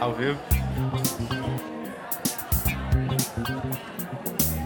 [0.00, 0.38] Ao vivo.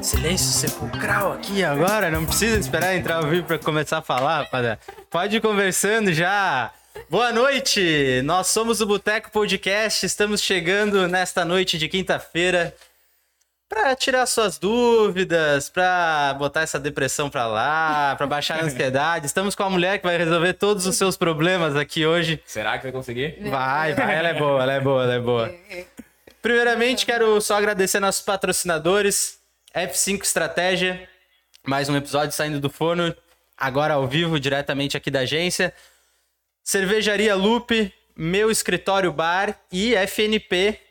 [0.03, 4.80] Silêncio sepulcral aqui agora, não precisa esperar entrar ao vivo para começar a falar, rapaziada.
[5.08, 6.72] Pode ir conversando já.
[7.08, 8.21] Boa noite!
[8.24, 12.74] Nós somos o Boteco Podcast, estamos chegando nesta noite de quinta-feira
[13.71, 19.27] para tirar suas dúvidas, para botar essa depressão para lá, para baixar a ansiedade.
[19.27, 22.42] Estamos com a mulher que vai resolver todos os seus problemas aqui hoje.
[22.45, 23.38] Será que vai conseguir?
[23.48, 25.55] Vai, vai, ela é boa, ela é boa, ela é boa.
[26.42, 29.38] Primeiramente, quero só agradecer nossos patrocinadores,
[29.73, 31.09] F5 Estratégia,
[31.64, 33.14] mais um episódio saindo do forno,
[33.56, 35.73] agora ao vivo, diretamente aqui da agência.
[36.64, 40.90] Cervejaria Lupe, meu escritório bar e FNP.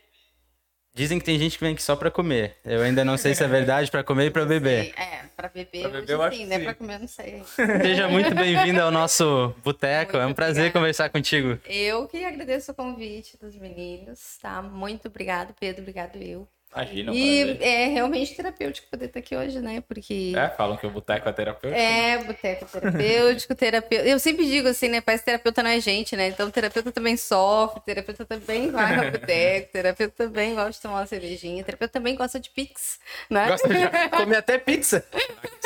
[1.00, 2.58] Dizem que tem gente que vem aqui só pra comer.
[2.66, 4.92] Eu ainda não sei se é verdade, pra comer e pra beber.
[5.00, 6.58] É, pra beber, Pra beber, hoje eu acho sim, que né?
[6.58, 6.64] sim.
[6.66, 7.44] Pra comer, eu não sei.
[7.82, 10.18] Seja muito bem-vindo ao nosso boteco.
[10.18, 10.74] É um prazer obrigada.
[10.78, 11.58] conversar contigo.
[11.66, 14.62] Eu que agradeço o convite dos meninos, tá?
[14.62, 16.46] Muito obrigado, Pedro, obrigado eu.
[16.72, 17.62] Imagina, E prazer.
[17.68, 19.82] é realmente terapêutico poder estar aqui hoje, né?
[19.88, 21.82] Porque É, falam que o boteco é terapêutico.
[21.82, 24.06] é boteco terapêutico, terapeuta.
[24.08, 25.02] Eu sempre digo assim, né?
[25.02, 26.28] Parece que terapeuta não é gente, né?
[26.28, 31.08] Então terapeuta também sofre, terapeuta também vai ao boteco, terapeuta também gosta de tomar uma
[31.08, 33.00] cervejinha, terapeuta também gosta de pix,
[33.32, 33.48] né?
[33.48, 33.76] Gosta de
[34.16, 35.04] comer até pizza.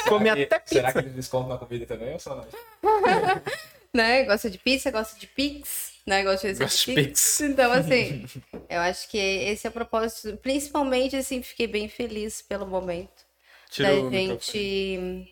[0.08, 0.94] Come Será que- até Será pizza.
[1.02, 2.48] que eles descontam na comida também ou só nós?
[3.94, 4.24] né?
[4.24, 6.24] Gosta de pizza, gosta de pix, né?
[6.96, 7.42] Pix.
[7.42, 8.26] Então, assim,
[8.70, 10.38] eu acho que esse é o propósito.
[10.38, 13.24] Principalmente, assim, fiquei bem feliz pelo momento
[13.70, 15.28] Tirou da gente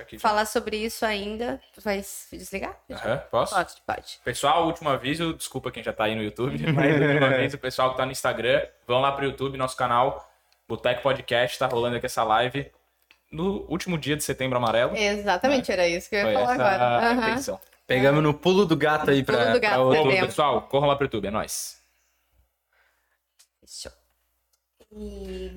[0.00, 0.18] aqui.
[0.18, 1.60] falar sobre isso ainda.
[1.82, 2.76] Vai desligar?
[2.90, 3.54] Aham, posso?
[3.54, 4.20] Pode, pode.
[4.24, 7.92] Pessoal, último aviso, desculpa quem já tá aí no YouTube, mas última vez o pessoal
[7.92, 10.30] que tá no Instagram, vão lá pro YouTube, nosso canal,
[10.68, 12.70] Boteco Podcast, tá rolando aqui essa live
[13.30, 14.96] no último dia de setembro amarelo.
[14.96, 17.12] Exatamente, era isso que eu ia Foi falar agora.
[17.30, 17.60] intenção.
[17.86, 20.02] Pegamos no pulo do gato aí pra, Pulo do gato, pra outro.
[20.02, 20.26] Bom, bem.
[20.26, 21.80] pessoal, corram lá pro YouTube, é nóis.
[23.60, 23.92] Fechou.
[24.90, 25.50] E,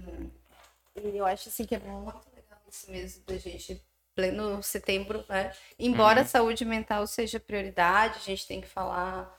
[0.95, 3.81] eu acho assim que é muito legal isso mesmo da gente,
[4.13, 5.53] pleno setembro, né?
[5.77, 9.38] Embora a saúde mental seja prioridade, a gente tem que falar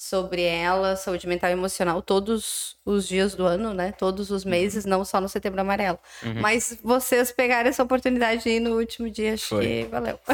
[0.00, 3.92] sobre ela, saúde mental e emocional, todos os dias do ano, né?
[3.92, 5.98] Todos os meses, não só no setembro amarelo.
[6.40, 9.66] Mas vocês pegaram essa oportunidade aí no último dia, acho Foi.
[9.66, 10.18] que valeu.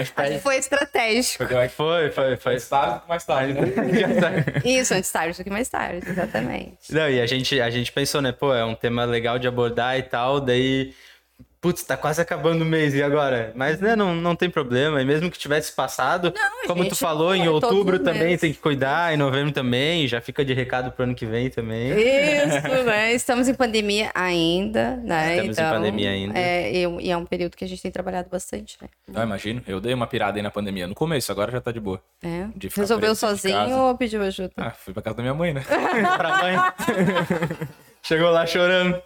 [0.00, 1.44] acho que foi estratégico.
[1.44, 2.52] Foi Foi, foi, foi.
[2.52, 3.62] mais tarde mais tarde, né?
[4.64, 6.92] Isso, antes tarde do que mais tarde, exatamente.
[6.94, 9.98] Não, e a gente, a gente pensou, né, pô, é um tema legal de abordar
[9.98, 10.94] e tal, daí,
[11.62, 13.52] putz, tá quase acabando o mês, e agora?
[13.54, 16.34] Mas, né, não, não tem problema, e mesmo que tivesse passado,
[16.66, 18.40] como tu gente, falou, em é outubro também meses.
[18.40, 21.92] tem que cuidar, em novembro também, já fica de recado pro ano que vem também.
[21.92, 23.12] Isso, né?
[23.12, 25.36] Estamos em pandemia ainda, né?
[25.36, 26.36] Estamos em então, pandemia ainda.
[26.36, 28.88] É, e, e é um período que a gente tem trabalhado bastante, né?
[29.06, 29.62] Não, imagino.
[29.64, 32.02] Eu dei uma pirada aí na pandemia no começo, agora já tá de boa.
[32.24, 32.48] É.
[32.56, 34.52] De Resolveu sozinho ou pediu ajuda?
[34.56, 35.62] Ah, fui pra casa da minha mãe, né?
[36.18, 36.56] pra mãe.
[38.02, 39.00] Chegou lá chorando.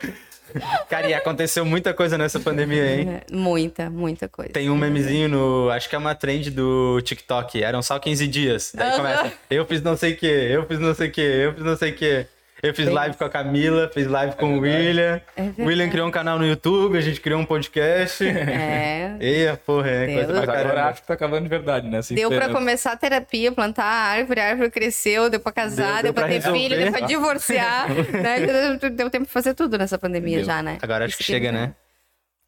[0.88, 3.08] Cara, e aconteceu muita coisa nessa pandemia, hein?
[3.08, 4.52] É, muita, muita coisa.
[4.52, 5.70] Tem um memezinho no.
[5.70, 7.62] Acho que é uma trend do TikTok.
[7.62, 8.72] Eram só 15 dias.
[8.74, 9.32] Daí começa.
[9.50, 11.76] Eu fiz não sei o que, eu fiz não sei o que, eu fiz não
[11.76, 12.26] sei o que.
[12.62, 15.20] Eu fiz Bem live com a Camila, fiz live com o William.
[15.36, 15.66] É o.
[15.66, 18.26] William criou um canal no YouTube, a gente criou um podcast.
[18.26, 19.14] É.
[19.20, 20.88] Eia, porra, é coisa pra Mas agora caramba.
[20.88, 22.00] acho que tá acabando de verdade, né?
[22.02, 26.02] Se Deu pra começar a terapia, plantar a árvore, a árvore cresceu, deu pra casar,
[26.02, 26.58] Deu- deu, deu pra pra ter resolver.
[26.58, 28.40] filho, deu pra divorciar, né?
[28.78, 30.46] Deu, deu tempo pra fazer tudo nessa pandemia Deu.
[30.46, 30.78] já, né?
[30.80, 31.74] Agora acho Isso que chega, é né?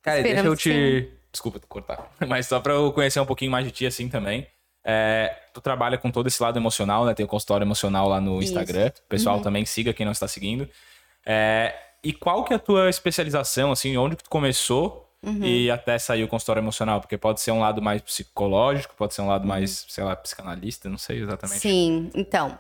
[0.02, 1.12] Cara, deixa eu Esperamos te.
[1.30, 2.10] Desculpa te cortar.
[2.26, 4.46] Mas só pra eu conhecer um pouquinho mais de ti assim também.
[4.86, 7.14] É, tu trabalha com todo esse lado emocional, né?
[7.14, 8.52] Tem o consultório emocional lá no Isso.
[8.52, 8.88] Instagram.
[8.88, 9.42] O pessoal Uhum.
[9.42, 10.68] também siga quem não está seguindo.
[11.26, 15.44] É, e qual que é a tua especialização, assim, onde que tu começou Uhum.
[15.44, 17.00] e até sair o consultório emocional?
[17.00, 19.30] Porque pode ser um lado mais psicológico, pode ser um Uhum.
[19.30, 21.60] lado mais, sei lá, psicanalista, não sei exatamente.
[21.60, 22.58] Sim, então.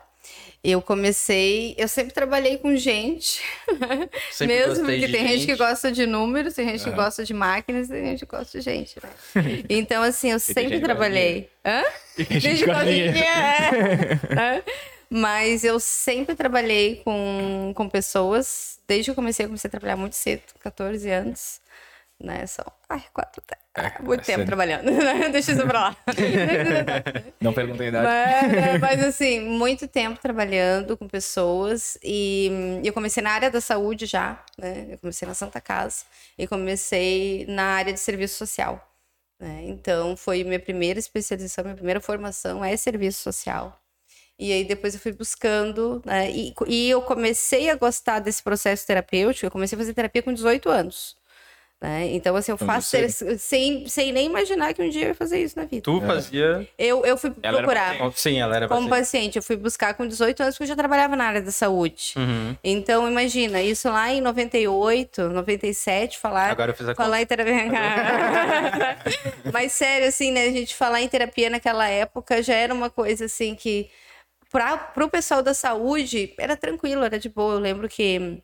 [0.62, 3.40] Eu comecei, eu sempre trabalhei com gente,
[4.40, 5.46] mesmo de tem gente.
[5.46, 5.56] que gente.
[5.56, 6.96] gosta de números, tem gente que Aham.
[6.96, 9.10] gosta de máquinas, tem gente que gosta de gente, né?
[9.70, 11.48] Então, assim, eu tem sempre que trabalhei.
[11.64, 11.84] Hã?
[12.18, 13.18] E tem gente gente que que gosta de dinheiro.
[13.20, 14.62] é.
[15.10, 19.96] Mas eu sempre trabalhei com, com pessoas, desde que eu comecei, eu comecei a trabalhar
[19.96, 21.60] muito cedo, 14 anos.
[22.20, 22.46] Né?
[22.46, 23.40] São ai, quatro,
[23.76, 24.90] É, muito é tempo trabalhando.
[24.90, 25.28] né?
[25.30, 25.96] Deixa isso pra lá.
[27.40, 28.06] Não perguntei a idade.
[28.06, 33.60] Mas, mas, assim, muito tempo trabalhando com pessoas e hum, eu comecei na área da
[33.60, 34.88] saúde já, né?
[34.90, 36.04] Eu comecei na Santa Casa
[36.36, 38.84] e comecei na área de serviço social.
[39.40, 39.60] né?
[39.66, 43.80] Então, foi minha primeira especialização, minha primeira formação é serviço social.
[44.40, 46.30] E aí depois eu fui buscando, né?
[46.32, 50.32] E, e eu comecei a gostar desse processo terapêutico, eu comecei a fazer terapia com
[50.32, 51.16] 18 anos.
[51.80, 52.08] Né?
[52.12, 52.96] Então, assim, eu Então, faço
[53.38, 55.80] sem, sem nem imaginar que um dia eu ia fazer isso na vida.
[55.82, 56.68] Tu fazia.
[56.76, 58.12] Eu, eu fui Ela era procurar.
[58.16, 59.00] Sim, ela era Como paciente.
[59.06, 62.14] paciente, eu fui buscar com 18 anos porque eu já trabalhava na área da saúde.
[62.16, 62.56] Uhum.
[62.64, 66.50] Então, imagina, isso lá em 98, 97, falar.
[66.50, 67.04] Agora eu fiz a conta.
[67.04, 67.54] Falar em terapia.
[69.52, 70.46] Mas sério, assim, né?
[70.46, 73.88] A gente falar em terapia naquela época já era uma coisa assim que.
[74.50, 77.54] Para o pessoal da saúde, era tranquilo, era de boa.
[77.54, 78.40] Eu lembro que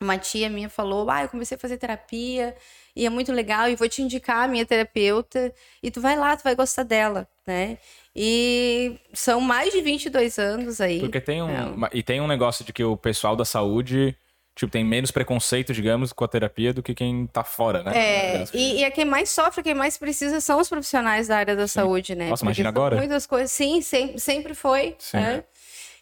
[0.00, 2.54] uma tia minha falou: Ah, eu comecei a fazer terapia
[2.94, 5.52] e é muito legal, e vou te indicar a minha terapeuta,
[5.82, 7.78] e tu vai lá, tu vai gostar dela, né?
[8.14, 10.98] E são mais de 22 anos aí.
[11.00, 11.86] Porque tem um.
[11.86, 11.90] É.
[11.92, 14.16] E tem um negócio de que o pessoal da saúde,
[14.56, 17.92] tipo, tem menos preconceito, digamos, com a terapia do que quem tá fora, né?
[17.94, 21.54] É, e, e é quem mais sofre, quem mais precisa são os profissionais da área
[21.54, 22.28] da saúde, né?
[22.28, 22.96] Nossa, Porque imagina agora.
[22.96, 24.96] Muitas coisas, sim, sempre, sempre foi.
[24.98, 25.18] Sim.
[25.18, 25.44] né?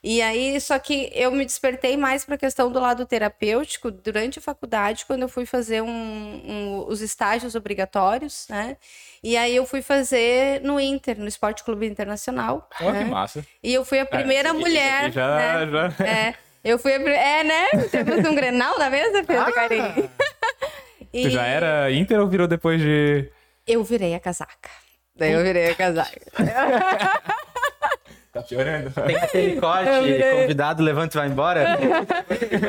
[0.03, 4.39] E aí, só que eu me despertei mais para a questão do lado terapêutico durante
[4.39, 8.77] a faculdade, quando eu fui fazer um- um- os estágios obrigatórios, né?
[9.23, 12.69] E aí eu fui fazer no Inter, no Esporte Clube Internacional.
[12.81, 13.03] Ó, né?
[13.05, 13.45] que massa.
[13.62, 15.12] E eu fui a primeira É, esse aqui mulher.
[15.12, 15.37] Já,
[15.67, 15.71] né?
[15.99, 16.05] já.
[16.06, 17.67] É, eu fui a É, né?
[17.91, 20.11] Temos um grenal na mesa, Pedro Carinho.
[21.11, 21.31] Tu Ah!
[21.31, 23.29] já era Inter ou virou depois de.
[23.67, 24.71] Eu virei a casaca.
[25.17, 26.21] Daí eu virei a casaca.
[28.40, 28.90] Tá piorando.
[28.90, 31.79] Tem aquele corte, virei- convidado, levanta e vai embora.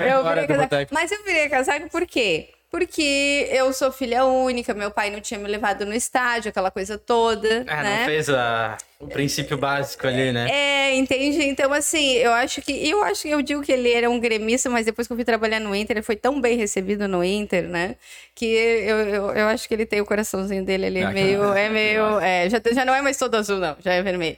[0.10, 0.88] Eu virei.
[0.92, 2.50] Mas eu virei casaca por quê?
[2.72, 7.00] Porque eu sou filha única, meu pai não tinha me levado no estádio, aquela coisa
[7.00, 7.98] toda, Ah, né?
[8.02, 10.48] não fez a- o princípio básico ali, né?
[10.52, 11.42] É, entende?
[11.48, 12.72] Então, assim, eu acho que.
[12.88, 15.26] Eu acho que eu digo que ele era um gremista, mas depois que eu fui
[15.26, 17.96] trabalhar no Inter, ele foi tão bem recebido no Inter, né?
[18.36, 21.44] Que eu, eu, eu acho que ele tem o coraçãozinho dele ali, Ah, meio.
[21.56, 22.20] É meio.
[22.20, 24.38] É, já, já não é mais todo azul, não, já é vermelho.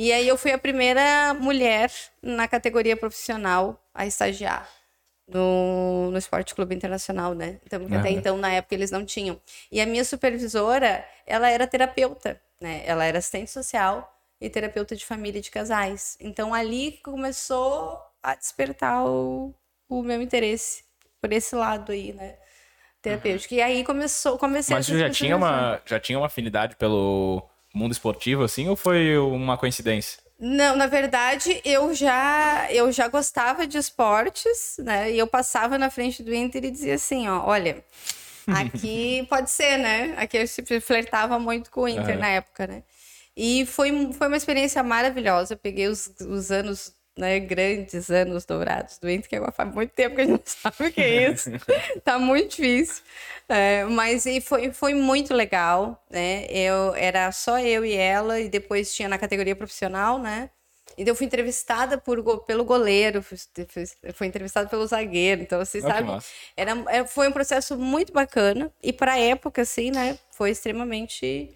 [0.00, 1.90] E aí eu fui a primeira mulher
[2.22, 4.68] na categoria profissional a estagiar.
[5.26, 7.58] No, no Esporte Clube Internacional, né?
[7.66, 9.38] Então, porque até então, na época, eles não tinham.
[9.72, 12.82] E a minha supervisora, ela era terapeuta, né?
[12.86, 16.16] Ela era assistente social e terapeuta de família e de casais.
[16.20, 19.52] Então ali começou a despertar o,
[19.88, 20.84] o meu interesse
[21.20, 22.36] por esse lado aí, né?
[23.02, 23.52] Terapêutico.
[23.52, 27.48] E aí começou, comecei Mas essa tu já tinha, uma, já tinha uma afinidade pelo
[27.78, 30.20] mundo esportivo, assim, ou foi uma coincidência?
[30.40, 35.10] Não, na verdade, eu já eu já gostava de esportes, né?
[35.10, 37.84] E eu passava na frente do Inter e dizia assim, ó, olha,
[38.46, 40.14] aqui pode ser, né?
[40.16, 42.20] Aqui eu sempre flertava muito com o Inter Aham.
[42.20, 42.82] na época, né?
[43.36, 45.54] E foi, foi uma experiência maravilhosa.
[45.54, 49.90] Eu peguei os, os anos, né, grandes anos dourados do Inter, que agora faz muito
[49.90, 51.50] tempo que a gente não sabe o que é isso.
[52.04, 53.02] tá muito difícil.
[53.48, 56.46] É, mas e foi, foi muito legal, né?
[56.50, 60.50] Eu, era só eu e ela, e depois tinha na categoria profissional, né?
[60.96, 63.38] Então eu fui entrevistada por, pelo goleiro, fui,
[64.14, 66.08] fui, entrevistada pelo zagueiro, então você que sabe,
[66.56, 71.54] era, foi um processo muito bacana e para a época, assim, né, foi extremamente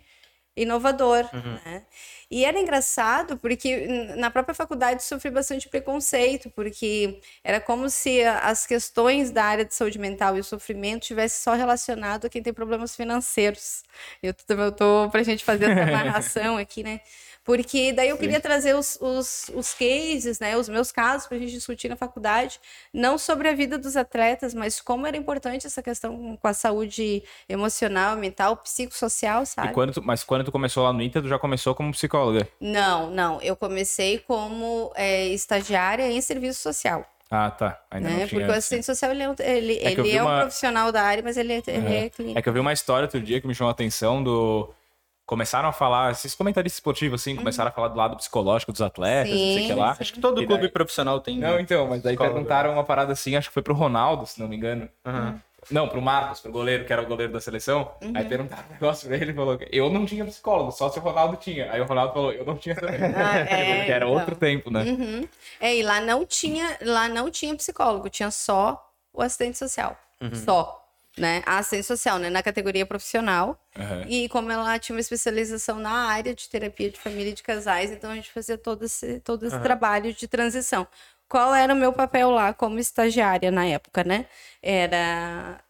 [0.57, 1.29] inovador,
[1.65, 1.85] né?
[2.31, 8.39] E era engraçado porque na própria faculdade sofri bastante preconceito, porque era como se a-
[8.41, 12.43] as questões da área de saúde mental e o sofrimento tivesse só relacionado a quem
[12.43, 13.83] tem problemas financeiros.
[14.23, 17.01] Eu tô, eu tô pra gente fazer essa narração aqui, né?
[17.45, 21.41] Porque daí eu queria trazer os, os, os cases, né, os meus casos para a
[21.41, 22.61] gente discutir na faculdade,
[22.95, 27.23] não sobre a vida dos atletas, mas como era importante essa questão com a saúde
[27.49, 29.73] emocional, mental, psicossocial, E sabe?
[29.73, 32.49] quando tu- mas quando tu começou lá no Inter, tu já começou como psicóloga.
[32.61, 33.41] Não, não.
[33.43, 37.83] Eu comecei como é, estagiária em serviço social, Ah, tá.
[37.91, 38.19] Ainda né?
[38.21, 38.41] não tinha.
[38.41, 41.03] Porque o assistente social ele é, um, ele, É ele é um uma- profissional da
[41.03, 42.39] área, mas ele é, ele é clínico.
[42.39, 44.73] É que eu vi uma história outro dia que me chamou a atenção do.
[45.25, 49.31] Começaram a falar, esses comentaristas esportivos, assim, começaram a falar do lado psicológico dos atletas,
[49.33, 49.95] não sei o que Sim, lá.
[49.95, 50.03] sim.
[50.03, 51.39] Acho que todo E clube daí- profissional tem.
[51.39, 52.35] Não, então, mas daí Psicólogo.
[52.35, 54.89] perguntaram uma parada assim, acho que foi pro Ronaldo, se não me engano.
[55.07, 55.41] Aham.
[55.71, 57.93] Não, pro Marcos, pro goleiro, que era o goleiro da seleção.
[58.03, 58.11] Uhum.
[58.17, 61.03] Aí perguntaram um negócio pra ele e falou: Eu não tinha psicólogo, só se o
[61.03, 61.71] Ronaldo tinha.
[61.73, 62.99] Aí o Ronaldo falou: Eu não tinha também.
[63.15, 64.13] Ah, é, era então.
[64.13, 64.83] outro tempo, né?
[64.83, 65.29] Uhum.
[65.61, 69.97] É, e lá não tinha, lá não tinha psicólogo, tinha só o assistente social.
[70.45, 70.82] Só.
[71.19, 71.43] Né?
[71.45, 72.31] A assistente social, né?
[72.31, 73.61] Na categoria profissional.
[73.77, 74.05] Aham.
[74.09, 77.91] E como ela tinha uma especialização na área de terapia de família e de casais,
[77.91, 80.87] então a gente fazia todo esse, todo esse trabalho de transição.
[81.29, 84.27] Qual era o meu papel lá como estagiária na época, né?
[84.63, 85.61] Era,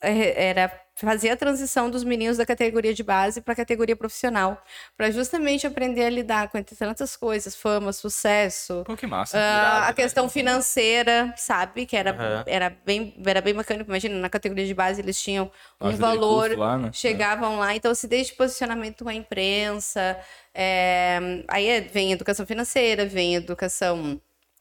[0.00, 0.68] é, era
[1.06, 4.62] fazer a transição dos meninos da categoria de base para a categoria profissional,
[4.96, 9.36] para justamente aprender a lidar com entre tantas coisas, fama, sucesso, Pô, que massa.
[9.38, 9.92] Irado, a né?
[9.92, 11.86] questão financeira, sabe?
[11.86, 12.44] Que era, Aham.
[12.46, 13.84] era, bem, era bem bacana.
[13.86, 16.90] Imagina, na categoria de base eles tinham um valor, lá, né?
[16.92, 17.74] chegavam lá.
[17.74, 20.18] Então, se desde posicionamento com a imprensa,
[20.54, 24.20] é, aí é- vem educação financeira, vem educação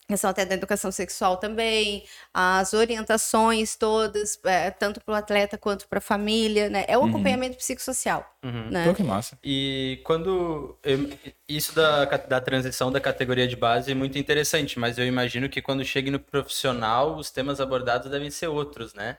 [0.09, 5.87] questão até da educação sexual também, as orientações todas, é, tanto para o atleta quanto
[5.87, 6.83] para a família, né?
[6.87, 7.09] É o Uhum.
[7.09, 8.85] acompanhamento psicossocial, né?
[8.87, 9.37] Pô, que massa.
[9.43, 10.77] E quando.
[10.83, 11.09] eu-
[11.47, 15.61] isso da, da transição da categoria de base é muito interessante, mas eu imagino que
[15.61, 19.17] quando chegue no profissional, os temas abordados devem ser outros, né?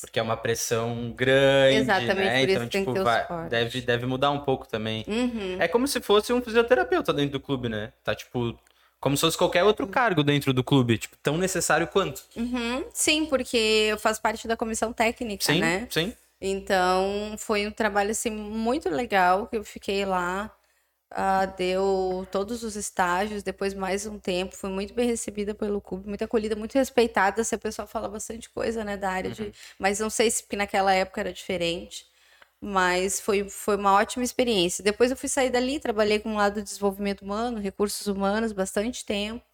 [0.00, 1.76] Porque é uma pressão grande.
[1.76, 2.40] Exatamente, né?
[2.40, 5.04] por isso Então, tem tipo, que ter o vai- deve, deve mudar um pouco também.
[5.06, 5.56] Uhum.
[5.60, 7.92] É como se fosse um fisioterapeuta dentro do clube, né?
[8.02, 8.58] Tá tipo.
[9.00, 12.22] Como se fosse qualquer outro cargo dentro do clube, tipo, tão necessário quanto.
[12.36, 12.84] Uhum.
[12.92, 13.56] Sim, porque
[13.90, 15.88] eu faço parte da comissão técnica, Sim, né?
[15.90, 16.12] sim.
[16.40, 20.50] Então, foi um trabalho assim muito legal que eu fiquei lá.
[21.12, 26.08] ah, deu todos os estágios, depois mais um tempo, fui muito bem recebida pelo clube,
[26.08, 27.42] muito acolhida, muito respeitada.
[27.42, 29.52] Se a pessoa fala bastante coisa, né, da área de.
[29.78, 32.06] Mas não sei se porque naquela época era diferente.
[32.60, 34.84] Mas foi, foi uma ótima experiência.
[34.84, 39.04] Depois eu fui sair dali, trabalhei com o lado do desenvolvimento humano, recursos humanos, bastante
[39.04, 39.44] tempo.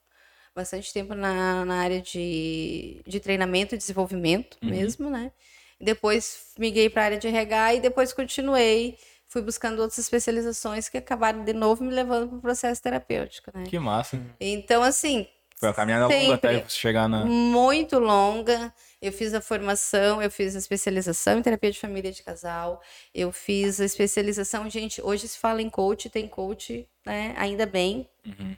[0.54, 5.30] Bastante tempo na, na área de, de treinamento e desenvolvimento mesmo, né?
[5.78, 8.98] Depois migrei para a área de RH e depois continuei.
[9.28, 13.64] Fui buscando outras especializações que acabaram de novo me levando para o processo terapêutico, né?
[13.64, 14.18] Que massa.
[14.40, 17.24] Então, assim, Foi a caminhada longa até chegar na.
[17.26, 18.72] muito longa.
[19.06, 22.80] Eu fiz a formação, eu fiz a especialização em terapia de família e de casal.
[23.14, 27.34] Eu fiz a especialização, gente, hoje se fala em coach, tem coach, né?
[27.38, 28.08] Ainda bem.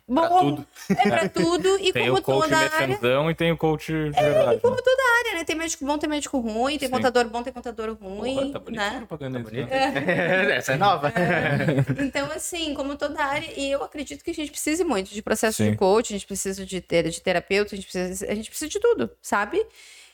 [0.09, 0.67] Bom, Pra tudo.
[0.89, 2.99] é pra tudo e Tem como o coach toda área,
[3.31, 4.61] e tem o coach de verdade.
[4.63, 4.83] como né?
[4.83, 5.45] toda área, né?
[5.45, 6.95] Tem médico bom, tem médico ruim, tem Sim.
[6.95, 8.97] contador bom, tem contador ruim, Porra, tá bonito a né?
[9.07, 9.69] propaganda Tá bonito.
[9.69, 10.57] né?
[10.57, 11.13] Essa é nova.
[12.03, 15.59] Então, assim, como toda área, e eu acredito que a gente precise muito de processo
[15.63, 15.73] Sim.
[15.73, 18.71] de coach, a gente precisa de, ter, de terapeuta, a gente precisa, a gente precisa
[18.71, 19.63] de tudo, sabe?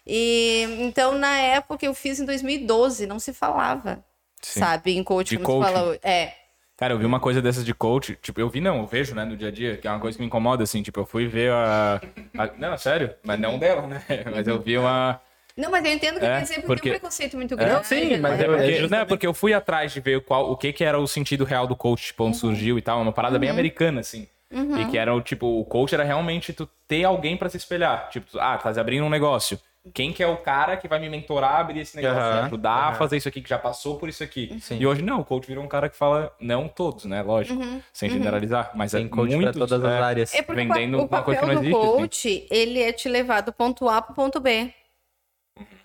[0.06, 4.04] E então, na época, eu fiz em 2012, não se falava,
[4.42, 4.61] Sim.
[4.61, 5.68] sabe, em coach, De como coaching.
[5.75, 5.99] se fala.
[6.02, 6.32] É.
[6.76, 9.25] Cara, eu vi uma coisa dessas de coach, tipo, eu vi não, eu vejo, né,
[9.25, 11.26] no dia a dia, que é uma coisa que me incomoda, assim, tipo, eu fui
[11.28, 12.00] ver a...
[12.37, 14.02] a- Não, sério, mas não dela, né,
[14.34, 15.20] mas eu vi uma...
[15.56, 17.56] Não, mas eu entendo que É, quer dizer porque, porque- tem um preconceito muito É,
[17.56, 17.87] grande.
[17.87, 18.44] sim, mas né?
[18.44, 20.99] eu- Porque, justamente- não, porque eu fui atrás de ver qual, o que que era
[20.99, 22.30] o sentido real do coach, tipo, Uhum.
[22.30, 24.26] onde surgiu e tal, uma parada bem americana, assim.
[24.50, 28.08] E que era, o tipo, o coach era realmente tu ter alguém pra se espelhar.
[28.11, 29.58] Tipo, tu- ah, tá abrindo um negócio.
[29.92, 32.18] Quem que é o cara que vai me mentorar a abrir esse negócio?
[32.18, 32.94] Aham, me ajudar a aham.
[32.94, 34.56] fazer isso aqui, que já passou por isso aqui.
[34.60, 34.78] Sim.
[34.78, 37.20] E hoje não, o coach virou um cara que fala, não todos, né?
[37.22, 37.60] Lógico,
[37.92, 39.42] sem generalizar, mas Tem é coach muito...
[39.42, 40.34] pra todas as áreas.
[40.34, 41.96] É porque vendendo o uma coisa papel que não do existe, assim.
[41.98, 44.72] coach, ele é te levar do ponto A pro ponto B.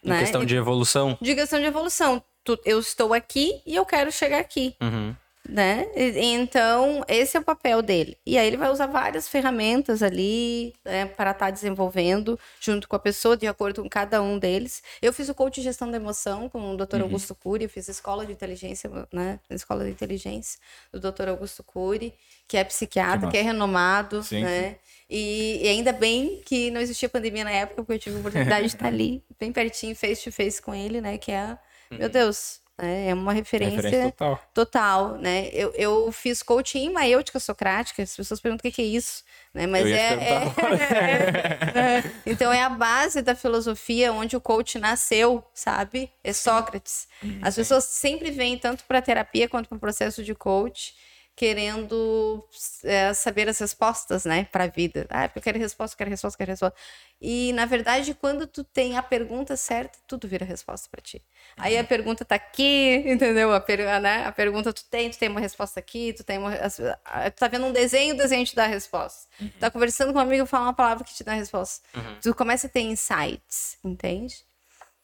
[0.02, 0.20] Em Né?
[0.20, 1.18] questão de evolução.
[1.20, 2.24] de questão de evolução.
[2.66, 4.76] Eu estou aqui e eu quero chegar aqui.
[4.82, 5.14] Uhum.
[5.50, 5.88] Né?
[5.96, 8.18] Então, esse é o papel dele.
[8.26, 13.00] E aí ele vai usar várias ferramentas ali né, para estar desenvolvendo junto com a
[13.00, 14.84] pessoa, de acordo com cada um deles.
[15.02, 16.98] Eu fiz o coach de gestão da emoção com o Dr.
[16.98, 17.02] Uhum.
[17.04, 19.40] Augusto Cury, eu fiz a escola de inteligência, né?
[19.50, 20.60] A escola de inteligência
[20.94, 21.30] do Dr.
[21.30, 22.14] Augusto Cury,
[22.48, 23.32] que é Que psiquiatra, massa.
[23.32, 24.76] que, é renomado, Sim, né?
[25.10, 28.68] E, e ainda bem que não existia pandemia na época, porque eu tive a oportunidade
[28.68, 31.18] de estar ali, bem pertinho, face to face com ele, né?
[31.18, 31.58] Que é,
[31.90, 34.44] meu Deus, né, é uma referência Referência total.
[34.54, 35.50] Total, né?
[35.54, 39.24] Eu, eu fiz coaching em maêutica socrática, as pessoas perguntam o que, que é isso,
[39.54, 39.68] né?
[39.68, 40.44] Mas é, é-
[42.00, 46.12] é- Então é a base da filosofia onde o coach nasceu, sabe?
[46.24, 47.08] É Sócrates.
[47.42, 50.94] As pessoas sempre vêm tanto para terapia quanto para o processo de coach
[51.40, 52.46] querendo
[52.84, 55.08] é, saber as respostas, né, para a vida.
[55.10, 56.78] Ah, porque eu quero resposta, quero resposta, quero resposta.
[57.22, 61.24] E na verdade, quando tu tem a pergunta certa, tudo vira resposta para ti.
[61.56, 63.54] Aí a pergunta tá aqui, entendeu?
[63.54, 64.26] A, per, né?
[64.26, 67.68] a pergunta tu tem, tu tem uma resposta aqui, tu tem uma, tu tá vendo
[67.68, 69.30] um desenho, o desenho te dá a resposta.
[69.62, 71.88] Tá conversando com um amigo, fala uma palavra que te dá a resposta.
[72.22, 74.44] Tu começa a ter insights, entende?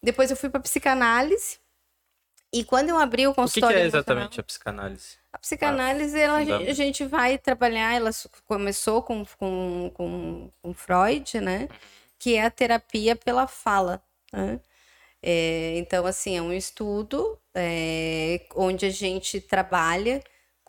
[0.04, 1.60] Depois eu fui para psicanálise.
[2.54, 5.18] E quando eu abri o O que, que consultório é exatamente a psicanálise?
[5.34, 8.10] a psicanálise, ela, a gente- vai trabalhar, ela
[8.46, 11.68] começou com, com, com, com Freud, né?
[12.18, 14.60] Que é a terapia pela fala, né?
[15.22, 20.24] É, então, assim, é um estudo é, onde a gente trabalha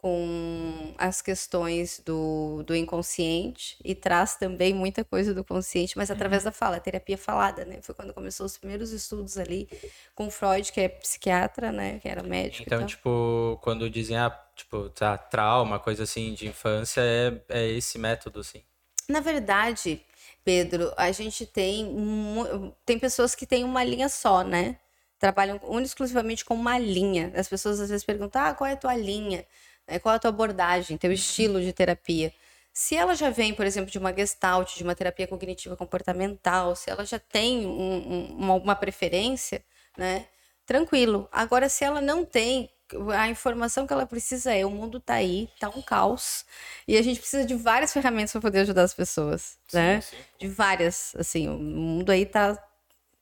[0.06, 6.44] com as questões do, do inconsciente e traz também muita coisa do consciente, mas através
[6.44, 7.80] da fala, terapia falada, né?
[7.82, 9.68] Foi quando começou os primeiros estudos ali
[10.14, 11.98] com Freud, que é psiquiatra, né?
[11.98, 12.62] Que era médico.
[12.64, 17.98] Então, tipo, quando dizem, ah, tipo, tá, trauma, coisa assim de infância, é, é esse
[17.98, 18.62] método, assim.
[19.08, 20.00] Na verdade,
[20.44, 24.78] Pedro, a gente tem tem pessoas que têm uma linha só, né?
[25.18, 27.32] Trabalham exclusivamente com uma linha.
[27.34, 29.44] As pessoas às vezes perguntam: "Ah, qual é a tua linha?
[29.88, 32.32] Né, Qual é a tua abordagem, teu estilo de terapia?"
[32.72, 36.90] Se ela já vem, por exemplo, de uma gestalt, de uma terapia cognitiva comportamental, se
[36.90, 39.64] ela já tem um- um- uma, preferência,
[39.96, 40.26] né?
[40.66, 41.26] Tranquilo.
[41.32, 42.70] Agora, se ela não tem,
[43.16, 46.44] a informação que ela precisa é: o mundo tá aí, tá um caos,
[46.86, 50.00] e a gente precisa de várias ferramentas para poder ajudar as pessoas, né?
[50.02, 50.16] sim.
[50.38, 52.62] De várias, assim, o mundo aí tá,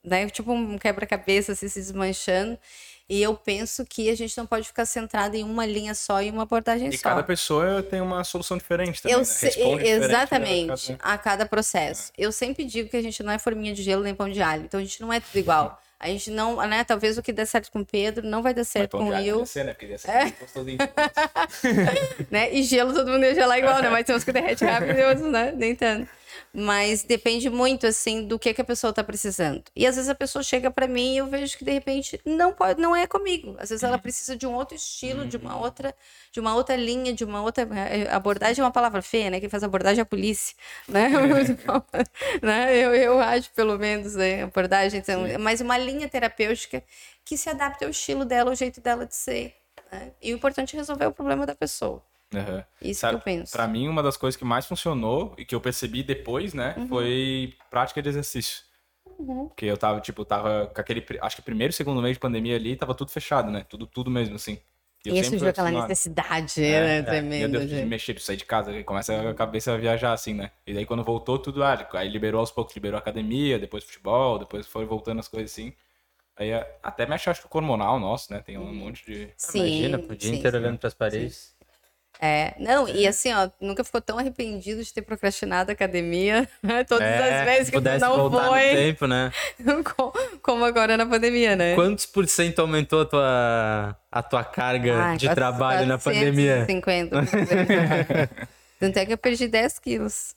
[0.02, 2.58] né, tipo um quebra-cabeça assim, se desmanchando.
[3.08, 6.30] E eu penso que a gente não pode ficar centrado em uma linha só e
[6.30, 7.10] uma abordagem E só.
[7.10, 9.24] cada pessoa tem uma solução diferente também, Eu né?
[9.24, 9.88] diferente, né?
[10.06, 12.10] exatamente, Cada- a cada processo.
[12.16, 14.64] Eu sempre digo que a gente não é forminha de gelo nem pão de alho,
[14.64, 15.80] então a gente não é tudo igual.
[15.96, 18.60] A gente não, né, talvez o que der certo com o Pedro não vai dar
[18.60, 19.72] Mas certo pão com o Will, ser, né?
[19.72, 20.30] Porque ia ser É.
[20.38, 20.76] gostosinho.
[22.30, 22.52] né?
[22.52, 23.88] E gelo todo mundo ia gelar igual, né?
[23.88, 25.52] Mas tem uns que derrete rápido e outros, né?
[25.56, 26.06] Nem tanto.
[26.52, 29.62] Mas depende muito, assim, do que, que a pessoa tá precisando.
[29.74, 32.52] E às vezes a pessoa chega pra mim e eu vejo que de repente não
[32.52, 33.56] pode, não é comigo.
[33.58, 35.94] Às vezes ela precisa de um outro estilo, de uma outra,
[36.32, 39.40] de uma outra linha, de uma outra eh, abordagem é uma palavra feia, né?
[39.40, 40.56] Quem faz abordagem é a polícia,
[40.88, 41.08] né?
[42.42, 42.76] né?
[42.76, 44.42] Eu, eu acho, pelo menos, né?
[44.44, 46.82] abordagem, então, mas uma linha terapêutica
[47.24, 49.54] que se adapte ao estilo dela, ao jeito dela de ser.
[49.90, 50.12] né?
[50.22, 52.02] E o importante é resolver o problema da pessoa.
[52.40, 52.64] Aham.
[52.82, 53.52] Isso Sabe, que eu penso.
[53.52, 56.88] Pra mim, uma das coisas que mais funcionou e que eu percebi depois, né, Uhum.
[56.88, 58.62] foi prática de exercício.
[59.48, 61.04] Porque eu tava, tipo, tava com aquele.
[61.20, 63.64] Acho que primeiro e segundo mês de pandemia ali, tava tudo fechado, né?
[63.68, 64.58] Tudo, tudo mesmo, assim.
[65.04, 66.98] E, sempre surgiu aquela necessidade, É, né?
[66.98, 67.02] é.
[67.02, 67.48] Tremenda.
[67.48, 70.50] Meu Deus, de mexer, de sair de casa, começa a cabeça a viajar assim, né?
[70.66, 74.38] E daí quando voltou tudo, ah, aí liberou aos poucos, liberou a academia, depois futebol,
[74.38, 75.74] depois foi voltando as coisas assim.
[76.36, 76.50] Aí
[76.82, 78.40] até mexe, acho que o hormonal nosso, né?
[78.40, 79.28] Tem um monte de.
[79.36, 80.62] Sim, Imagina, o dia sim, inteiro sim.
[80.64, 81.53] olhando pras paredes.
[82.20, 86.48] É, não, e assim, ó, nunca ficou tão arrependido de ter procrastinado a academia
[86.88, 89.32] todas É, as vezes que tu pudesse não voltar no foi, tempo, né?
[89.96, 91.74] co- como agora na pandemia, né?
[91.74, 96.66] Quantos por cento aumentou a tua, a tua carga Ai, de trabalho na pandemia?
[96.66, 97.10] 450%.
[98.80, 100.34] Tanto é que eu perdi 10 quilos.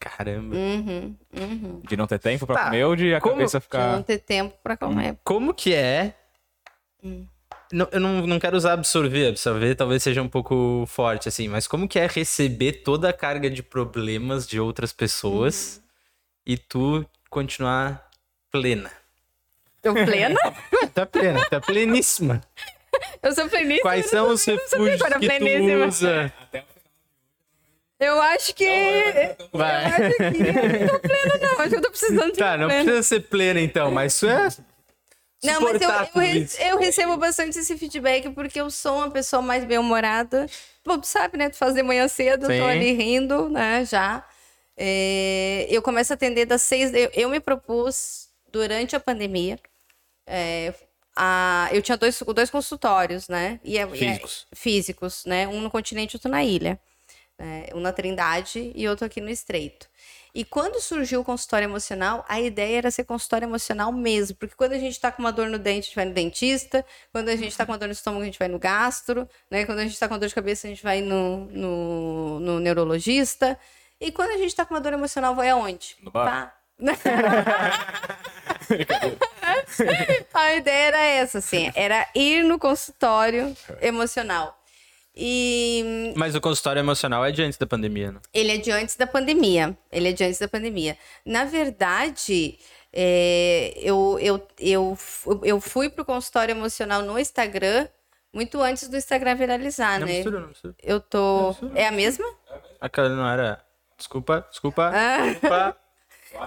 [0.00, 0.54] Caramba.
[0.56, 1.80] Uhum, uhum.
[1.86, 3.92] De não ter tempo pra Tá, comer ou de a como- cabeça De ficar.
[3.92, 5.16] não ter tempo pra comer.
[5.24, 6.14] Como que é?
[7.02, 7.26] Hum.
[7.74, 11.66] Não, eu não, não quero usar absorver, absorver talvez seja um pouco forte, assim, mas
[11.66, 15.82] como que é receber toda a carga de problemas de outras pessoas Uhum.
[16.46, 18.08] e tu continuar
[18.50, 18.90] plena?
[19.82, 20.38] Eu plena?
[20.94, 22.40] Tá plena, tá pleníssima.
[23.20, 23.82] Eu sou pleníssima.
[23.82, 25.86] Quais eu são os refúgios que eu que tu pleníssima.
[25.86, 26.32] usa?
[27.98, 28.64] Eu acho que.
[28.64, 29.84] Eu Vai.
[29.86, 30.22] acho que.
[30.22, 31.60] Eu não tô plena, não.
[31.60, 32.84] Acho que eu tô precisando de Tá, não plena.
[32.84, 34.48] precisa ser plena então, mas isso é
[35.44, 39.40] Não, mas eu, eu, re- eu recebo bastante esse feedback porque eu sou uma pessoa
[39.42, 40.46] mais bem-humorada.
[40.84, 41.48] Bom, tu sabe, né?
[41.50, 42.58] Tu faz de manhã cedo, eu Sim.
[42.58, 43.84] tô ali rindo, né?
[43.84, 44.26] Já.
[44.76, 46.92] É, eu começo a atender das seis.
[46.92, 49.58] Eu, eu me propus durante a pandemia.
[50.26, 50.72] é,
[51.16, 53.60] a- eu tinha dois, dois consultórios, né?
[53.62, 54.46] E é- e é- Físicos.
[54.54, 55.46] físicos, né?
[55.46, 56.80] Um no continente e outro na ilha.
[57.38, 57.66] né?
[57.74, 59.88] Um na Trindade e outro aqui no Estreito.
[60.34, 64.36] E quando surgiu o consultório emocional, a ideia era ser consultório emocional mesmo.
[64.36, 66.84] Porque quando a gente tá com uma dor no dente, a gente vai no dentista.
[67.12, 69.28] Quando a gente tá com uma dor no estômago, a gente vai no gastro.
[69.48, 69.64] Né?
[69.64, 73.56] Quando a gente tá com dor de cabeça, a gente vai no, no, no neurologista.
[74.00, 75.96] E quando a gente tá com uma dor emocional, vai aonde?
[76.02, 76.58] No bar.
[80.34, 81.70] A ideia era essa, assim.
[81.76, 84.58] Era ir no consultório emocional.
[85.16, 88.20] E Mas o consultório emocional é de antes da pandemia, né?
[88.32, 89.76] ele é de antes da pandemia.
[89.92, 90.98] Ele é de antes da pandemia.
[91.24, 92.58] Na verdade,
[92.92, 94.98] é, eu, eu, eu,
[95.42, 97.86] eu fui pro consultório emocional no Instagram
[98.34, 100.14] muito antes do Instagram viralizar, Não né?
[100.14, 100.74] mistura, não mistura.
[100.82, 101.54] Eu tô.
[101.76, 102.26] É a mesma?
[102.80, 103.64] Aquela não era.
[103.96, 104.90] Desculpa, desculpa.
[104.92, 105.26] Ah.
[105.28, 105.76] Desculpa.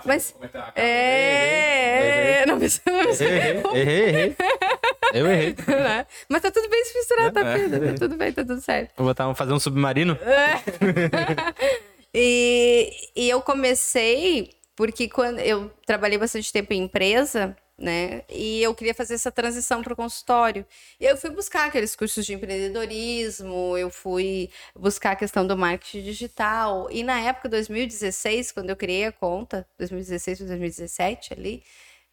[0.03, 0.35] Mas.
[0.75, 2.45] É.
[2.45, 2.83] Não precisa.
[3.63, 4.35] não errei, errei.
[5.13, 5.55] Eu errei.
[5.67, 6.05] né?
[6.29, 7.57] Mas tá tudo bem se misturar, tá, É.
[7.57, 7.87] Pedro?
[7.87, 8.93] Tá tudo bem, tá tudo certo.
[8.97, 10.17] Vou botar, fazer um submarino?
[12.19, 18.23] E, e eu comecei porque quando eu trabalhei bastante tempo em empresa, né?
[18.29, 20.65] E eu queria fazer essa transição para o consultório.
[20.99, 26.01] E eu fui buscar aqueles cursos de empreendedorismo, eu fui buscar a questão do marketing
[26.03, 26.89] digital.
[26.91, 31.63] E na época, 2016, quando eu criei a conta, 2016 para 2017 ali,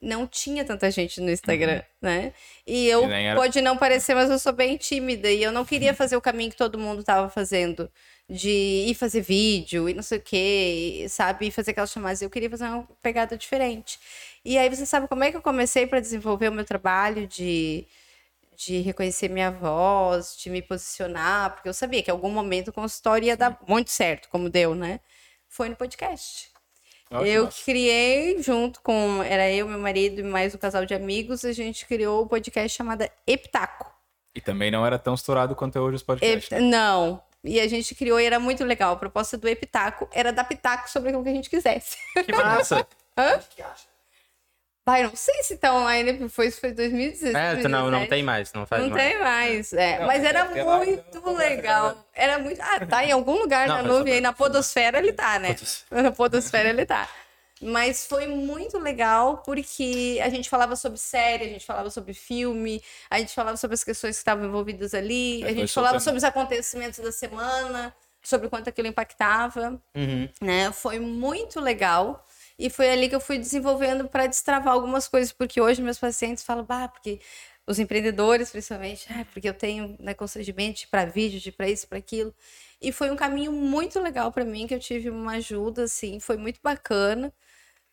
[0.05, 2.33] não tinha tanta gente no Instagram, né?
[2.67, 5.65] E eu E era- pode não parecer, mas eu sou bem tímida e eu não
[5.65, 7.91] queria fazer o caminho que todo mundo estava fazendo
[8.29, 8.49] de
[8.89, 11.47] ir fazer vídeo e não sei o que, sabe?
[11.47, 12.23] E fazer aquelas chamadas.
[12.23, 13.99] Eu queria fazer uma pegada diferente.
[14.45, 17.87] E aí você sabe como é que eu comecei para desenvolver o meu trabalho de,
[18.57, 22.73] de reconhecer minha voz, de me posicionar, porque eu sabia que em algum momento o
[22.73, 25.01] consultório ia dar muito certo, como deu, né?
[25.49, 26.51] Foi no podcast.
[27.09, 27.65] Que eu massa.
[27.65, 29.23] criei junto com.
[29.23, 31.45] Era eu, meu marido e mais um casal de amigos.
[31.45, 33.93] A gente criou o podcast chamado Eptaco.
[34.35, 36.51] E também não era tão estourado quanto é hoje os podcasts.
[36.51, 37.23] Ep- Não.
[37.45, 38.95] E a gente criou e era muito legal.
[38.95, 41.97] A proposta do Epitaco era dar pitaco sobre aquilo que a gente quisesse.
[42.25, 42.87] Que massa.
[44.87, 47.35] Vai, não sei se tá online, porque foi, foi 2016.
[47.35, 48.11] É, tu não, não 2017.
[48.11, 49.03] tem mais, não faz Não mais.
[49.03, 49.73] tem mais.
[49.73, 52.07] É, Não, mas era lá, muito então, conversa legal.
[52.13, 52.61] Era muito.
[52.61, 55.55] Ah, tá em algum lugar Não, na nuvem, aí na Podosfera ele tá, né?
[55.55, 56.03] Podosfera.
[56.03, 57.09] Na Podosfera ele tá.
[57.63, 62.83] Mas foi muito legal porque a gente falava sobre série, a gente falava sobre filme,
[63.09, 66.05] a gente falava sobre as questões que estavam envolvidas ali, É, a gente falava soltando.
[66.05, 70.29] sobre os acontecimentos da semana, sobre quanto aquilo impactava Uhum.
[70.43, 70.71] né?
[70.73, 72.27] Foi muito legal.
[72.59, 76.45] E foi ali que eu fui desenvolvendo para destravar algumas coisas, porque hoje meus pacientes
[76.45, 77.21] falam, bah, porque
[77.67, 81.99] os empreendedores, principalmente, ah, porque eu tenho né, constrangimento para vídeo, de para isso, para
[81.99, 82.35] aquilo.
[82.81, 86.37] E foi um caminho muito legal para mim, que eu tive uma ajuda, assim, foi
[86.37, 87.33] muito bacana.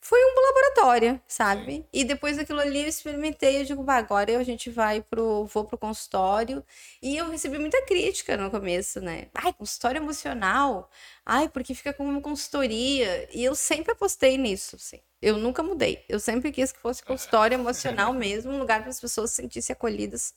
[0.04, 1.88] Foi um laboratório, sabe?
[1.94, 5.64] E depois daquilo ali eu experimentei, eu digo, bah, agora a gente vai pro, vou
[5.64, 6.66] pro consultório.
[7.02, 9.28] E eu recebi muita crítica no começo, né?
[9.34, 10.90] Ai, consultório emocional.
[11.24, 13.30] Ai, porque fica como consultoria.
[13.32, 15.00] E eu sempre apostei nisso, assim.
[15.22, 16.04] Eu nunca mudei.
[16.10, 19.74] Eu sempre quis que fosse consultório emocional mesmo, um lugar para as pessoas se sentissem
[19.74, 20.34] acolhidas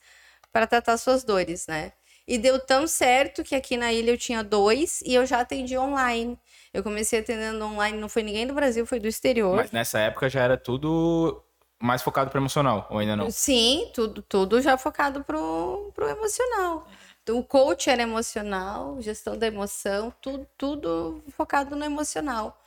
[0.53, 1.93] para tratar suas dores, né?
[2.27, 5.77] E deu tão certo que aqui na ilha eu tinha dois e eu já atendi
[5.77, 6.39] online.
[6.73, 9.57] Eu comecei atendendo online, não foi ninguém do Brasil, foi do exterior.
[9.57, 11.43] Mas nessa época já era tudo
[11.79, 13.31] mais focado pro emocional, ou ainda não?
[13.31, 16.89] Sim, tudo, tudo já focado pro, pro emocional.
[17.29, 22.59] O coach era emocional, gestão da emoção, tudo, tudo focado no emocional.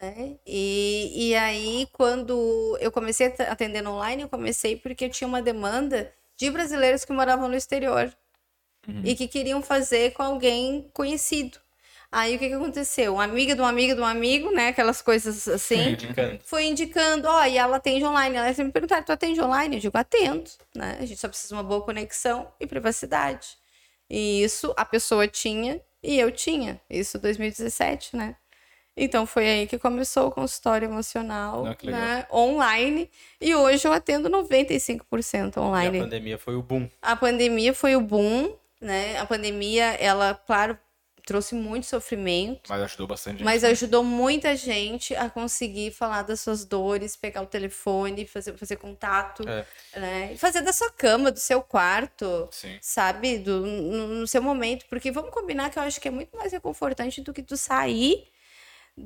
[0.00, 0.36] né?
[0.46, 6.12] E, e aí, quando eu comecei atendendo online, eu comecei porque eu tinha uma demanda
[6.36, 8.12] de brasileiros que moravam no exterior
[9.04, 11.58] e que queriam fazer com alguém conhecido.
[12.12, 13.14] Aí o que, que aconteceu?
[13.14, 14.68] Uma amiga de uma amiga de um amigo, né?
[14.68, 16.40] Aquelas coisas assim Indicando.
[16.44, 18.36] foi indicando, ó, e ela atende online.
[18.36, 19.76] Ela sempre me perguntaram, tu atende online?
[19.76, 20.96] Eu digo, atendo, né?
[20.98, 23.56] A gente só precisa de uma boa conexão e privacidade.
[24.08, 26.80] E isso a pessoa tinha e eu tinha.
[26.90, 28.34] Isso em 2017, né?
[28.96, 32.00] Então foi aí que começou o consultório emocional, Ah, que legal.
[32.02, 32.26] né?
[32.32, 33.08] Online.
[33.40, 36.00] E hoje eu atendo 95% E a online.
[36.00, 36.88] pandemia foi o boom.
[37.00, 39.18] A pandemia foi o boom, né?
[39.18, 40.78] A pandemia, ela, claro,
[41.26, 42.62] trouxe muito sofrimento.
[42.68, 43.34] Mas ajudou bastante.
[43.38, 43.44] gente.
[43.44, 48.76] Mas ajudou muita gente a conseguir falar das suas dores, pegar o telefone, fazer, fazer
[48.76, 49.64] contato, É.
[49.98, 50.32] né?
[50.32, 52.76] E fazer da sua cama, do seu quarto, Sim.
[52.80, 53.38] sabe?
[53.38, 54.86] Do, no, no seu momento.
[54.88, 58.26] Porque vamos combinar que eu acho que é muito mais reconfortante do que tu sair,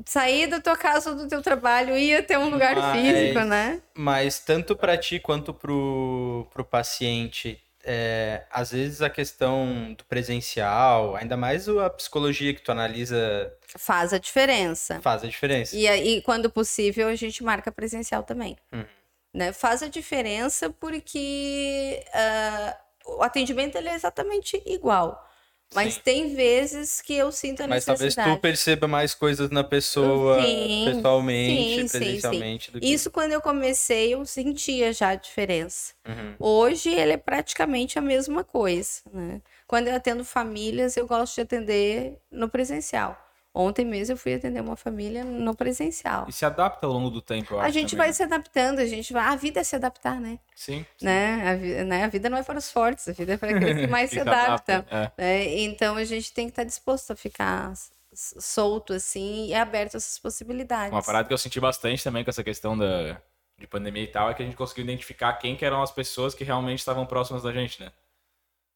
[0.07, 3.41] sair da tua casa ou do teu trabalho e ir até um lugar Mas- físico,
[3.41, 3.83] né?
[3.95, 11.17] Mas tanto para ti quanto pro, pro paciente, é, às vezes a questão do presencial,
[11.17, 15.01] ainda mais a psicologia que tu analisa, Faz a diferença.
[15.01, 15.77] faz a diferença.
[15.77, 18.57] E aí, quando possível, a gente marca presencial também.
[18.73, 18.85] Uhum.
[19.33, 19.53] Né?
[19.53, 25.29] Faz a diferença porque ah, o atendimento ele é exatamente igual.
[25.75, 26.01] Mas Sim.
[26.05, 28.37] tem vezes que eu sinto a Mas talvez necessidade.
[28.37, 31.99] tu perceba mais coisas na pessoa Sim, pessoalmente, sim, sim, sim.
[31.99, 32.79] presencialmente que.
[32.81, 35.95] Isso quando eu comecei, eu sentia já a diferença.
[36.07, 36.35] Uhum.
[36.39, 39.41] Hoje ele é praticamente a mesma coisa, né?
[39.67, 43.24] Quando eu atendo famílias, eu gosto de atender no presencial.
[43.57, 46.27] Ontem mesmo eu fui atender uma família no presencial.
[46.29, 47.73] E se adapta ao longo do tempo, eu A acho.
[47.75, 48.13] gente também, vai né?
[48.13, 49.25] se adaptando, a gente vai.
[49.27, 50.41] A vida é se adaptar, né?
[50.57, 50.85] Sim.
[50.99, 51.05] sim.
[51.07, 51.49] né?
[51.49, 52.03] A, vi- né?
[52.05, 54.19] a vida não é para os fortes, a vida é para aqueles que mais se
[54.19, 54.79] adaptam.
[54.79, 55.23] adapta, é.
[55.23, 55.45] né?
[55.61, 57.73] Então a gente tem que estar disposto a ficar
[58.13, 60.91] solto assim e aberto a essas possibilidades.
[60.93, 63.21] Uma parada que eu senti bastante também com essa questão da,
[63.57, 66.35] de pandemia e tal é que a gente conseguiu identificar quem que eram as pessoas
[66.35, 67.93] que realmente estavam próximas da gente, né?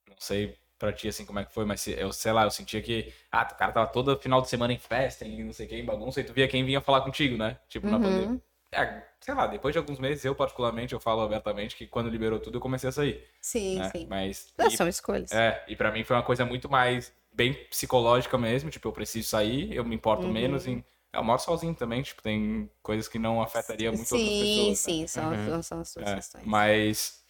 [0.08, 2.80] Não sei pra ti, assim, como é que foi, mas eu, sei lá, eu sentia
[2.80, 5.68] que, ah, o cara tava todo final de semana em festa, em não sei o
[5.68, 7.58] que, em bagunça, e tu via quem vinha falar contigo, né?
[7.68, 8.02] Tipo, na Uhum.
[8.02, 8.40] pandemia.
[8.70, 12.38] É, sei lá, depois de alguns meses, eu particularmente, eu falo abertamente que quando liberou
[12.38, 13.90] tudo, eu comecei a sair, Sim, né?
[13.90, 14.06] sim.
[14.08, 14.52] Mas...
[14.58, 15.32] Não, e- são escolhas.
[15.32, 19.28] É, e pra mim foi uma coisa muito mais bem psicológica mesmo, tipo, eu preciso
[19.28, 20.32] sair, eu me importo Uhum.
[20.32, 20.84] menos em...
[21.12, 24.68] Eu moro sozinho também, tipo, tem coisas que não afetaria muito outras sim, pessoas.
[24.68, 24.92] né?
[24.92, 25.62] sim, são, Uhum.
[25.62, 26.44] são as suas É, questões.
[26.46, 27.24] mas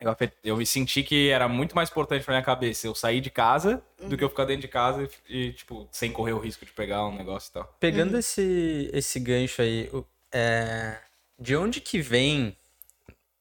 [0.00, 3.30] eu, eu me senti que era muito mais importante pra minha cabeça eu sair de
[3.30, 6.64] casa do que eu ficar dentro de casa e, e, tipo, sem correr o risco
[6.64, 7.76] de pegar um negócio e tal.
[7.78, 9.90] Pegando esse, esse gancho aí,
[10.32, 10.96] é,
[11.38, 12.56] de onde que vem,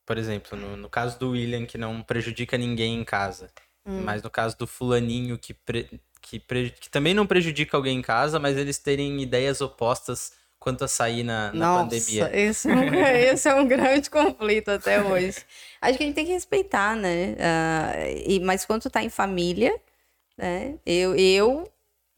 [0.05, 3.49] por exemplo, no, no caso do William, que não prejudica ninguém em casa,
[3.85, 5.89] mas no caso do fulaninho que, pre-
[6.21, 10.83] que, pre- que também não prejudica alguém em casa, mas eles terem ideias opostas quanto
[10.83, 12.29] a sair na, na Nossa, pandemia.
[12.33, 12.93] Esse, é um,
[13.33, 15.37] esse é um grande conflito até hoje.
[15.81, 17.35] Acho que a gente tem que respeitar, né?
[17.39, 17.93] Ah,
[18.25, 19.79] e, mas quando tu tá em família,
[20.37, 20.75] né?
[20.85, 21.71] Eu, eu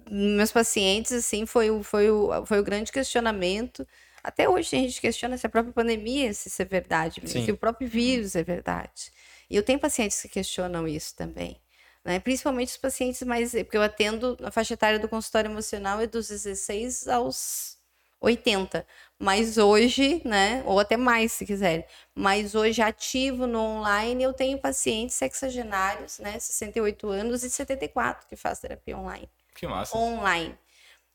[0.10, 3.88] meus pacientes, assim, foi, o- foi, o, foi o grande questionamento.
[4.24, 7.46] Até hoje a gente questiona se a própria pandemia, se isso é verdade, Sim.
[7.46, 9.12] se o próprio vírus é verdade.
[9.50, 11.58] E eu tenho pacientes que questionam isso também.
[12.04, 12.20] Né?
[12.20, 13.52] Principalmente os pacientes mais.
[13.52, 17.78] Porque eu atendo, a faixa etária do consultório emocional é dos 16 aos
[18.22, 18.86] 80.
[19.20, 20.64] Mas hoje, né?
[20.66, 21.88] Ou até mais, se quiser.
[22.16, 26.40] Mas hoje, ativo no online, eu tenho pacientes sexagenários, né?
[26.40, 29.30] 68 anos e 74 que faz terapia online.
[29.56, 29.98] Que massa.
[29.98, 30.58] Online.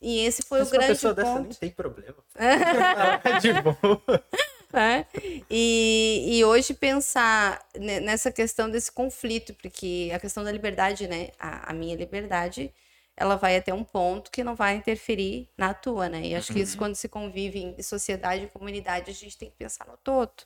[0.01, 2.17] E esse foi Mas o uma grande pessoa dessa nem tem problema.
[2.35, 4.03] é de boa.
[4.73, 5.07] né?
[5.51, 11.31] E, e hoje pensar ne- nessa questão desse conflito, porque a questão da liberdade, né?
[11.39, 12.73] A, a minha liberdade,
[13.17, 16.21] ela vai até um ponto que não vai interferir na tua, né?
[16.21, 19.57] E acho que isso, quando se convive em sociedade e comunidade, a gente tem que
[19.57, 20.45] pensar no todo.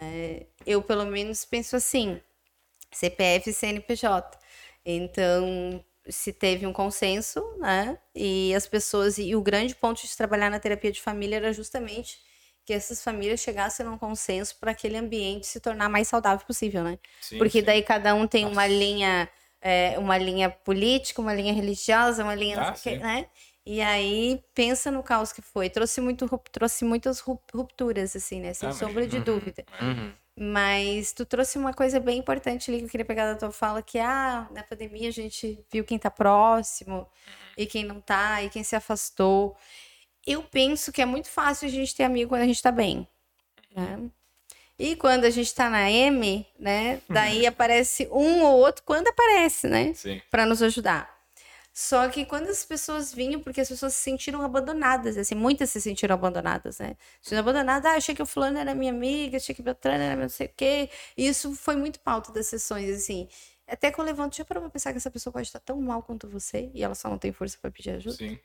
[0.00, 2.20] É, eu, pelo menos, penso assim:
[2.92, 4.38] CPF e CNPJ.
[4.84, 7.98] Então, se teve um consenso, né?
[8.14, 9.18] E as pessoas.
[9.18, 12.20] E o grande ponto de trabalhar na terapia de família era justamente
[12.64, 16.98] que essas famílias chegassem num consenso para aquele ambiente se tornar mais saudável possível, né?
[17.20, 17.64] Sim, Porque sim.
[17.64, 19.28] daí cada um tem uma linha,
[19.60, 22.96] é, uma linha política, uma linha religiosa, uma linha, Ah, sim.
[22.96, 23.26] né?
[23.64, 28.54] E aí pensa no caos que foi, trouxe muito, trouxe muitas rup- rupturas assim, né?
[28.54, 29.64] Sem Ah, sombra de dúvida.
[29.80, 30.12] Uhum.
[30.36, 33.82] Mas tu trouxe uma coisa bem importante ali que eu queria pegar da tua fala,
[33.82, 37.06] que ah, na pandemia a gente viu quem tá próximo
[37.56, 39.54] e quem não tá, e quem se afastou.
[40.26, 43.06] Eu penso que é muito fácil a gente ter amigo quando a gente tá bem.
[43.76, 44.10] Né?
[44.80, 47.02] E quando a gente tá na M, né?
[47.06, 49.92] Daí aparece um ou outro quando aparece, né?
[49.92, 50.22] Sim.
[50.30, 51.20] Para nos ajudar.
[51.70, 55.82] Só que quando as pessoas vinham, porque as pessoas se sentiram abandonadas, assim, muitas se
[55.82, 56.96] sentiram abandonadas, né?
[57.20, 60.02] Se sentiram abandonadas, ah, achei que o fulano era minha amiga, achei que o Beltrano
[60.02, 60.88] era meu não sei o quê.
[61.14, 63.28] E isso foi muito pauta das sessões, assim.
[63.68, 66.02] Até que eu levanto, já parou pra pensar que essa pessoa pode estar tão mal
[66.02, 68.16] quanto você e ela só não tem força para pedir ajuda?
[68.16, 68.38] Sim.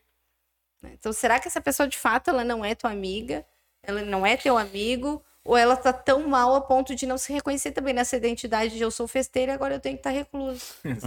[0.83, 3.45] Então, será que essa pessoa de fato ela não é tua amiga?
[3.81, 5.23] Ela não é teu amigo?
[5.45, 8.81] Ou ela tá tão mal a ponto de não se reconhecer também nessa identidade de
[8.81, 10.61] eu sou festeira e agora eu tenho que estar recluso?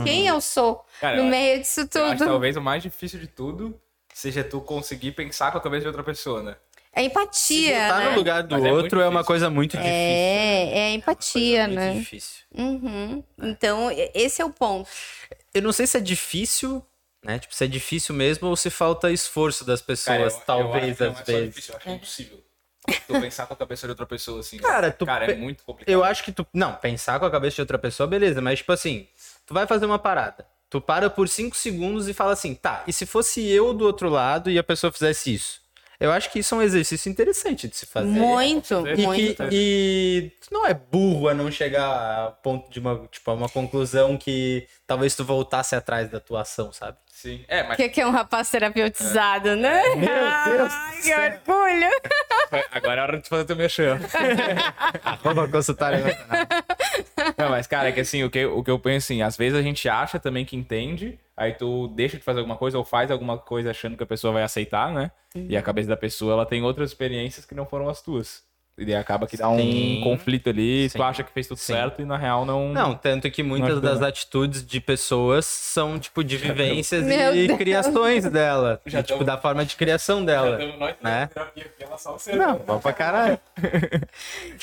[0.04, 2.24] Quem eu sou Cara, no eu meio disso Eu acho que tudo?
[2.30, 3.78] talvez o mais difícil de tudo
[4.14, 6.56] seja tu conseguir pensar com a cabeça de outra pessoa, né?
[6.92, 8.10] É empatia, Tá né?
[8.10, 9.26] no lugar do Mas é outro é uma difícil.
[9.26, 9.92] coisa muito difícil.
[9.92, 11.92] É, é empatia, Muito né?
[11.94, 12.44] difícil.
[12.56, 13.22] Uhum.
[13.42, 14.88] Então, esse é o ponto.
[15.52, 16.84] Eu não sei se é difícil,
[17.24, 17.38] né?
[17.38, 20.96] Tipo, se é difícil mesmo ou se falta esforço das pessoas, eu- eu talvez, acho
[20.98, 21.48] que não às é vezes.
[21.48, 22.44] difícil, eu acho impossível.
[23.06, 24.58] Tu pensar com a cabeça de outra pessoa assim.
[24.58, 25.92] Cara, tu Cara, pe- é muito complicado.
[25.92, 26.46] Eu acho que tu.
[26.52, 29.06] Não, pensar com a cabeça de outra pessoa, beleza, mas tipo assim,
[29.46, 30.46] tu vai fazer uma parada.
[30.70, 34.08] Tu para por 5 segundos e fala assim, tá, e se fosse eu do outro
[34.10, 35.60] lado e a pessoa fizesse isso?
[36.00, 38.08] Eu acho que isso é um exercício interessante de se fazer.
[38.08, 38.86] Muito.
[38.86, 39.34] E, muito.
[39.48, 41.88] que, e tu não é burro a não chegar
[42.26, 46.42] a ponto de uma, tipo, a uma conclusão que talvez tu voltasse atrás da tua
[46.42, 46.96] ação, sabe?
[47.20, 47.44] Sim.
[47.48, 49.82] É, mas O que, que é um rapaz terapeutizado, né?
[49.96, 51.90] Meu Deus Ai, que orgulho!
[52.70, 53.98] agora é hora de fazer teu mexer.
[55.02, 55.98] Arroba consultório.
[57.36, 59.58] Não, mas, cara, é que assim, o que, o que eu penso assim, às vezes
[59.58, 63.10] a gente acha também que entende, aí tu deixa de fazer alguma coisa ou faz
[63.10, 65.10] alguma coisa achando que a pessoa vai aceitar, né?
[65.34, 68.44] E a cabeça da pessoa, ela tem outras experiências que não foram as tuas.
[68.78, 70.00] E daí acaba que dá um Sim.
[70.04, 70.98] conflito ali, Sim.
[70.98, 71.72] tu acha que fez tudo Sim.
[71.72, 72.68] certo e na real não.
[72.72, 77.58] Não, tanto que muitas das atitudes de pessoas são, tipo, de vivências Meu e Deus.
[77.58, 78.80] criações dela.
[78.86, 80.58] Já E, tipo, da forma de criação dela.
[81.02, 81.28] né?
[82.36, 83.38] Não, vamos pra caralho.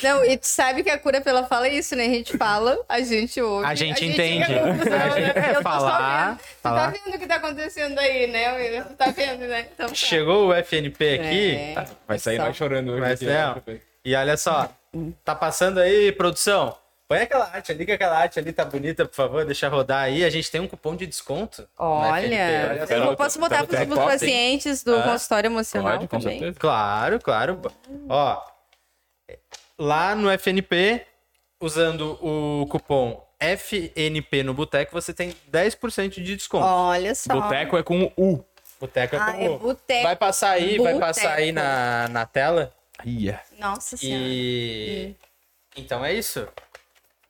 [0.01, 2.05] Não, e tu sabe que a cura pela fala é isso, né?
[2.05, 3.65] A gente fala, a gente ouve.
[3.65, 4.45] A gente entende.
[4.45, 5.33] chega à conclusão, A gente- né?
[5.35, 6.37] é, Eu tô só falar, vendo.
[6.39, 8.89] Tu tá vendo o que tá acontecendo aí, né, amigo?
[8.89, 9.67] Tu tá vendo, né?
[9.73, 9.93] Então, tá.
[9.95, 12.45] Chegou o FNP aqui, É, Vai sair só.
[12.45, 13.01] nós chorando hoje.
[13.01, 13.55] Vai ser, né?
[14.05, 14.69] E olha só,
[15.23, 16.77] tá passando aí, produção.
[17.07, 20.23] Põe aquela arte ali, que aquela arte ali tá bonita, por favor, deixa rodar aí.
[20.23, 21.67] A gente tem um cupom de desconto.
[21.77, 22.93] Olha, FNP, olha só.
[23.11, 26.39] eu posso botar Pelo para os pacientes do Ah, consultório emocional Pode, com também.
[26.39, 26.59] certeza.
[26.59, 27.61] Claro, claro.
[28.09, 28.41] Ó,
[29.77, 31.05] lá no FNP,
[31.61, 36.65] usando o cupom FNP no Boteco, você tem 10% de desconto.
[36.65, 37.33] Olha só.
[37.39, 38.43] Boteco é com U.
[38.79, 39.57] Boteco é Ah, é com...
[39.57, 40.03] boteco.
[40.03, 42.73] Vai passar aí, vai passar aí na, na tela.
[43.03, 43.39] Ia.
[43.59, 44.23] Nossa senhora.
[44.25, 45.15] E
[45.77, 46.47] então é isso.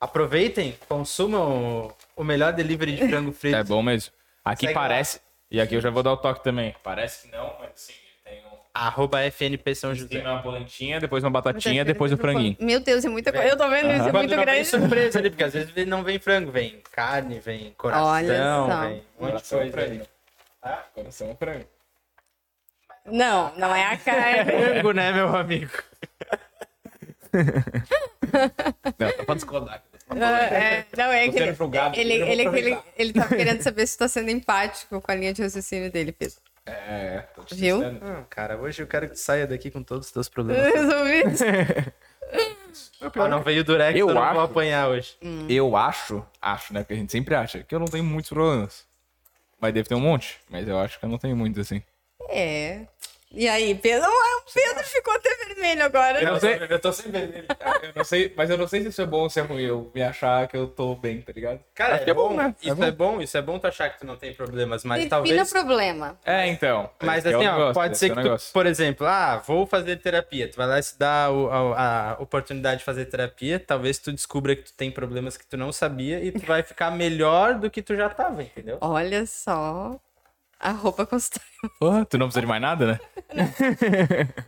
[0.00, 3.56] Aproveitem, consumam o melhor delivery de frango frito.
[3.56, 4.12] É bom mesmo.
[4.44, 5.20] Aqui Segue parece.
[5.50, 6.74] E aqui eu já vou dar o toque também.
[6.82, 7.88] Parece que não, mas
[8.24, 10.20] tem, um, Arroba FNP São tem José.
[10.20, 12.56] uma polentinha, depois uma batatinha, depois o franguinho.
[12.60, 13.48] Meu Deus, é muita coisa.
[13.48, 14.64] Eu tô vendo isso, é muito não vem grande.
[14.66, 18.80] surpresa ali, porque às vezes não vem frango, vem carne, vem coração, Olha só.
[18.88, 20.06] vem um monte de coisa frango.
[20.62, 21.64] Ah, coração é frango.
[23.10, 24.50] Não, não é a carne.
[24.50, 25.72] Frango, né, meu amigo?
[28.98, 29.82] Não, tá pra discordar.
[30.08, 34.06] É, não, é que ele, julgado, ele, ele, ele, ele tava querendo saber se tá
[34.06, 36.36] sendo empático com a linha de raciocínio dele, Pedro.
[36.64, 37.78] É, tô te Viu?
[37.78, 40.72] Não, cara, hoje eu quero que tu saia daqui com todos os teus problemas.
[40.72, 41.44] Resolvi isso.
[43.00, 44.34] Ah, não veio o Durex, Eu eu, não acho.
[44.34, 45.16] vou apanhar hoje.
[45.48, 46.80] Eu acho, acho, né?
[46.80, 48.84] Porque a gente sempre acha que eu não tenho muitos problemas.
[49.60, 50.38] Mas deve ter um monte.
[50.48, 51.82] Mas eu acho que eu não tenho muito, assim.
[52.28, 52.86] É.
[53.32, 56.22] E aí, Pedro, ah, o Pedro ficou até vermelho agora.
[56.22, 56.58] Eu não sei.
[56.70, 57.46] Eu tô sem vermelho.
[57.82, 59.62] Eu não sei, mas eu não sei se isso é bom ou se é ruim.
[59.62, 61.60] Eu me achar que eu tô bem, tá ligado?
[61.74, 62.54] Cara, é, é bom, bom, né?
[62.62, 62.84] É Isso bom.
[62.84, 65.50] é bom, isso é bom tu achar que tu não tem problemas, mas Defina talvez.
[65.50, 66.18] problema.
[66.24, 66.88] É, então.
[67.02, 69.96] Mas é assim, ó, negócio, pode ser é que tu, por exemplo, ah, vou fazer
[69.96, 70.48] terapia.
[70.48, 74.54] Tu vai lá e se dá a, a oportunidade de fazer terapia, talvez tu descubra
[74.54, 77.82] que tu tem problemas que tu não sabia e tu vai ficar melhor do que
[77.82, 78.78] tu já tava, entendeu?
[78.80, 79.98] Olha só
[80.60, 81.44] a roupa constrói.
[81.78, 83.00] Porra, tu não precisa de mais nada, né?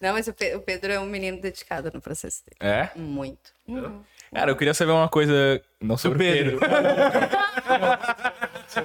[0.00, 2.56] Não, mas o Pe- o Pedro é um menino dedicado no processo dele.
[2.72, 2.88] É?
[2.98, 3.50] Muito.
[3.68, 4.00] Uhum.
[4.34, 5.60] Cara, eu queria saber uma coisa.
[5.78, 6.58] Não sobre o Pedro.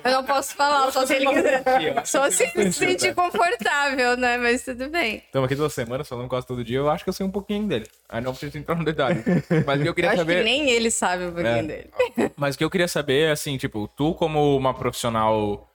[0.04, 1.64] Eu não posso falar, só se ele quiser.
[2.06, 4.36] Só se ele se sentir confortável, né?
[4.38, 5.18] Mas tudo bem.
[5.18, 6.80] Estamos aqui duas semanas falando quase todo dia.
[6.80, 7.88] Eu acho que eu sei um pouquinho dele.
[8.10, 9.24] Aí não preciso entrar no detalhe.
[9.66, 10.38] Mas o que eu Eu queria acho saber.
[10.40, 11.64] que nem ele sabe um pouquinho É.
[11.64, 11.90] dele.
[12.36, 15.70] Mas o que eu queria saber é assim, tipo, tu como uma profissional.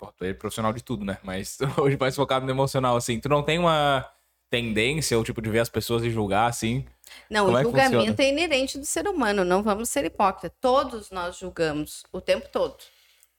[0.00, 1.18] Pô, tu é profissional de tudo, né?
[1.22, 4.10] Mas hoje mais focado no emocional, assim, tu não tem uma
[4.48, 6.86] tendência ou tipo de ver as pessoas e julgar, assim.
[7.28, 8.22] Não, Como o é que julgamento funciona?
[8.22, 10.50] é inerente do ser humano, não vamos ser hipócritas.
[10.58, 12.76] Todos nós julgamos o tempo todo,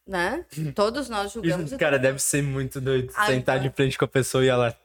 [0.07, 0.45] né?
[0.75, 4.07] Todos nós julgamos o Cara, tempo deve ser muito doido sentar de frente com a
[4.07, 4.77] pessoa e ela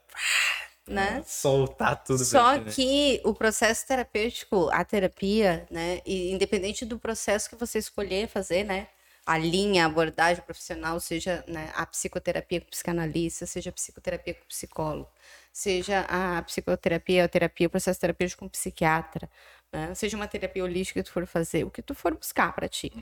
[0.89, 1.23] né?
[1.27, 2.25] soltar tudo.
[2.25, 2.65] Só né?
[2.73, 6.01] que o processo terapêutico, a terapia, né?
[6.07, 8.89] E independente do processo que você escolher fazer, né?
[9.27, 14.45] A linha, a abordagem profissional, seja né, a psicoterapia com psicanalista, seja a psicoterapia com
[14.47, 15.11] psicólogo,
[15.53, 19.29] seja a psicoterapia, a terapia, o processo terapêutico com psiquiatra,
[19.73, 22.69] né, seja uma terapia holística que tu for fazer, o que tu for buscar para
[22.69, 22.97] ti.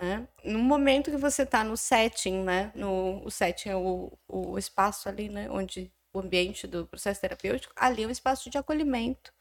[0.00, 0.28] né?
[0.44, 2.72] No momento que você está no setting, né?
[2.74, 5.50] No, o setting é o, o espaço ali, né?
[5.50, 9.32] Onde o ambiente do processo terapêutico, ali é um espaço de acolhimento,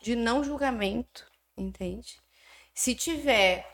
[0.00, 2.22] de não julgamento, entende?
[2.74, 3.70] Se tiver,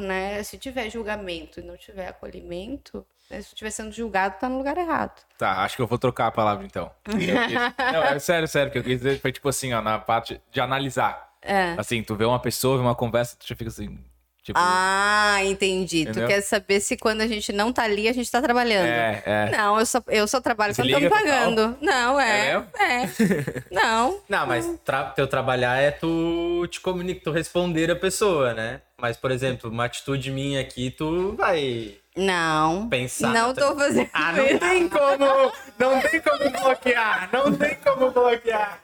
[0.00, 4.58] né, se tiver julgamento e não tiver acolhimento, né, se estiver sendo julgado, tá no
[4.58, 5.20] lugar errado.
[5.36, 6.90] Tá, acho que eu vou trocar a palavra então.
[7.06, 9.98] Eu quis- Não, é sério, sério, que eu quis dizer foi tipo assim, ó, na
[9.98, 11.32] parte de analisar.
[11.42, 11.74] É.
[11.76, 13.98] Assim, tu vê uma pessoa, vê uma conversa, tu já fica assim,
[14.44, 14.58] tipo.
[14.62, 16.02] Ah, entendi.
[16.02, 16.24] Entendeu?
[16.26, 18.86] Tu quer saber se quando a gente não tá ali, a gente tá trabalhando.
[18.86, 19.50] é, é.
[19.56, 21.40] Não, eu só, eu só trabalho quando estão me Desliga total?
[21.40, 21.76] pagando.
[21.80, 22.64] Não, é.
[22.78, 23.02] É?
[23.02, 23.08] É.
[23.72, 24.20] Não.
[24.28, 28.80] Não, mas tra- teu trabalhar é tu te comunicar, tu responder a pessoa, né?
[29.00, 32.88] Mas, por exemplo, uma atitude minha aqui, tu vai Não.
[32.88, 33.32] pensar.
[33.32, 34.58] Não tô fazendo Ah, não isso.
[34.60, 35.52] tem como!
[35.78, 37.28] Não tem como bloquear!
[37.32, 38.80] Não tem como bloquear!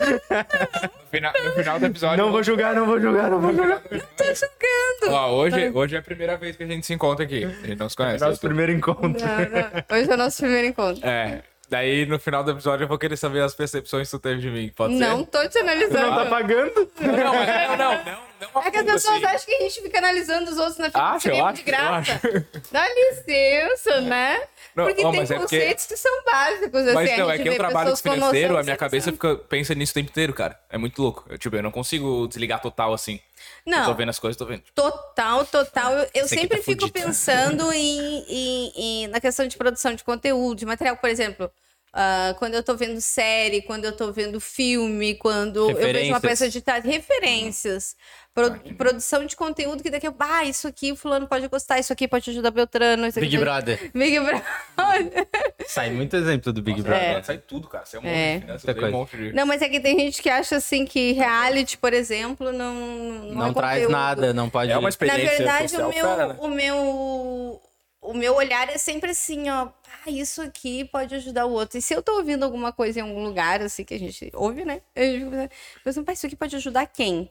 [0.00, 2.24] No final, no final do episódio.
[2.24, 3.80] Não vou julgar, não vou julgar, não vou julgar.
[3.80, 5.14] Tô julgando.
[5.16, 7.44] Ó, hoje, hoje é a primeira vez que a gente se encontra aqui.
[7.44, 8.24] A gente não se conhece.
[8.24, 9.08] Nosso eu tô- primeiro encontro.
[9.08, 9.96] Não, não.
[9.98, 11.06] Hoje é o nosso primeiro encontro.
[11.06, 11.42] É.
[11.72, 14.50] Daí no final do episódio eu vou querer saber as percepções que tu teve de
[14.50, 14.70] mim.
[14.76, 15.26] Pode Não ser?
[15.28, 16.06] tô te analisando.
[16.10, 16.90] Não tá pagando?
[17.00, 18.18] Não, não, não, não, não.
[18.52, 19.24] não É que as pessoas assim.
[19.24, 22.20] acham que a gente fica analisando os outros na cinema acho, de graça.
[22.24, 24.42] eu Dá licença, né?
[24.76, 27.30] Não, porque ó, tem mas é porque- conceitos que são básicos, assim, Mas a não,
[27.30, 29.36] é gente que eu vê trabalho pessoas com financeiro, a minha cabeça situação.
[29.38, 30.58] fica, pensa nisso o tempo inteiro, cara.
[30.68, 31.24] É muito louco.
[31.30, 33.18] Eu, tipo, eu não consigo desligar total assim.
[33.66, 34.62] Eu tô Não, vendo as coisas, tô vendo.
[34.74, 35.92] total, total.
[35.94, 36.92] Eu, eu sempre tá fico fudido.
[36.92, 41.50] pensando em, em- em- na questão de produção de conteúdo, de material, por exemplo.
[41.92, 46.20] Ah, quando eu tô vendo série, quando eu tô vendo filme, quando eu vejo uma
[46.20, 47.94] peça de teatro, referências,
[48.34, 51.92] pro- produção de conteúdo que daqui a ah, isso aqui o fulano pode gostar, isso
[51.92, 53.90] aqui pode ajudar Beltrano, isso aqui Big pode- Brother.
[53.92, 55.28] Big Brother.
[55.66, 57.18] Sai muito exemplo do Big Brother.
[57.18, 57.22] É.
[57.22, 57.84] Sai tudo, cara.
[57.84, 58.38] Sai um monte É.
[58.38, 59.32] Muita sai um monte de...
[59.32, 63.34] Não, mas é que tem gente que acha assim que reality, por exemplo, não não,
[63.34, 63.92] Não é traz conteúdo.
[63.92, 64.70] nada, não pode.
[64.72, 66.36] É uma Na experiência verdade, social o meu, fera, né?
[66.38, 67.60] o meu
[68.00, 69.68] o meu olhar é sempre assim, ó,
[70.04, 71.78] ah, isso aqui pode ajudar o outro.
[71.78, 74.64] E se eu tô ouvindo alguma coisa em algum lugar assim que a gente ouve,
[74.64, 74.82] né?
[74.94, 77.30] Eu fico pensando, "Pá, isso aqui pode ajudar quem?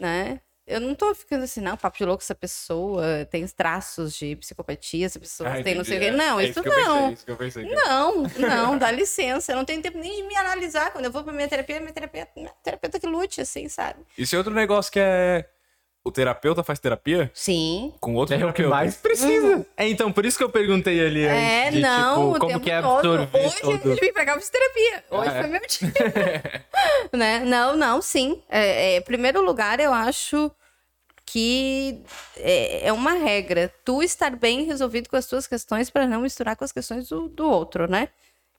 [0.00, 0.40] Né?
[0.66, 5.04] Eu não tô ficando assim, não, papo de louco, essa pessoa tem traços de psicopatia,
[5.06, 6.10] essa pessoa Ah, tem não sei o quê.
[6.12, 7.12] Não, É isso pensei, não.
[7.12, 7.64] isso pensei.
[7.64, 9.50] Não, não, dá licença.
[9.50, 10.92] Eu não tenho tempo nem de me analisar.
[10.92, 13.98] Quando eu vou pra minha terapia, minha terapeuta, minha terapeuta que lute, assim, sabe?
[14.16, 15.48] Isso é outro negócio que é...
[16.02, 17.92] O terapeuta faz terapia Sim.
[18.00, 18.70] com outro É o que terapeuta.
[18.70, 19.66] mais precisa.
[19.76, 21.30] É, então, por isso que eu perguntei ali Uhum.
[21.30, 21.74] É, antes.
[21.74, 22.96] de, não, tipo, o como tempo que é todo.
[23.22, 24.12] absorver Hoje todo...
[24.14, 25.04] pra cá pra fazer terapia.
[25.10, 25.40] Hoje Ah, é?
[25.42, 26.64] foi meu dia.
[27.12, 27.40] né?
[27.40, 28.42] Não, não, sim.
[28.48, 30.50] É, é, primeiro lugar, eu acho
[31.26, 32.00] que
[32.38, 33.70] é, é uma regra.
[33.84, 37.28] Tu estar bem resolvido com as tuas questões para não misturar com as questões do,
[37.28, 38.08] do outro, né?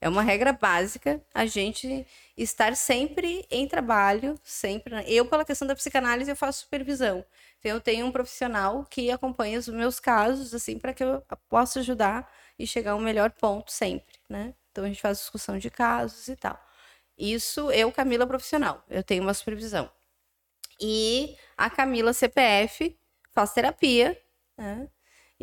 [0.01, 4.95] É uma regra básica a gente estar sempre em trabalho, sempre.
[5.07, 7.23] Eu, pela questão da psicanálise, eu faço supervisão.
[7.59, 11.79] Então, eu tenho um profissional que acompanha os meus casos, assim, para que eu possa
[11.81, 12.27] ajudar
[12.57, 14.55] e chegar ao melhor ponto sempre, né?
[14.71, 16.59] Então, a gente faz discussão de casos e tal.
[17.17, 18.83] Isso, eu, Camila, profissional.
[18.89, 19.91] Eu tenho uma supervisão.
[20.79, 22.97] E a Camila, CPF,
[23.31, 24.19] faz terapia,
[24.57, 24.89] né?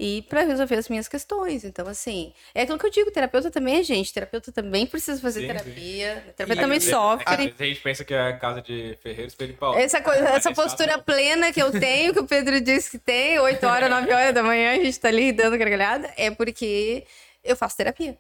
[0.01, 1.65] E para resolver as minhas questões.
[1.65, 5.41] Então, assim, é aquilo que eu digo, terapeuta também é gente, terapeuta também precisa fazer
[5.41, 6.33] Sim, terapia, sim.
[6.37, 7.25] terapeuta E também sofre.
[7.27, 9.77] às vezes a gente pensa que é a casa de Ferreiro Espelho e Paulo.
[9.77, 13.67] Essa, coisa, essa postura plena que eu tenho, que o Pedro disse que tem, 8
[13.67, 17.05] horas, 9 horas da manhã, a gente tá ali dando gargalhada, é porque
[17.43, 18.17] eu faço terapia.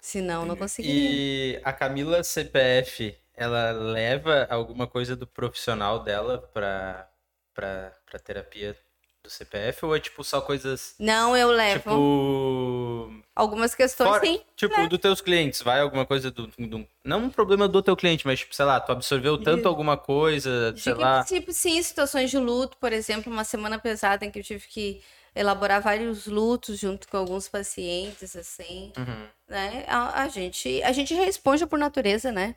[0.00, 1.10] Senão, não conseguiria.
[1.10, 7.08] E a Camila CPF, ela leva alguma coisa do profissional dela pra,
[7.52, 8.76] pra, pra terapia
[9.26, 9.84] do CPF?
[9.84, 10.94] Ou é tipo só coisas.
[10.98, 13.22] Não, eu levo Tipo.
[13.34, 14.40] algumas questões, fora- sim.
[14.56, 18.26] tipo, dos teus clientes, vai alguma coisa do, do- Não um problema do teu cliente,
[18.26, 21.24] mas, tipo, sei lá, tu absorveu tanto alguma coisa, De sei que, lá.
[21.24, 25.02] Tipo, sim, situações de luto, por exemplo, uma semana pesada em que eu tive que
[25.34, 29.26] elaborar vários lutos junto com alguns pacientes, assim, Uhum.
[29.48, 29.84] né?
[29.86, 32.54] A, a gente, a gente responde por natureza, né?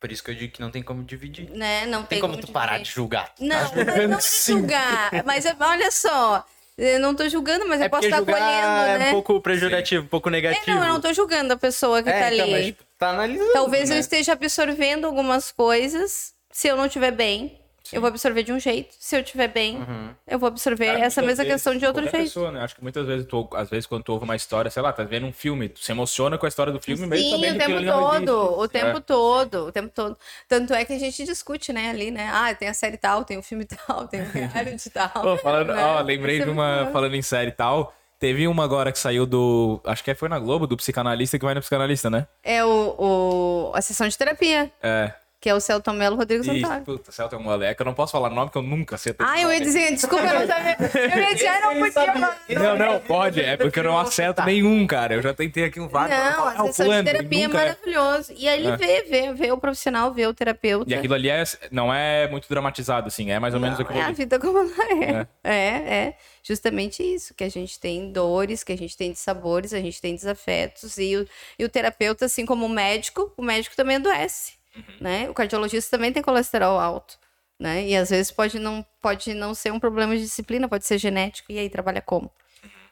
[0.00, 1.50] Por isso que eu digo que não tem como dividir.
[1.50, 1.84] né?
[1.86, 2.94] Não Tem como tu parar de dividir.
[2.94, 3.32] julgar.
[3.40, 4.52] Não, mas julgando não é sim.
[4.52, 5.10] julgar.
[5.24, 6.46] Mas é- olha só,
[6.76, 9.08] eu não tô julgando, mas É eu posso estar julgar colhendo, é né?
[9.08, 10.76] um pouco pejorativo, um pouco É, negativo.
[10.76, 12.52] não, eu não tô julgando a pessoa que É, tá então, ali.
[12.78, 13.96] mas, tá analisando, Talvez né?
[13.96, 16.32] eu esteja absorvendo algumas coisas.
[16.52, 17.58] Se eu não estiver bem,
[17.96, 18.94] eu vou absorver de um jeito.
[18.98, 20.10] Se eu estiver bem, Uhum.
[20.26, 22.16] eu vou absorver Cara, essa mesma vezes, questão de outro jeito.
[22.16, 22.62] Pessoa, né?
[22.62, 25.02] Acho que muitas vezes, tu, às vezes, quando tu ouve uma história, sei lá, tá
[25.04, 27.84] vendo um filme, tu se emociona com a história do filme, mesmo Sim, o tempo
[27.84, 29.00] todo, o tempo É.
[29.00, 30.16] todo, o tempo todo.
[30.48, 32.28] Tanto é que a gente discute, né, ali, né?
[32.32, 35.10] Ah, tem a série tal, tem o filme tal, tem o reality tal.
[35.10, 35.84] Pô, falando, né?
[35.84, 39.80] ó, lembrei é de uma, falando em série tal, teve uma agora que saiu do,
[39.84, 42.26] acho que foi na Globo, do psicanalista que vai no psicanalista, né?
[42.42, 45.12] É o, o, a sessão de terapia, É.
[45.40, 46.80] que é o Celton Melo Rodrigo Santana.
[46.80, 49.14] puta, Celta é moleque, eu não posso falar nome que eu nunca sei.
[49.20, 50.76] Ah, eu ia dizer, desculpa, eu não sabia.
[50.94, 52.38] Eu ia dizer, ah, não podia falar.
[52.48, 55.14] Não, não, pode, é porque eu não acerto nenhum, cara.
[55.14, 56.18] Eu já tentei aqui um vários.
[56.18, 57.48] Não, ah, a o sessão de terapia é é.
[57.48, 58.32] maravilhoso.
[58.36, 58.76] E aí ele É.
[58.76, 60.90] vê, vê, vê o profissional, vê o terapeuta.
[60.90, 64.00] E aquilo ali é, não é muito dramatizado, assim, é mais ou menos Não, aquilo
[64.00, 64.72] é a vida como ela
[65.04, 65.26] é.
[65.44, 65.68] é.
[65.98, 70.00] É, Justamente isso, que a gente tem dores, que a gente tem dissabores, a gente
[70.00, 70.96] tem desafetos.
[70.98, 71.28] E o,
[71.58, 74.57] e o terapeuta, assim como o médico, o médico também adoece.
[74.78, 74.96] Uhum.
[75.00, 75.30] Né?
[75.30, 77.18] O cardiologista também tem colesterol alto.
[77.58, 77.88] Né?
[77.88, 81.50] E às vezes pode não, pode não ser um problema de disciplina, pode ser genético.
[81.50, 82.30] E aí trabalha como?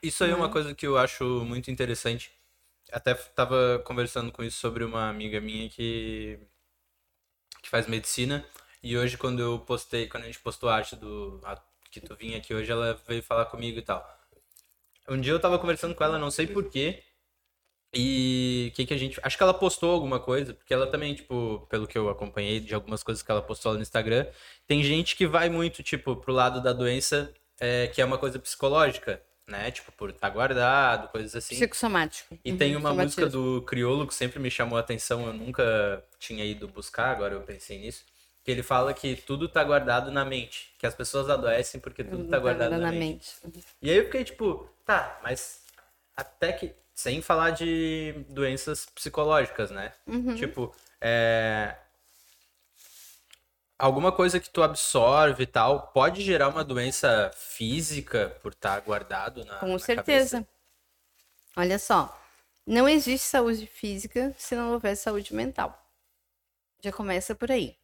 [0.02, 2.30] Isso aí é uma coisa que eu acho muito interessante.
[2.92, 6.38] Até tava conversando com isso sobre uma amiga minha que
[7.62, 8.44] que faz medicina
[8.82, 11.60] e hoje quando eu postei, quando a gente postou a arte do a-
[11.90, 14.04] que tu vinha aqui hoje, ela veio falar comigo e tal.
[15.08, 17.02] Um dia eu tava conversando com ela, não sei porquê,
[17.96, 21.14] e o que que a gente, acho que ela postou alguma coisa, porque ela também,
[21.14, 24.26] tipo, pelo que eu acompanhei de algumas coisas que ela postou lá no Instagram,
[24.66, 28.38] tem gente que vai muito, tipo, pro lado da doença, é, que é uma coisa
[28.38, 29.70] psicológica, né?
[29.70, 31.54] Tipo, por estar guardado, coisas assim.
[31.54, 32.38] Psicossomático.
[32.44, 36.04] E Uhum, tem uma música do Criolo que sempre me chamou a atenção, eu nunca
[36.18, 38.04] tinha ido buscar, agora eu pensei nisso.
[38.44, 40.72] Que ele fala que tudo tá guardado na mente.
[40.78, 43.34] Que as pessoas adoecem porque tudo tá guardado na mente.
[43.82, 45.62] E aí eu fiquei tipo, tá, mas
[46.16, 46.72] até que.
[46.96, 49.92] Sem falar de doenças psicológicas, né?
[50.34, 51.76] Tipo, é.
[53.78, 59.44] Alguma coisa que tu absorve e tal pode gerar uma doença física por estar guardado
[59.44, 59.58] na.
[59.58, 60.38] Com na certeza.
[60.38, 60.48] cabeça?
[61.54, 62.18] Olha só,
[62.66, 65.78] não existe saúde física se não houver saúde mental.
[66.82, 67.76] Já começa por aí,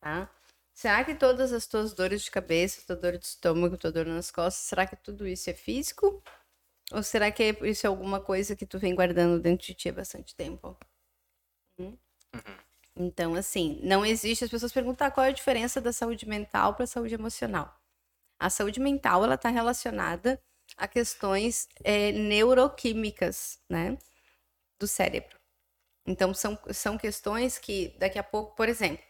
[0.00, 0.28] tá?
[0.72, 4.32] Será que todas as tuas dores de cabeça, tua dor de estômago, tua dor nas
[4.32, 6.20] costas, será que tudo isso é físico?
[6.92, 9.88] Ou será que é- isso é alguma coisa que tu vem guardando dentro de ti
[9.88, 10.76] há bastante tempo?
[11.78, 11.96] Hum?
[12.96, 14.44] Então, assim, não existe.
[14.44, 17.74] As pessoas perguntam ah, qual é a diferença da saúde mental para a saúde emocional.
[18.40, 20.40] A saúde mental ela está relacionada
[20.76, 23.98] a questões eh, neuroquímicas, né,
[24.80, 25.38] do cérebro.
[26.06, 29.04] Então são, são questões que daqui a pouco, por exemplo,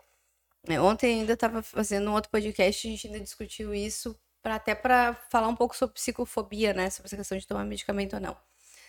[0.69, 4.75] né, ontem ainda estava fazendo um outro podcast, a gente ainda discutiu isso para até
[4.75, 8.37] para falar um pouco sobre psicofobia, né, sobre essa questão de tomar medicamento ou não.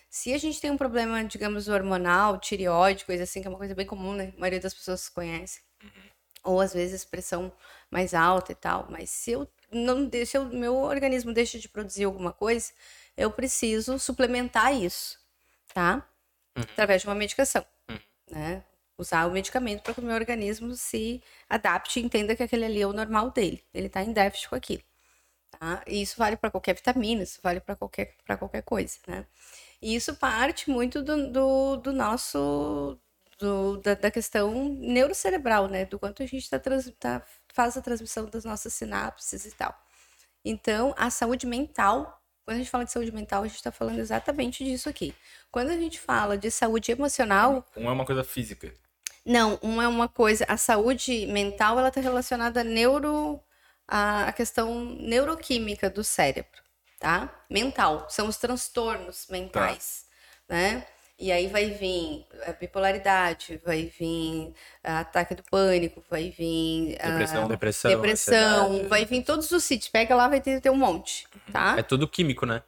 [0.09, 3.73] Se a gente tem um problema, digamos, hormonal, tireoide, coisa assim, que é uma coisa
[3.73, 4.33] bem comum, né?
[4.35, 5.61] A maioria das pessoas conhece.
[6.43, 7.51] Ou às vezes pressão
[7.89, 8.87] mais alta e tal.
[8.89, 12.71] Mas se eu não deixo, se o meu organismo deixa de produzir alguma coisa,
[13.17, 15.19] eu preciso suplementar isso,
[15.73, 16.07] tá?
[16.55, 17.65] Através de uma medicação,
[18.29, 18.63] né?
[18.97, 22.81] Usar o medicamento para que o meu organismo se adapte e entenda que aquele ali
[22.81, 23.63] é o normal dele.
[23.73, 24.83] Ele está em déficit com aquilo.
[25.59, 25.83] Tá?
[25.87, 29.25] E isso vale para qualquer vitamina, isso vale para qualquer, para qualquer coisa, né?
[29.81, 32.97] E isso parte muito do, do, do nosso.
[33.37, 35.83] Do, da, da questão neurocerebral, né?
[35.85, 37.21] Do quanto a gente tá, trans- tá-
[37.53, 39.77] faz a transmissão das nossas sinapses e tal.
[40.43, 43.99] Então, a saúde mental, quando a gente fala de saúde mental, a gente está falando
[43.99, 45.13] exatamente disso aqui.
[45.51, 48.73] Quando a gente fala de saúde emocional, Um é uma coisa física.
[49.25, 53.39] não, uma é uma coisa, a saúde mental ela está relacionada a neuro,
[53.87, 56.61] a, a questão neuroquímica do cérebro,
[56.99, 57.45] tá?
[57.49, 58.07] Mental.
[58.09, 60.05] São os transtornos mentais,
[60.49, 60.85] né?
[61.17, 67.09] E aí vai vir a bipolaridade, vai vir a ataque do pânico, vai vir a
[67.09, 67.47] Depressão.
[67.47, 67.91] Depressão.
[67.91, 69.89] depressão, vai vir todos os sítios.
[69.89, 71.75] Pega lá, vai ter, ter um monte, tá?
[71.77, 72.61] É tudo químico, né?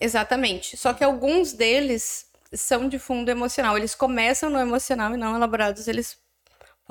[0.00, 0.76] Exatamente.
[0.76, 3.76] Só que alguns deles são de fundo emocional.
[3.76, 6.18] Eles começam no emocional e não elaborados, eles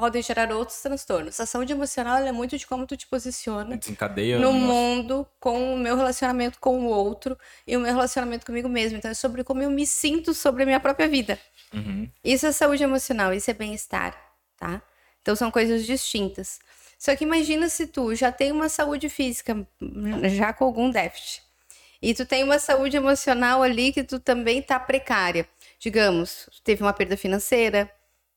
[0.02, 1.39] podem gerar outros transtornos.
[1.39, 4.39] A saúde emocional é muito de como tu te posiciona Desencadeia.
[4.39, 4.66] no nossa.
[4.66, 7.38] mundo, com o meu relacionamento com o outro
[7.68, 8.97] e o meu relacionamento comigo mesmo.
[8.97, 11.38] Então é sobre como eu me sinto sobre a minha própria vida.
[11.72, 12.10] Uhum.
[12.24, 14.20] Isso é saúde emocional, isso é bem-estar,
[14.58, 14.82] tá?
[15.22, 16.58] Então são coisas distintas.
[16.97, 19.56] Só que imagina se tu já tem uma saúde física,
[20.36, 21.43] já com algum déficit,
[22.02, 25.47] e tu tem uma saúde emocional ali que tu também tá precária.
[25.78, 27.91] Digamos, teve uma perda financeira,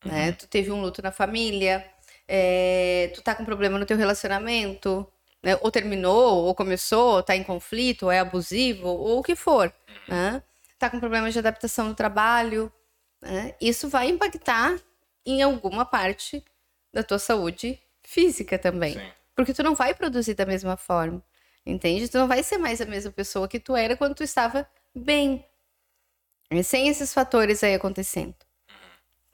[0.04, 0.32] né?
[0.32, 1.84] Tu teve um luto na família,
[2.28, 5.06] é, tu tá com problema no teu relacionamento,
[5.42, 5.58] né?
[5.60, 9.72] Ou terminou, ou começou, tá em conflito, ou é abusivo, ou o que for,
[10.08, 10.42] né?
[10.78, 12.72] Tá com problemas de adaptação no trabalho,
[13.20, 13.54] né?
[13.60, 14.78] Isso vai impactar
[15.24, 16.44] em alguma parte
[16.92, 18.94] da tua saúde física também.
[18.94, 19.10] Sim.
[19.34, 21.22] Porque tu não vai produzir da mesma forma.
[21.66, 22.08] Entende?
[22.08, 25.44] Tu não vai ser mais a mesma pessoa que tu era quando tu estava bem.
[26.50, 28.36] E sem esses fatores aí acontecendo.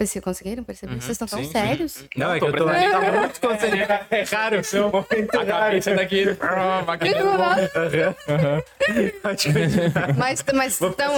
[0.07, 0.95] Vocês conseguiram perceber?
[0.95, 1.53] Vocês estão tão Sim, sim.
[1.53, 2.05] sérios?
[2.17, 3.21] Não, é tô que eu tô atenção.
[3.21, 4.07] muito concentrado.
[4.11, 4.61] É raro.
[5.29, 6.25] A cabeça daqui.
[6.41, 6.85] Ah.
[10.17, 11.17] Mas, mas tão.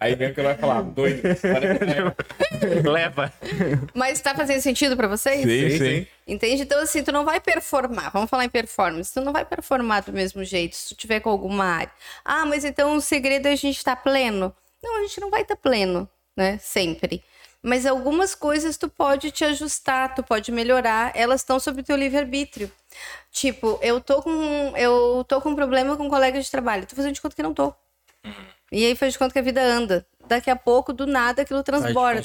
[0.00, 0.82] Aí vem o que vai falar.
[0.82, 1.20] Doido.
[2.88, 3.32] Leva.
[3.92, 5.42] mas tá fazendo sentido pra vocês?
[5.42, 6.06] Sim, sim.
[6.26, 6.62] Entende?
[6.62, 8.12] Então, assim, tu não vai performar.
[8.12, 9.12] Vamos falar em performance.
[9.12, 11.90] Tu não vai performar do mesmo jeito se tu tiver com alguma área.
[12.24, 14.54] Ah, mas então o segredo é a gente estar pleno.
[14.82, 16.58] Não, a gente não vai estar pleno, né?
[16.58, 17.22] Sempre.
[17.62, 21.12] Mas algumas coisas tu pode te ajustar, tu pode melhorar.
[21.14, 22.70] Elas estão sob o teu livre-arbítrio.
[23.32, 26.86] Tipo, eu tô com eu tô com um problema com um colega de trabalho.
[26.86, 27.74] Tô fazendo de conta que não tô.
[28.70, 30.06] E aí faz de conta que a vida anda.
[30.26, 32.22] Daqui a pouco, do nada, aquilo transborda.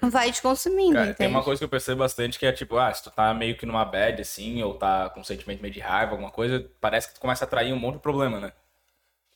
[0.00, 2.92] Vai te consumindo, Cara, tem uma coisa que eu percebo bastante que é tipo, ah,
[2.92, 5.78] se tu tá meio que numa bad, assim, ou tá com um sentimento meio de
[5.78, 8.52] raiva, alguma coisa, parece que tu começa a atrair um monte de problema, né?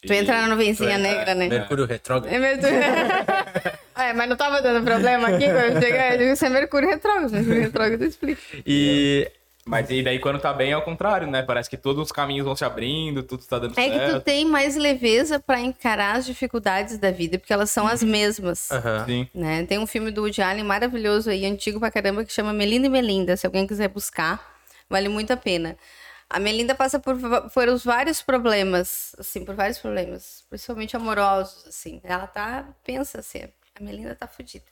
[0.07, 1.49] Tu entra na nuvenzinha entra- negra, né?
[1.49, 2.33] Mercúrio retrógrado.
[2.33, 2.63] É mesmo.
[3.97, 6.13] é, mas não tava dando problema aqui quando eu cheguei.
[6.13, 7.31] Eu digo, isso é Mercúrio retrógrado.
[7.33, 8.41] Mercúrio retrógrado explica.
[8.67, 9.31] E
[9.65, 11.43] Mas e daí quando tá bem é o contrário, né?
[11.43, 14.23] Parece que todos os caminhos vão se abrindo, tudo tá dando É que tu certo.
[14.23, 18.71] tem mais leveza pra encarar as dificuldades da vida, porque elas são as mesmas.
[18.71, 19.05] Aham.
[19.07, 19.29] Sim.
[19.35, 19.67] Né?
[19.67, 22.91] Tem um filme do Woody Allen maravilhoso aí, antigo pra caramba, que chama Melinda e
[22.91, 23.37] Melinda.
[23.37, 24.57] Se alguém quiser buscar,
[24.89, 25.77] vale muito a pena.
[26.29, 27.17] A Melinda passa por,
[27.69, 32.01] os vários problemas, assim, por vários problemas, principalmente amorosos, assim.
[32.03, 34.65] Ela tá, pensa assim, a Melinda tá fodida,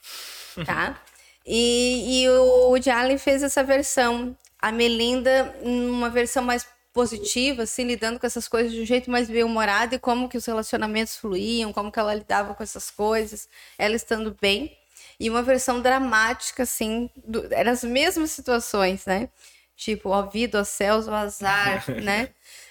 [0.67, 1.01] tá?
[1.47, 4.37] E, e o Woody Allen fez essa versão.
[4.59, 9.29] A Melinda, numa versão mais positiva, assim, lidando com essas coisas de um jeito mais
[9.29, 13.95] bem-humorado e como que os relacionamentos fluíam, como que ela lidava com essas coisas, ela
[13.95, 14.77] estando bem.
[15.19, 19.29] E uma versão dramática, assim, do, eram as mesmas situações, né?
[19.77, 22.31] Tipo, ó vida, ó céus, ó azar, né?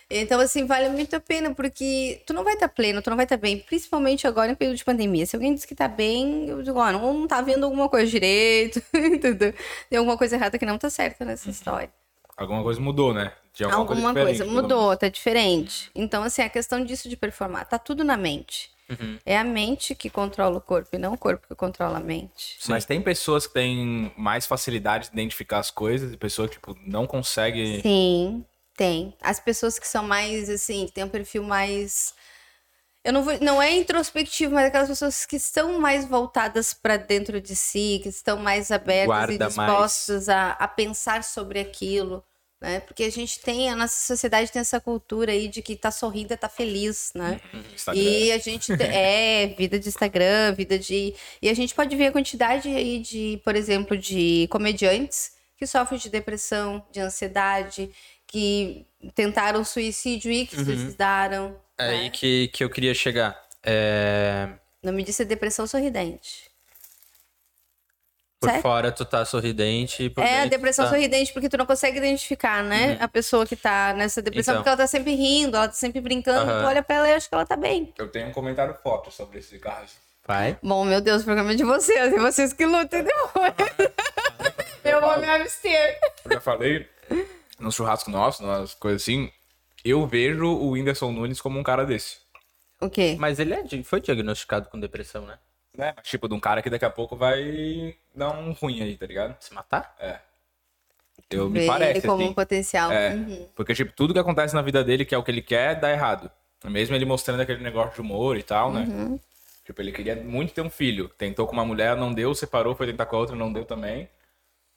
[0.09, 3.25] Então, assim, vale muito a pena, porque tu não vai estar pleno, tu não vai
[3.25, 5.25] estar bem, principalmente agora em período de pandemia.
[5.25, 8.05] Se alguém diz que tá bem, eu digo, ó, não, não tá vendo alguma coisa
[8.09, 9.53] direito, entendeu?
[9.89, 11.91] Tem alguma coisa errada que não tá certa nessa história.
[12.37, 13.31] Alguma coisa mudou, né?
[13.53, 15.89] De alguma, Alguma coisa, coisa, mudou, tá diferente.
[15.93, 18.72] Então, assim, a questão disso de performar, tá tudo na mente.
[19.25, 22.57] É a mente que controla o corpo e não o corpo que controla a mente.
[22.67, 26.77] Mas tem pessoas que têm mais facilidade de identificar as coisas e pessoas que tipo,
[26.85, 27.81] não conseguem.
[27.81, 29.13] Sim, tem.
[29.21, 32.13] As pessoas que são mais, assim, que têm um perfil mais.
[33.03, 33.37] Eu não vou.
[33.41, 38.09] Não é introspectivo, mas aquelas pessoas que estão mais voltadas para dentro de si, que
[38.09, 42.23] estão mais abertas Guarda e dispostas a, a pensar sobre aquilo.
[42.64, 42.80] Né?
[42.80, 46.34] Porque a gente tem, a nossa sociedade tem essa cultura aí de que tá sorrindo
[46.34, 47.41] é tá feliz, né?
[47.76, 48.01] Instagram.
[48.01, 52.07] E a gente te- é vida de Instagram, vida de e a gente pode ver
[52.07, 57.91] a quantidade aí de, por exemplo, de comediantes que sofrem de depressão, de ansiedade,
[58.26, 61.59] que tentaram suicídio e que se suicidaram.
[61.78, 61.93] é né?
[61.97, 63.43] aí que, que eu queria chegar.
[63.61, 64.47] É,
[64.82, 66.49] O nome disso é depressão sorridente.
[68.43, 68.61] Por Sério?
[68.61, 70.91] fora tu tá sorridente e por É a depressão tá...
[70.91, 72.97] sorridente, porque tu não consegue identificar, né?
[72.99, 74.61] A pessoa que tá nessa depressão, Então.
[74.61, 76.61] porque ela tá sempre rindo, ela tá sempre brincando, Aham.
[76.61, 77.93] tu olha pra ela e acha que ela tá bem.
[77.97, 79.93] Eu tenho um comentário forte sobre esse caso.
[80.27, 80.57] Vai.
[80.61, 83.53] Bom, meu Deus, o programa é de vocês, e vocês que lutem depois.
[84.83, 85.97] Eu vou me abster.
[86.25, 86.85] Eu já falei
[87.57, 89.31] no churrasco nosso, nas coisas assim.
[89.85, 92.17] Eu vejo o Whindersson Nunes como um cara desse.
[92.81, 93.15] O quê?
[93.17, 95.37] Mas ele é, foi diagnosticado com depressão, né?
[95.78, 95.93] Né?
[96.03, 99.36] Tipo, de um cara que daqui a pouco vai dar um ruim aí, tá ligado?
[99.39, 99.95] Se matar?
[99.99, 100.19] É.
[101.30, 102.32] Eu me Vê parece, ele como assim.
[102.32, 102.91] um potencial.
[102.91, 103.47] É, Uhum.
[103.55, 105.89] porque, tipo, tudo que acontece na vida dele, que é o que ele quer, dá
[105.91, 106.30] errado.
[106.65, 108.82] Mesmo ele mostrando aquele negócio de humor e tal, né?
[108.88, 109.19] Uhum.
[109.65, 111.09] Tipo, ele queria muito ter um filho.
[111.17, 114.07] Tentou com uma mulher, não deu, separou, foi tentar com a outra, não deu também.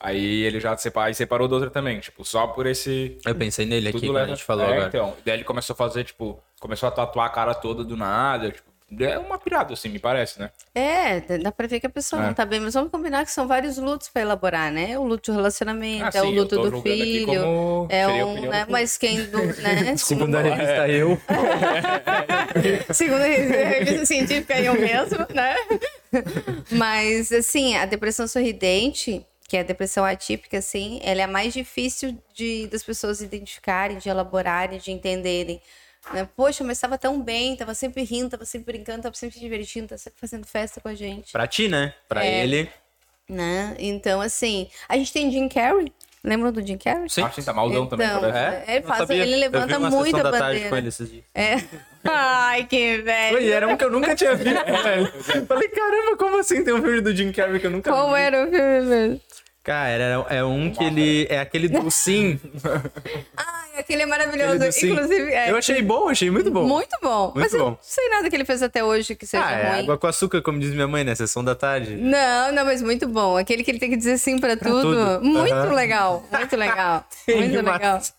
[0.01, 3.19] Aí ele já separou, aí separou da outra também, tipo, só por esse...
[3.25, 4.35] Eu pensei nele aqui Tudo quando a leva...
[4.35, 4.89] gente falou é, agora.
[4.89, 5.17] então.
[5.25, 8.69] Daí ele começou a fazer, tipo, começou a tatuar a cara toda do nada, tipo,
[9.01, 10.51] é uma pirada, assim, me parece, né?
[10.75, 12.27] É, dá pra ver que a pessoa É.
[12.27, 14.97] não tá bem, mas vamos combinar que são vários lutos pra elaborar, né?
[14.99, 18.65] O luto de relacionamento, Ah, é o sim, eu luto do filho, é um, né?
[18.65, 19.97] do Mas quem do, né?
[19.97, 20.91] Segundo a revista É.
[21.03, 21.21] Eu.
[22.95, 25.57] Segundo a revista científica, eu mesmo, né?
[26.71, 31.53] Mas, assim, a depressão sorridente, que é a depressão atípica, assim, ela é a mais
[31.53, 35.61] difícil de, das pessoas identificarem, de elaborarem, de entenderem.
[36.13, 36.29] Né?
[36.37, 39.89] Poxa, mas estava tão bem, tava sempre rindo, tava sempre brincando, tava sempre se divertindo,
[39.89, 41.33] tava sempre fazendo festa com a gente.
[41.33, 41.93] Pra ti, né?
[42.09, 42.43] Pra É.
[42.45, 42.71] ele.
[43.29, 43.75] Né?
[43.79, 45.93] Então, assim, a gente tem Jim Carrey.
[46.23, 47.09] Lembram do Jim Carrey?
[47.09, 47.23] Sim.
[47.23, 48.71] Acho que tá maldão também, Então, parece.
[48.71, 50.69] É, ele faz- ele levanta muito a tarde bandeira.
[50.71, 51.25] com ele esses dias.
[51.35, 51.55] É.
[52.05, 53.41] Ai, que velho.
[53.41, 54.53] E era um que eu nunca tinha visto,
[54.83, 55.47] velho.
[55.47, 58.21] Falei, caramba, como assim tem um filme do Jim Carrey que eu nunca Como vi?
[58.21, 59.21] era o filme mesmo?
[59.63, 61.27] Cara, é um que ele.
[61.29, 62.41] É aquele do Sim.
[63.37, 64.63] Ai, aquele é maravilhoso.
[64.65, 64.93] Aquele.
[64.93, 66.65] Inclusive, é Eu achei bom, achei muito bom.
[66.67, 67.33] muito bom.
[67.35, 67.71] Mas eu bom.
[67.71, 69.81] não sei nada que ele fez até hoje que seja Ah, é ruim.
[69.85, 71.15] água com açúcar, como diz minha mãe, né?
[71.15, 71.97] Sessão da tarde.
[71.97, 73.37] Não, não, mas muito bom.
[73.37, 74.83] Aquele que ele tem que dizer sim pra, tudo.
[74.83, 75.25] tudo.
[75.25, 75.75] Muito Aham.
[75.75, 77.07] legal, muito legal.
[77.29, 78.01] Muito legal.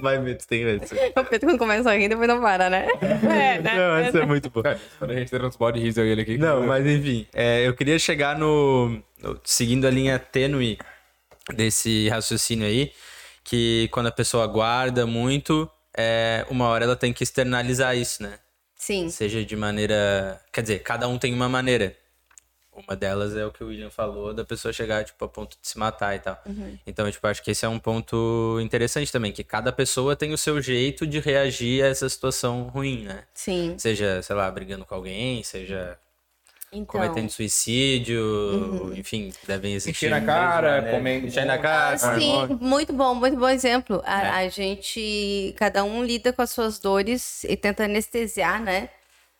[0.00, 0.92] Vai, Beto, tem essa.
[1.16, 2.88] O Pedro quando começa a rir, depois não para, né?
[3.00, 3.76] É, né?
[3.76, 4.66] Não, essa é muito boa.
[4.70, 6.36] É, Quando a gente transporta e riso eu ele aqui.
[6.36, 10.78] Não, mas enfim, é, eu queria chegar no, no- Seguindo a linha tênue
[11.54, 12.90] desse raciocínio aí,
[13.48, 18.38] que quando a pessoa guarda muito, é, uma hora ela tem que externalizar isso, né?
[18.76, 19.08] Sim.
[19.08, 20.38] Seja de maneira.
[20.52, 21.96] Quer dizer, cada um tem uma maneira.
[22.70, 25.66] Uma delas é o que o William falou, da pessoa chegar, tipo, a ponto de
[25.66, 26.40] se matar e tal.
[26.86, 30.38] Então, tipo, acho que esse é um ponto interessante também, que cada pessoa tem o
[30.38, 33.24] seu jeito de reagir a essa situação ruim, né?
[33.34, 33.74] Sim.
[33.78, 35.98] Seja, sei lá, brigando com alguém, seja
[36.72, 37.00] Então.
[37.00, 40.06] cometendo suicídio, enfim, devem existir.
[40.06, 40.90] Encher na cara, né?
[40.92, 41.94] comendo Encher na cara.
[41.94, 44.02] Ah, Sim, muito bom, muito bom exemplo.
[44.04, 44.28] A, É.
[44.46, 48.90] a gente, cada um lida com as suas dores e tenta anestesiar, né?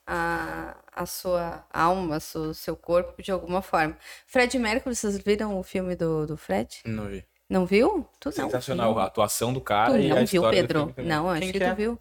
[0.07, 3.97] A, a sua alma, o seu, seu corpo de alguma forma.
[4.26, 6.81] Fred Mercury, vocês viram o filme do, do Fred?
[6.87, 7.22] Não vi.
[7.49, 8.07] Não viu?
[8.20, 8.32] Tu não.
[8.32, 9.01] Sensacional, viu.
[9.03, 10.94] a atuação do cara Tu e a não viu, história do Pedro?
[11.09, 11.74] Não, acho que que tu é?
[11.74, 11.99] viu.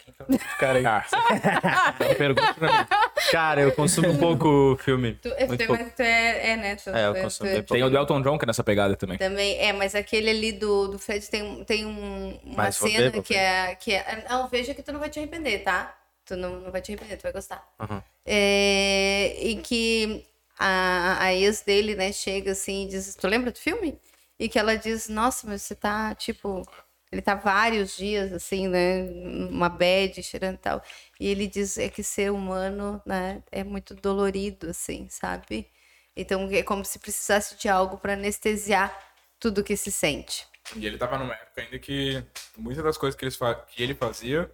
[0.59, 2.87] Cara, Ah, não pergunta pra mim.
[3.31, 5.13] cara, eu consumo um pouco filme.
[5.21, 5.83] Tu, é, muito tu- pouco.
[5.83, 6.75] mas tu é, é, né?
[6.75, 8.97] Tu, É, eu tu- consumo tu- Tem o do Elton John que é nessa pegada
[8.97, 9.17] também.
[9.17, 12.89] Também, é, mas aquele ali do, do Fred tem, um- tem um, uma Mas ver,
[12.91, 13.39] cena vou que ver.
[13.39, 14.25] é, que é.
[14.29, 15.95] Não, veja que tu não vai te arrepender, tá?
[16.25, 17.65] Tu não, não vai te arrepender, tu vai gostar.
[17.79, 18.03] Aham.
[18.25, 20.25] É, e que
[20.59, 23.97] a, a ex dele, né, chega assim e diz: Tu lembra do filme?
[24.39, 26.63] E que ela diz: Nossa, mas você tá, tipo.
[27.09, 29.03] Ele tá vários dias, assim, né?
[29.49, 30.83] Uma bad, cheirando e tal.
[31.19, 35.69] E ele diz: É que ser humano, né, é muito dolorido, assim, sabe?
[36.15, 38.95] Então é como se precisasse de algo para anestesiar
[39.39, 40.47] tudo que se sente.
[40.75, 42.23] E ele tava numa época ainda que
[42.57, 44.51] muitas das coisas que, eles que ele fazia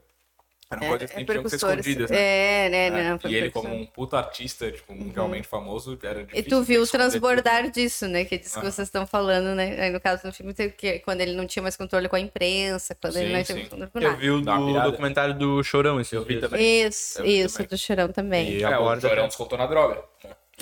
[0.74, 2.18] eram coisas que É, tinham que ser escondidas, né?
[2.18, 2.88] É, né?
[2.88, 6.50] É, né, e ele, como um puta artista, tipo, mundialmente famoso, era E difícil.
[6.50, 8.26] tu ter viu o transbordar disso, né?
[8.26, 9.82] Que é disso que vocês estão falando, né?
[9.82, 12.96] Aí no caso do filme, que quando ele não tinha mais controle com a imprensa,
[13.00, 13.54] quando ele Sim, não tinha sim.
[13.62, 14.20] mais controle com Eu nada.
[14.22, 16.88] vi o do documentário do Chorão esse Eu vi também.
[16.88, 17.70] Isso, Eu vi isso, também.
[17.70, 18.50] do Chorão também.
[18.50, 18.74] E tudo.
[18.74, 20.04] É, o Chorão descontou na droga.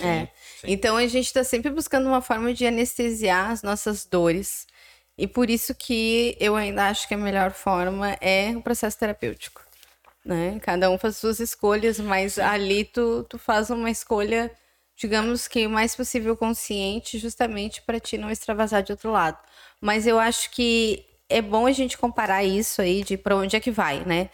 [0.01, 0.27] É.
[0.63, 4.65] Então a gente está sempre buscando uma forma de anestesiar as nossas dores.
[5.17, 9.61] E por isso que eu ainda acho que a melhor forma é o processo terapêutico.
[10.23, 10.59] Né?
[10.61, 14.51] Cada um faz suas escolhas, mas ali tu, tu faz uma escolha,
[14.95, 19.37] digamos que o mais possível consciente, justamente para ti não extravasar de outro lado.
[19.79, 23.59] Mas eu acho que é bom a gente comparar isso aí de para onde é
[23.59, 24.29] que vai, né?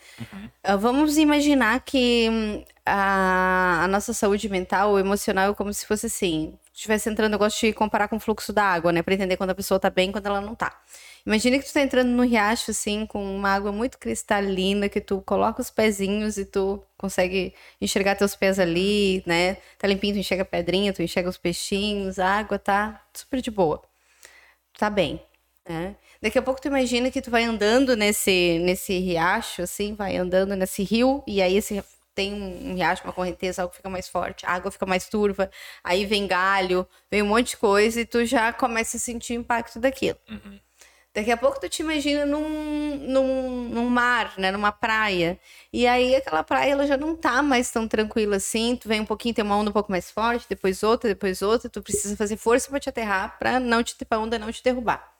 [0.63, 5.85] Ah, Vamos imaginar que hum, a, a nossa saúde mental ou emocional é como se
[5.85, 6.53] fosse assim.
[6.73, 9.01] Estivesse entrando, eu gosto de comparar com o fluxo da água, né?
[9.01, 10.79] Pra entender quando a pessoa tá bem e quando ela não tá.
[11.27, 15.21] Imagina que tu tá entrando no riacho, assim, com uma água muito cristalina, que tu
[15.23, 19.55] coloca os pezinhos e tu consegue enxergar teus pés ali, né?
[19.77, 23.51] Tá limpinho, tu enxerga a pedrinha, tu enxerga os peixinhos, a água tá super de
[23.51, 23.81] boa.
[24.79, 25.21] Tá bem,
[25.67, 25.97] né?
[26.21, 30.55] Daqui a pouco tu imagina que tu vai andando nesse, nesse riacho, assim, vai andando
[30.55, 31.83] nesse rio, e aí esse
[32.15, 35.51] tem um, um riacho, uma correnteza, algo fica mais forte, a água fica mais turva,
[35.83, 39.41] aí vem galho, vem um monte de coisa, e tu já começa a sentir o
[39.41, 40.17] impacto daquilo.
[41.17, 44.51] Daqui a pouco tu te imagina num, num, num mar, né?
[44.51, 45.39] Numa praia.
[45.73, 48.75] E aí aquela praia ela já não tá mais tão tranquila assim.
[48.75, 51.67] Tu vem um pouquinho, tem uma onda um pouco mais forte, depois outra, depois outra.
[51.71, 55.11] Tu precisa fazer força para te aterrar, para não te pra onda não te derrubar.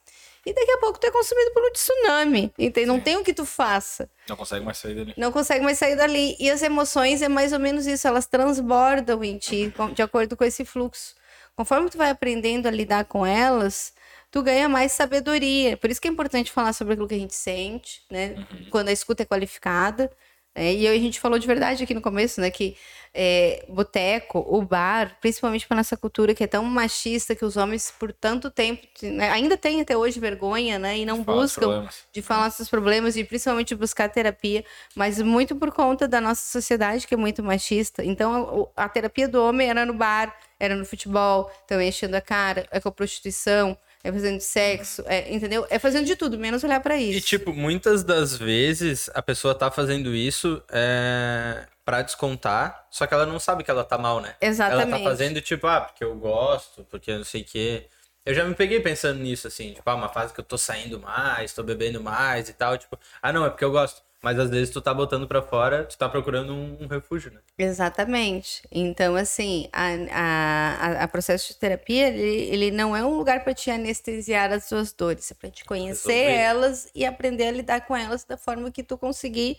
[0.46, 2.54] e daqui a pouco tu é consumido por um tsunami.
[2.60, 2.86] Entende?
[2.86, 4.08] Não tem o que tu faça.
[4.30, 5.14] Não consegue mais sair dali.
[5.18, 6.36] Não consegue mais sair dali.
[6.40, 10.44] E as emoções é mais ou menos isso, elas transbordam em ti, de acordo com
[10.44, 11.16] esse fluxo.
[11.56, 13.94] Conforme tu vai aprendendo a lidar com elas,
[14.32, 15.78] tu ganha mais sabedoria.
[15.78, 18.36] Por isso que é importante falar sobre aquilo que a gente sente, né?
[18.70, 20.12] Quando a escuta é qualificada.
[20.56, 20.74] né?
[20.74, 22.52] E aí a gente falou de verdade aqui no começo, né?
[22.52, 22.76] Que
[23.14, 27.92] é, boteco, o bar, principalmente para nossa cultura que é tão machista que os homens
[27.98, 31.00] por tanto tempo né, ainda têm até hoje vergonha, né?
[31.00, 34.64] E não Fala buscam de falar seus problemas e principalmente buscar terapia,
[34.96, 38.04] mas muito por conta da nossa sociedade que é muito machista.
[38.04, 42.22] Então a, a terapia do homem era no bar, era no futebol, também enchendo a
[42.22, 45.66] cara, é com a prostituição, é fazendo sexo, é, entendeu?
[45.70, 47.18] É fazendo de tudo, menos olhar pra isso.
[47.18, 53.14] E, tipo, muitas das vezes a pessoa tá fazendo isso é, pra descontar, só que
[53.14, 54.36] ela não sabe que ela tá mal, né?
[54.40, 54.90] Exatamente.
[54.90, 57.88] Ela tá fazendo, tipo, ah, porque eu gosto, porque eu não sei o quê.
[58.26, 61.00] Eu já me peguei pensando nisso, assim, tipo, ah, uma fase que eu tô saindo
[61.00, 64.02] mais, tô bebendo mais e tal, tipo, ah, não, é porque eu gosto.
[64.22, 67.40] Mas às vezes tu tá botando pra fora, tu tá procurando um, um refúgio, né?
[67.58, 68.62] Exatamente.
[68.72, 72.22] Então, assim, a, a, a- processo de terapia, ele,
[72.66, 76.12] ele não é um lugar para te anestesiar as suas dores, é para te conhecer
[76.14, 76.40] Resolver.
[76.40, 79.58] elas e aprender a lidar com elas da forma que tu conseguir,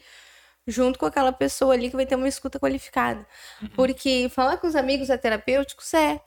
[0.66, 3.26] junto com aquela pessoa ali que vai ter uma escuta qualificada.
[3.62, 3.68] Uhum.
[3.70, 6.20] Porque falar com os amigos é terapêutico, é.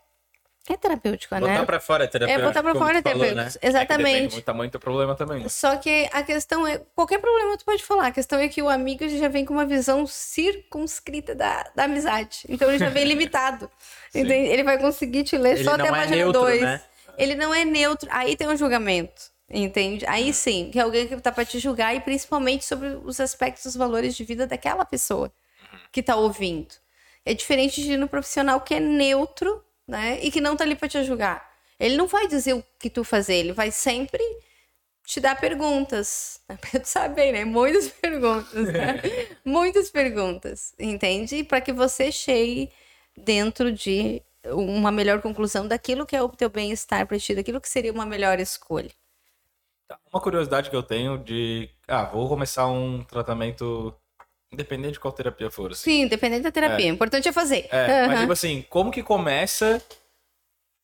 [0.70, 1.42] É terapêutico, né?
[1.42, 2.36] Botar pra fora é terapia.
[2.36, 3.36] É, botar pra fora é terapêutico.
[3.36, 3.44] Né?
[3.44, 4.22] É depende Exatamente.
[4.22, 5.42] muito do tamanho do teu problema também.
[5.42, 5.50] né?
[5.50, 8.70] Só que a questão é, qualquer problema tu pode falar, a questão é que o
[8.70, 12.46] amigo já vem com uma visão circunscrita da, da amizade.
[12.48, 13.70] Então ele já vem limitado.
[14.14, 14.34] Entende?
[14.34, 16.62] Ele vai conseguir te ler Ele só até a é página neutro, 2.
[16.62, 16.82] né?
[17.18, 18.08] Ele não é neutro.
[18.12, 19.32] Aí tem um julgamento.
[19.54, 20.06] Entende?
[20.08, 23.66] Aí sim, que é alguém que tá pra te julgar e principalmente sobre os aspectos,
[23.66, 25.32] os valores de vida daquela pessoa
[25.92, 26.74] que tá ouvindo.
[27.26, 30.20] É diferente de ir no profissional que é neutro, né?
[30.24, 31.46] E que não tá ali pra te julgar.
[31.78, 34.24] Ele não vai dizer o que tu fazer, ele vai sempre
[35.06, 36.40] te dar perguntas.
[36.48, 37.44] Pra tu saber, né?
[37.44, 39.02] Muitas perguntas, né?
[39.44, 41.44] Muitas perguntas, entende?
[41.44, 42.72] Para que você chegue
[43.18, 47.68] dentro de uma melhor conclusão daquilo que é o teu bem-estar para ti, daquilo que
[47.68, 48.92] seria uma melhor escolha.
[49.88, 51.70] Tá, Uma curiosidade que eu tenho de.
[51.88, 53.94] Ah, vou começar um tratamento.
[54.52, 55.72] Independente de qual terapia for.
[55.72, 55.84] Assim.
[56.02, 56.92] Sim, dependendo da terapia.
[56.92, 57.68] O importante é fazer.
[57.72, 58.20] É, mas Aham.
[58.22, 59.82] tipo assim, como que começa.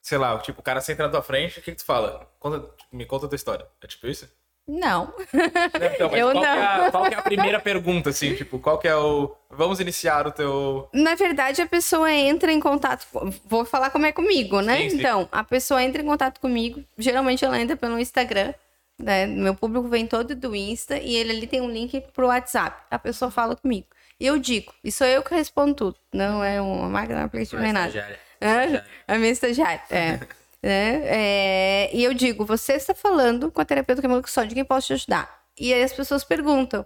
[0.02, 2.30] Sei lá, tipo, o cara senta na tua frente, o que, que tu fala?
[2.40, 3.66] Conta- me conta a tua história.
[3.84, 4.30] É tipo isso?
[4.66, 5.14] Não.
[5.34, 6.92] Então, mas Eu qual, Que é a, não.
[6.92, 8.34] qual é a primeira pergunta, assim?
[8.36, 9.36] Tipo, qual que é o.
[9.50, 10.90] Vamos iniciar o teu.
[10.94, 13.06] Na verdade, a pessoa entra em contato.
[13.46, 14.78] Vou falar como é comigo, né?
[14.78, 14.98] Sim, sim.
[15.00, 16.84] Então, a pessoa entra em contato comigo.
[16.98, 18.54] Geralmente ela entra pelo Instagram.
[19.00, 19.28] Né?
[19.28, 22.84] Meu público vem todo do Insta e ele ali tem um link pro WhatsApp.
[22.90, 23.88] A pessoa fala comigo.
[24.20, 25.96] E eu digo, e sou eu que respondo tudo.
[26.12, 27.88] Não é uma máquina aplicativo nem nada.
[27.88, 28.20] Estagiária.
[28.42, 29.82] É, a minha estagiária.
[29.90, 30.20] É.
[30.64, 31.02] Né?
[31.06, 34.94] É, e eu digo, você está falando com a terapeuta Camila Custódio, quem posso te
[34.94, 35.44] ajudar?
[35.58, 36.84] E aí as pessoas perguntam,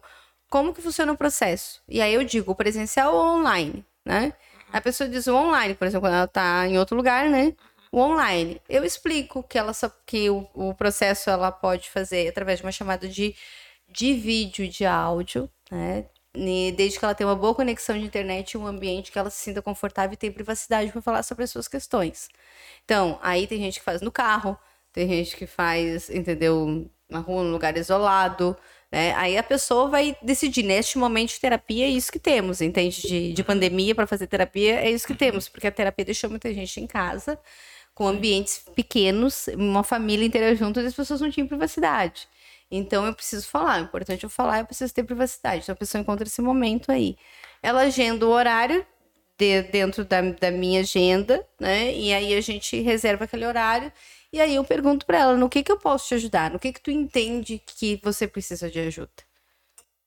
[0.49, 1.81] como que funciona o processo?
[1.87, 4.33] E aí eu digo, presencial ou online, né?
[4.71, 7.53] A pessoa diz o online, por exemplo, quando ela está em outro lugar, né?
[7.91, 8.61] O online.
[8.69, 12.71] Eu explico que ela só que o, o processo ela pode fazer através de uma
[12.71, 13.35] chamada de,
[13.89, 16.05] de vídeo de áudio, né?
[16.33, 19.29] E desde que ela tenha uma boa conexão de internet e um ambiente que ela
[19.29, 22.29] se sinta confortável e tenha privacidade para falar sobre as suas questões.
[22.85, 24.57] Então, aí tem gente que faz no carro,
[24.93, 28.55] tem gente que faz, entendeu, na rua, num lugar isolado,
[28.91, 29.13] né?
[29.15, 33.01] Aí a pessoa vai decidir, neste momento de terapia, é isso que temos, entende?
[33.01, 36.53] De, de pandemia para fazer terapia, é isso que temos, porque a terapia deixou muita
[36.53, 37.39] gente em casa,
[37.93, 42.27] com ambientes pequenos, uma família inteira junto, e as pessoas não tinham privacidade.
[42.69, 45.63] Então eu preciso falar, é importante eu falar, eu preciso ter privacidade.
[45.63, 47.17] Então a pessoa encontra esse momento aí.
[47.61, 48.85] Ela agenda o horário
[49.37, 51.93] de- dentro da, da minha agenda, né?
[51.95, 53.91] E aí a gente reserva aquele horário.
[54.31, 56.51] E aí eu pergunto pra ela, no que que eu posso te ajudar?
[56.51, 59.30] No que que tu entende que você precisa de ajuda?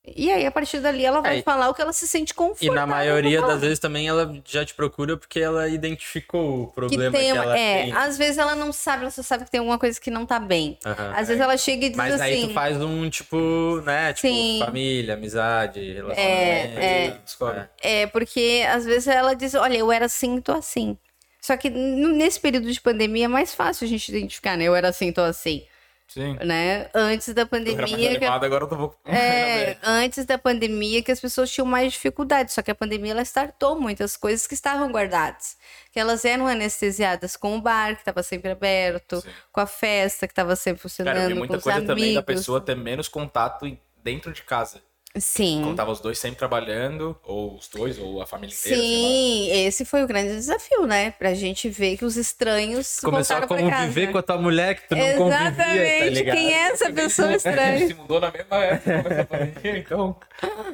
[0.07, 2.33] E aí, a partir dali, ela vai É, e- falar o que ela se sente
[2.33, 2.75] E confortável.
[2.75, 7.11] na maioria das vezes também ela já te procura porque ela identificou o que problema
[7.11, 7.93] que, tem, uma- ela é, tem.
[7.93, 10.39] às vezes ela não sabe, ela só sabe que tem alguma coisa que não tá
[10.39, 10.79] bem.
[11.17, 14.13] Às vezes ela chega e diz Mas aí assim, tu faz um tipo, né?
[14.13, 14.59] Tipo, Sim.
[14.63, 16.79] família, amizade, relacionamento.
[16.81, 17.19] é.
[17.25, 17.69] Discordo.
[17.81, 20.99] É, porque às vezes ela diz, olha, eu era assim, tô assim.
[21.41, 24.65] Só que nesse período de pandemia é mais fácil a gente identificar, né?
[24.65, 25.63] Eu era assim, tô assim,
[26.07, 26.35] Sim.
[26.45, 26.89] né?
[26.95, 27.87] Antes da Eu pandemia...
[27.87, 28.97] que- animado, agora eu tô pouco.
[29.05, 33.23] É, antes da pandemia que as pessoas tinham mais dificuldade, só que a pandemia ela
[33.23, 35.57] startou muitas coisas que estavam guardadas,
[35.91, 39.29] que elas eram anestesiadas com o bar que estava sempre aberto, Sim.
[39.51, 41.95] com a festa que estava sempre Cara, eu funcionando, vi com muita os coisa amigos.
[41.97, 44.83] também da pessoa ter menos contato dentro de casa.
[45.17, 45.61] Sim.
[45.63, 49.85] Quando tava os dois sempre trabalhando, ou os dois, ou a família inteira, Sim, esse
[49.85, 51.13] foi o grande desafio, né?
[51.13, 54.97] Pra gente ver que os estranhos Começou a conviver com a tua mulher que tu
[54.97, 56.11] não convivia, tá Exatamente.
[56.11, 56.37] ligado?
[56.37, 57.35] Quem é essa pessoa lá.
[57.35, 57.87] A gente estranha?
[57.87, 60.17] se mudou na mesma época, então...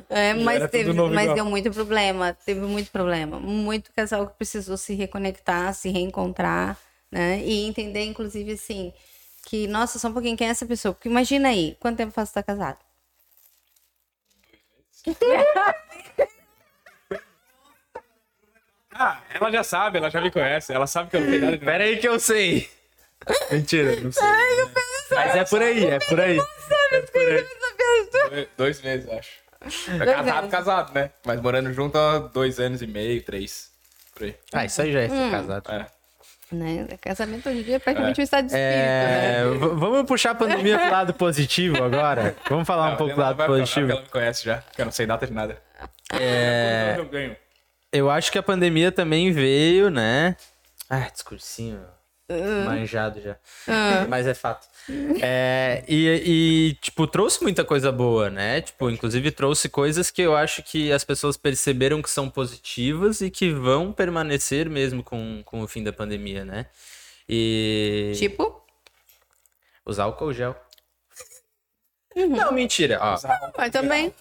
[0.09, 1.35] É, mas, teve, mas igual.
[1.35, 3.39] deu muito problema, teve muito problema.
[3.39, 6.79] Muito casal que precisou se reconectar, se reencontrar,
[7.13, 7.43] né?
[7.45, 8.91] E entender, inclusive, assim,
[9.45, 10.95] que, nossa, só um pouquinho, quem é essa pessoa?
[10.95, 12.79] Porque imagina aí, quanto tempo faz você tá casado?
[18.93, 21.57] Ah, ela já sabe, ela já me conhece, ela sabe que eu não tenho nada
[21.57, 22.69] de Pera aí que eu sei.
[23.51, 24.27] Mentira, não sei.
[25.11, 26.39] Mas é por aí, é por aí.
[26.93, 27.47] É por aí.
[28.31, 29.31] Dois- Dois meses, acho.
[29.89, 31.11] É Dois casado, casado, né?
[31.25, 33.71] Mas morando junto há dois anos e meio, três.
[34.15, 34.37] Por aí.
[34.53, 35.31] Ah, isso aí já é ser Hum.
[35.31, 35.71] casado.
[35.73, 35.87] É.
[36.53, 36.87] Né?
[37.01, 39.41] Casamento hoje em dia é praticamente um estado de espírito, né?
[39.41, 42.35] É, v- vamos puxar a pandemia pro lado positivo agora?
[42.49, 43.93] Vamos falar um Não, pouco do lado falar, positivo.
[43.93, 45.57] Ela me conhece já, que eu não sei data de nada.
[46.13, 46.97] É,
[47.93, 50.35] eu acho que a pandemia também veio, né?
[50.89, 51.81] Ah, discursinho
[52.31, 52.65] Hum.
[52.65, 53.37] manjado já.
[54.09, 54.69] Mas é fato.
[55.21, 58.61] É, e, e, tipo, trouxe muita coisa boa, né?
[58.61, 63.31] Tipo, inclusive trouxe coisas que eu acho que as pessoas perceberam que são positivas e
[63.31, 66.67] que vão permanecer mesmo com, com o fim da pandemia, né?
[67.29, 68.13] E.
[68.17, 68.61] Tipo,
[69.91, 70.55] Usar álcool gel.
[72.15, 72.29] Uhum.
[72.29, 72.99] Não, mentira.
[73.01, 73.19] Ó,
[73.57, 74.15] mas também.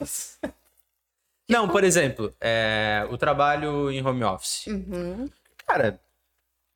[1.47, 4.67] Não, por exemplo, é, o trabalho em home office.
[4.67, 5.29] Uhum.
[5.65, 5.99] Cara,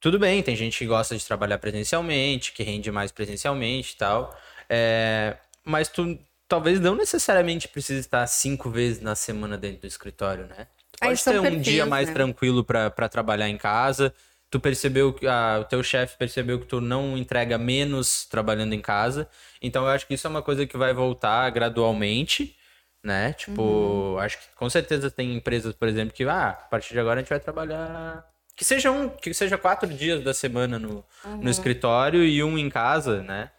[0.03, 4.37] tudo bem, tem gente que gosta de trabalhar presencialmente, que rende mais presencialmente e tal.
[4.69, 10.45] É, mas tu talvez não necessariamente precise estar cinco vezes na semana dentro do escritório,
[10.45, 10.67] né?
[10.91, 12.13] Tu Aí pode são ter um perfis, dia mais né?
[12.13, 14.13] tranquilo pra pra trabalhar em casa.
[14.51, 18.81] Tu percebeu que ah, o teu chefe percebeu que tu não entrega menos trabalhando em
[18.81, 19.29] casa.
[19.61, 22.57] Então eu acho que isso é uma coisa que vai voltar gradualmente,
[23.01, 23.31] né?
[23.33, 24.19] Tipo, Uhum.
[24.19, 27.23] acho que com certeza tem empresas, por exemplo, que ah, a partir de agora a
[27.23, 31.37] gente vai trabalhar que seja um, que seja quatro dias da semana no, Uhum.
[31.43, 33.49] no escritório e um em casa, né?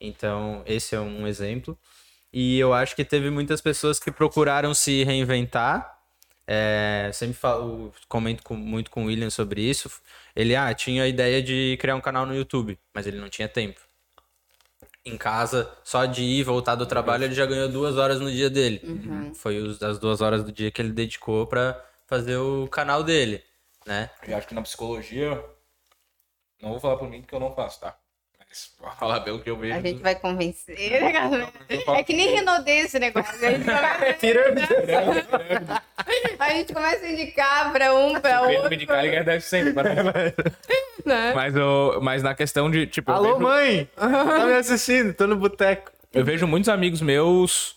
[0.00, 1.78] Então, esse é um exemplo.
[2.32, 5.98] E eu acho que teve muitas pessoas que procuraram se reinventar.
[6.46, 9.90] É, sempre falo, comento com- muito com o William sobre isso.
[10.34, 13.48] Ele ah, tinha a ideia de criar um canal no YouTube, mas ele não tinha
[13.48, 13.80] tempo.
[15.04, 18.48] Em casa, só de ir voltar do trabalho, ele já ganhou duas horas no dia
[18.48, 18.80] dele.
[19.34, 23.42] Foi os- as duas horas do dia que ele dedicou pra fazer o canal dele,
[23.86, 24.10] né?
[24.26, 25.42] Eu acho que na psicologia.
[26.60, 27.96] Não vou falar por mim que eu não faço, tá?
[28.38, 29.74] Mas vou falar pelo que eu vejo.
[29.74, 31.00] A gente vai convencer.
[31.00, 31.48] né, galera?
[31.96, 33.32] É que nem Renaudet esse negócio.
[33.34, 33.64] A gente,
[35.26, 35.82] começa,
[36.38, 38.70] a gente começa a indicar pra um, pra Pedro outro.
[38.70, 39.72] medical ele deve sempre.
[41.04, 41.32] Né?
[41.34, 43.88] Mas, eu, mas na questão de, tipo, Alô, vejo- mãe!
[43.96, 45.14] Tá me assistindo?
[45.14, 45.90] Tô no boteco.
[46.12, 47.76] Eu vejo muitos amigos meus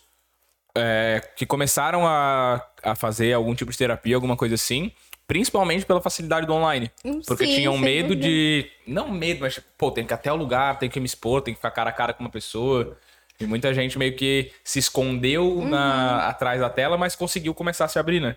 [0.76, 4.92] é, que começaram a, a fazer algum tipo de terapia, alguma coisa assim,
[5.26, 6.90] principalmente pela facilidade do online.
[7.26, 8.70] Porque sim, tinham sem medo de.
[8.86, 11.54] Não medo, mas, pô, tem que ir até o lugar, tem que me expor, tem
[11.54, 12.96] que ficar cara a cara com uma pessoa.
[13.38, 17.88] E muita gente meio que se escondeu na, atrás da tela, mas conseguiu começar a
[17.88, 18.36] se abrir, né?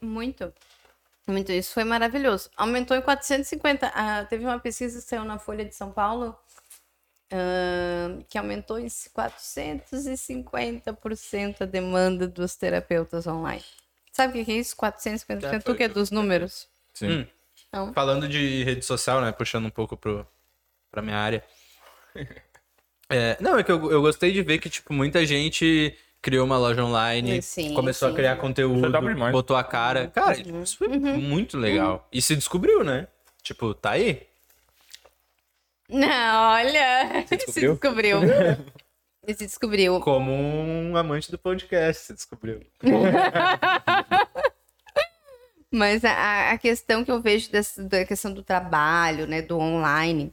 [0.00, 0.52] Muito.
[1.26, 1.52] Muito.
[1.52, 2.48] Isso foi maravilhoso.
[2.56, 3.92] Aumentou em 450.
[3.94, 6.34] Ah, teve uma pesquisa que saiu na Folha de São Paulo
[7.32, 13.62] ah, que aumentou em 450% a demanda dos terapeutas online.
[14.20, 14.76] Sabe o que é isso?
[14.76, 15.40] 450%?
[15.40, 16.68] Já Tu foi que é dos números?
[16.92, 17.26] Sim.
[17.72, 17.94] Não.
[17.94, 19.32] Falando de rede social, né?
[19.32, 20.26] Puxando um pouco pro,
[20.90, 21.42] pra minha área.
[23.12, 26.56] É, não, é que eu, eu gostei de ver que, tipo, muita gente criou uma
[26.56, 28.14] loja online, Sim, começou sim.
[28.14, 29.32] a criar conteúdo, demais.
[29.32, 30.06] botou a cara.
[30.06, 32.06] Cara, isso foi muito legal.
[32.12, 33.08] E se descobriu, né?
[33.42, 34.28] Tipo, tá aí.
[35.88, 37.24] Não, olha.
[37.26, 37.72] Se descobriu?
[37.72, 38.20] descobriu.
[39.34, 40.00] Se descobriu.
[40.00, 42.60] Como um amante do podcast, se descobriu.
[45.72, 50.32] Mas a, a questão que eu vejo dessa, da questão do trabalho, né, do online,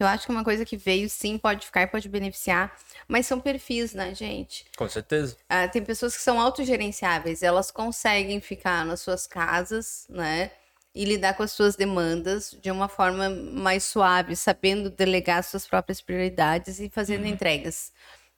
[0.00, 2.74] eu acho que é uma coisa que veio, sim, pode ficar e pode beneficiar,
[3.06, 4.64] mas são perfis, né, gente?
[4.76, 5.36] Com certeza.
[5.48, 10.50] Ah, tem pessoas que são autogerenciáveis, elas conseguem ficar nas suas casas, né,
[10.94, 16.00] e lidar com as suas demandas de uma forma mais suave, sabendo delegar suas próprias
[16.00, 17.92] prioridades e fazendo entregas.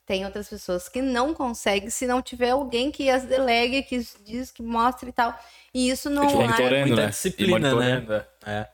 [0.07, 4.51] Tem outras pessoas que não conseguem se não tiver alguém que as delegue, que diz,
[4.51, 5.37] que mostre e tal.
[5.73, 6.85] E isso não é.
[6.85, 7.07] Muita né?
[7.07, 8.25] disciplina, monitorando, é.
[8.45, 8.67] É.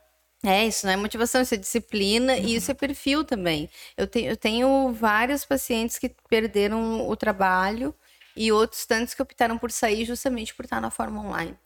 [0.46, 3.68] É, isso não é motivação, isso é disciplina e isso é perfil também.
[3.96, 7.94] Eu, te, eu tenho vários pacientes que perderam o trabalho
[8.36, 11.56] e outros tantos que optaram por sair justamente por estar na forma online.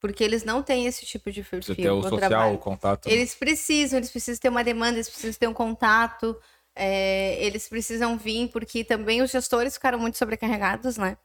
[0.00, 2.54] Porque eles não têm esse tipo de perfil Precisa ter o social, trabalho.
[2.54, 3.06] o contato.
[3.06, 3.12] né?
[3.14, 6.34] Eles precisam, eles precisam ter uma demanda, eles precisam ter um contato,
[6.74, 11.18] é, eles precisam vir, porque também os gestores ficaram muito sobrecarregados, né?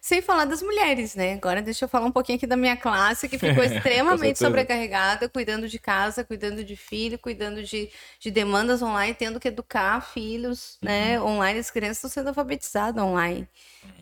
[0.00, 1.34] Sem falar das mulheres, né?
[1.34, 5.68] Agora deixa eu falar um pouquinho aqui da minha classe, que ficou extremamente sobrecarregada, cuidando
[5.68, 11.20] de casa, cuidando de filho, cuidando de, de demandas online, tendo que educar filhos, né?
[11.20, 13.48] Online, as crianças estão sendo alfabetizadas online,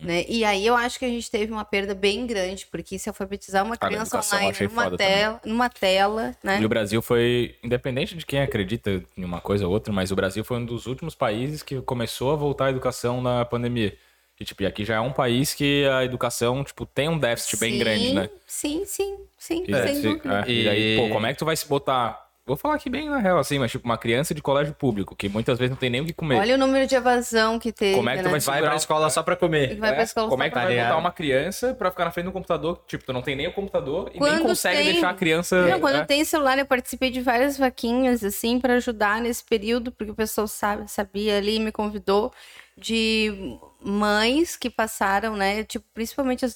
[0.01, 0.25] né?
[0.27, 3.63] E aí eu acho que a gente teve uma perda bem grande, porque se alfabetizar
[3.63, 4.97] uma criança online numa também.
[4.97, 6.59] tela, numa tela, né?
[6.61, 10.15] E o Brasil foi, independente de quem acredita em uma coisa ou outra, mas o
[10.15, 13.95] Brasil foi um dos últimos países que começou a voltar à educação na pandemia.
[14.41, 17.57] E, tipo, e aqui já é um país que a educação, tipo, tem um déficit
[17.59, 18.29] bem Sim, grande, né?
[18.47, 20.43] Sim, sim, sim, E, sem se- dúvida.
[20.47, 22.27] é, e aí, pô, como é que tu vai se botar...
[22.43, 25.29] Vou falar aqui bem na real, assim, mas tipo, uma criança de colégio público, que
[25.29, 26.37] muitas vezes não tem nem o que comer.
[26.39, 28.31] Olha o número de evasão que teve, Como é que tu né?
[28.31, 29.77] vai Vai pra escola só pra comer.
[29.77, 31.91] vai pra É, escola como só é que pra tu vai botar uma criança pra
[31.91, 32.83] ficar na frente do computador?
[32.87, 35.67] Tipo, tu não tem nem o computador e Quando nem consegue tem- deixar a criança...
[35.69, 36.03] Não, quando é.
[36.03, 40.47] tem celular, eu participei de várias vaquinhas, assim, para ajudar nesse período, porque o pessoal
[40.47, 42.33] sabe, sabia ali, me convidou,
[42.77, 46.55] de mães que passaram, né, tipo, principalmente as,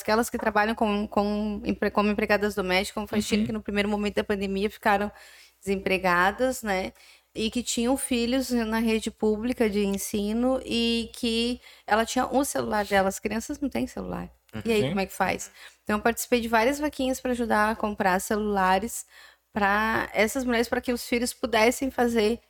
[0.00, 4.24] aquelas que trabalham com, com, como empregadas domésticas, como faxina, que no primeiro momento da
[4.24, 5.10] pandemia ficaram
[5.60, 6.92] desempregadas, né,
[7.34, 12.84] e que tinham filhos na rede pública de ensino e que ela tinha um celular
[12.84, 14.30] dela, as crianças não têm celular.
[14.64, 14.88] E aí, Sim.
[14.88, 15.50] como é que faz?
[15.84, 19.06] Então, eu participei de várias vaquinhas para ajudar a comprar celulares
[19.52, 22.40] para essas mulheres, para que os filhos pudessem fazer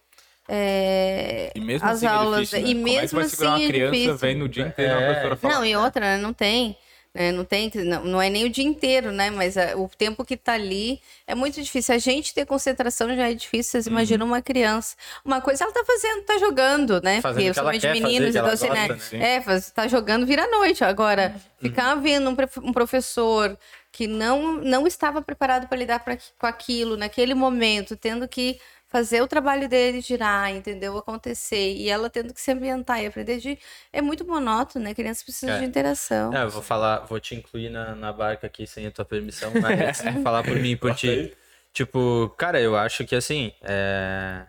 [0.48, 2.40] é, E mesmo as assim é aulas.
[2.48, 2.70] difícil, né?
[2.70, 4.16] E Como é que mesmo vai segurar assim uma é criança difícil.
[4.16, 5.06] vendo o dia inteiro uma É.
[5.06, 5.54] professora falar?
[5.54, 6.76] Não, e outra, né, não tem.
[7.14, 9.28] né, não tem, não, não é nem o dia inteiro, né?
[9.30, 11.94] Mas a- o tempo que tá ali é muito difícil.
[11.94, 13.72] A gente ter concentração já é difícil.
[13.72, 13.92] Vocês Uhum.
[13.92, 14.94] imaginam uma criança.
[15.24, 17.20] Uma coisa ela tá fazendo, tá jogando, né?
[17.22, 18.88] Fazendo o que fazer, meninos, ela então assim, né?
[18.88, 19.36] gosta, né?
[19.36, 20.84] É, faz- tá jogando vira noite.
[20.84, 22.36] Agora, ficar vendo um,
[22.68, 23.58] um professor
[23.90, 29.22] que não, não estava preparado para lidar pra, com aquilo naquele momento, tendo que fazer
[29.22, 30.96] o trabalho dele girar, entendeu?
[30.96, 31.74] Acontecer.
[31.74, 33.58] E ela tendo que se ambientar e aprender de.
[33.92, 34.94] É muito monótono, né?
[34.94, 35.58] Criança precisa É.
[35.58, 36.30] de interação.
[36.32, 39.52] Não, eu vou falar, vou te incluir na, na barca aqui sem a tua permissão,
[39.60, 41.36] mas falar por mim por ti.
[41.72, 44.46] Tipo, cara, eu acho que assim, é,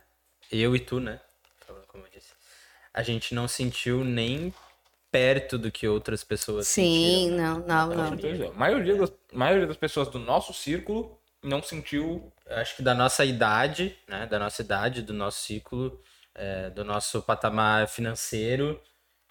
[0.51, 1.19] eu e tu, né?
[1.59, 2.31] falando Como eu disse,
[2.93, 4.53] a gente não sentiu nem
[5.11, 7.57] perto do que outras pessoas Sim, sentiram.
[7.59, 7.65] né?
[7.67, 8.49] não, não, não.
[8.51, 12.31] A maioria das, a maioria das pessoas do nosso círculo não sentiu.
[12.47, 14.25] Acho que da nossa idade, né?
[14.25, 16.01] Da nossa idade, do nosso ciclo,
[16.35, 18.81] é, do nosso patamar financeiro.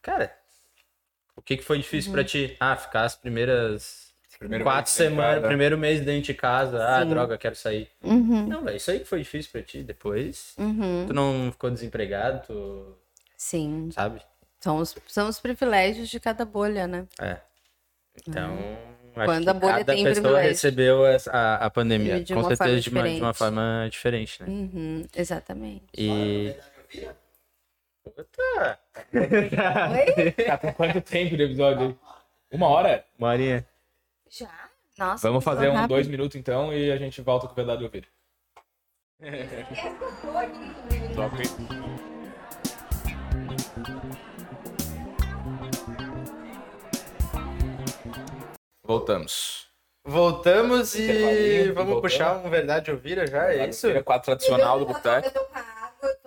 [0.02, 0.32] Cara,
[1.36, 2.14] o que que foi difícil Uhum.
[2.14, 2.56] pra ti?
[2.60, 6.84] Ah, ficar as primeiras Primeiro quatro semanas, primeiro mês dentro de casa.
[6.86, 7.08] Ah, Sim.
[7.08, 7.90] droga, quero sair.
[8.02, 9.82] Uhum, Não, velho, isso aí que foi difícil pra ti.
[9.82, 11.06] Depois, uhum.
[11.08, 12.96] tu não ficou desempregado, tu
[13.36, 13.90] Sim.
[13.90, 14.22] sabe?
[14.60, 17.06] São os, são os privilégios de cada bolha, né?
[17.20, 17.38] É.
[18.26, 20.48] Então, acho Quando a bolha cada tem pessoa privilégio.
[20.50, 22.22] recebeu essa- a, a pandemia.
[22.22, 24.48] De Com uma certeza de uma, de uma forma diferente, né?
[24.48, 25.84] Uhum, exatamente.
[25.96, 26.54] E.
[28.04, 28.78] Puta!
[30.46, 31.96] Tá com quanto tempo de episódio aí?
[32.50, 33.04] Uma hora?
[33.18, 33.66] Marinha.
[34.30, 34.50] Já?
[34.98, 35.28] Nossa.
[35.28, 35.88] Vamos fazer um rápido.
[35.90, 38.08] dois minutos então e a gente volta com verdade ouvir.
[41.14, 42.17] Top.
[48.88, 49.66] Voltamos.
[50.02, 52.00] Voltamos e vamos voltamos.
[52.00, 53.86] puxar um Verdade Ouvira já, é isso?
[53.86, 55.28] É quadro tradicional do Boteco.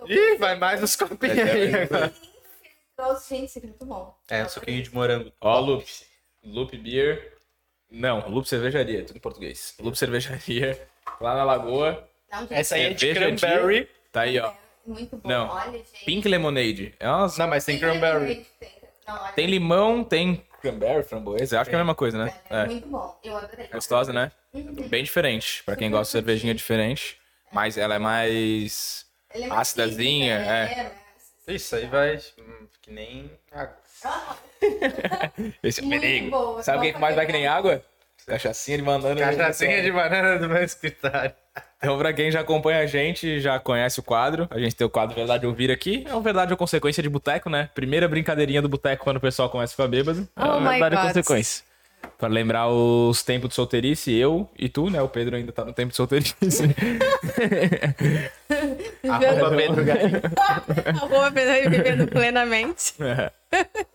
[0.06, 2.14] Ih, vai mais uns copinhos aí agora.
[3.28, 4.16] Gente, isso aqui é muito bom.
[4.30, 5.32] É, um suquinho de morango.
[5.40, 5.84] Ó, Loop.
[6.44, 7.36] Loop Beer.
[7.90, 9.74] Não, Loop Cervejaria, tudo em português.
[9.80, 10.80] Loop Cervejaria,
[11.20, 12.08] lá na Lagoa.
[12.30, 13.88] Não, Essa aí é de cranberry.
[14.12, 14.52] Tá aí, ó.
[14.86, 15.28] Muito bom.
[15.28, 15.48] Não.
[15.48, 16.04] Olha, gente.
[16.04, 16.94] Pink Lemonade.
[17.00, 17.36] É umas...
[17.36, 18.46] Não, mas tem cranberry.
[19.34, 21.60] Tem limão, tem cranberry, framboesa.
[21.60, 22.34] Acho que é a mesma coisa, né?
[22.48, 22.64] é É.
[22.66, 23.18] muito bom.
[23.22, 23.66] Eu adorei.
[23.68, 24.30] Gostosa, né?
[24.88, 25.62] Bem diferente.
[25.64, 27.18] Pra quem gosta de cervejinha diferente.
[27.52, 30.92] Mas ela é mais é mais acidazinha, quente, né?
[31.48, 33.76] Isso aí vai hum, que nem água.
[35.62, 36.30] Esse é o Muito perigo.
[36.30, 36.62] boa.
[36.62, 37.84] Sabe o que mais vai que nem água?
[38.26, 39.20] Cachaçinha de banana.
[39.20, 41.34] Cachaçinha de banana do meu escritório.
[41.78, 44.46] Então, pra quem já acompanha a gente, já conhece o quadro.
[44.50, 46.04] A gente tem o quadro Verdade Ouvir aqui.
[46.08, 47.68] É uma verdade ou consequência de boteco, né?
[47.74, 50.28] Primeira brincadeirinha do boteco quando o pessoal começa a ficar bêbado.
[50.36, 51.08] É Oh uma my verdade ou God.
[51.12, 51.64] consequência.
[52.18, 55.02] Pra lembrar os tempos de solteirice, eu e tu, né?
[55.02, 56.34] O Pedro ainda tá no tempo de solteirice.
[59.08, 60.20] Arroba Pedro Galinho.
[61.00, 62.94] Arroba Pedro vivendo plenamente.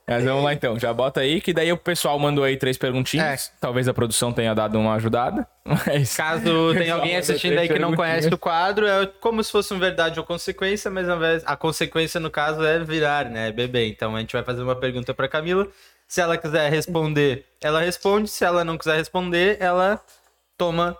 [0.07, 3.51] Mas vamos lá então, já bota aí, que daí o pessoal mandou aí três perguntinhas.
[3.59, 5.45] Talvez a produção tenha dado uma ajudada.
[5.65, 9.73] Mas Caso tenha alguém assistindo aí que não conhece o quadro, é como se fosse
[9.73, 11.07] um verdade ou consequência, mas
[11.45, 13.49] a consequência no caso é virar, né?
[13.49, 13.87] É beber.
[13.87, 15.67] Então a gente vai fazer uma pergunta pra Camila.
[16.07, 18.29] Se ela quiser responder, ela responde.
[18.29, 20.01] Se ela não quiser responder, ela
[20.57, 20.97] toma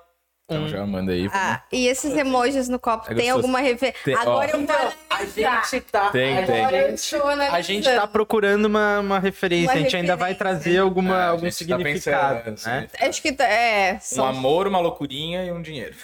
[0.49, 1.30] Então já manda aí.
[1.34, 3.99] Ah, e esses emojis no copo, É tem alguma referência?
[4.03, 4.16] Tem-.
[4.16, 6.10] Agora eu vou A gente tá.
[6.10, 6.64] Tem, tem.
[6.64, 9.72] Eu A gente tá procurando uma, uma referência.
[9.72, 12.88] Uma a gente ainda vai trazer alguma, É, algum gente tá significado, pensando, né?
[12.93, 13.10] assim.
[13.10, 13.93] Acho que tá- é.
[13.95, 15.95] Um são- amor, uma loucurinha e um dinheiro.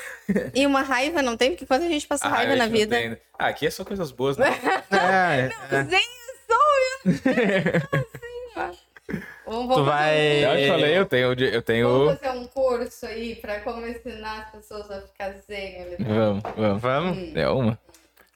[0.53, 1.51] E uma raiva, não tem?
[1.51, 2.95] Porque quando a gente passa Ah, raiva na não vida.
[2.97, 4.47] tem- Ah, aqui é só coisas boas, né?
[4.91, 5.83] É, é.
[5.83, 6.07] Nem
[6.47, 6.57] sou
[9.45, 11.33] Vamos Tu vai- Eu já falei, eu tenho.
[11.33, 11.87] Eu tenho...
[11.89, 15.81] Vamos fazer um curso aí pra como ensinar as pessoas a ficar zen.
[15.81, 15.95] ali.
[15.99, 16.81] Vamos, vamos.
[16.81, 17.35] Vamos?
[17.35, 17.79] É uma?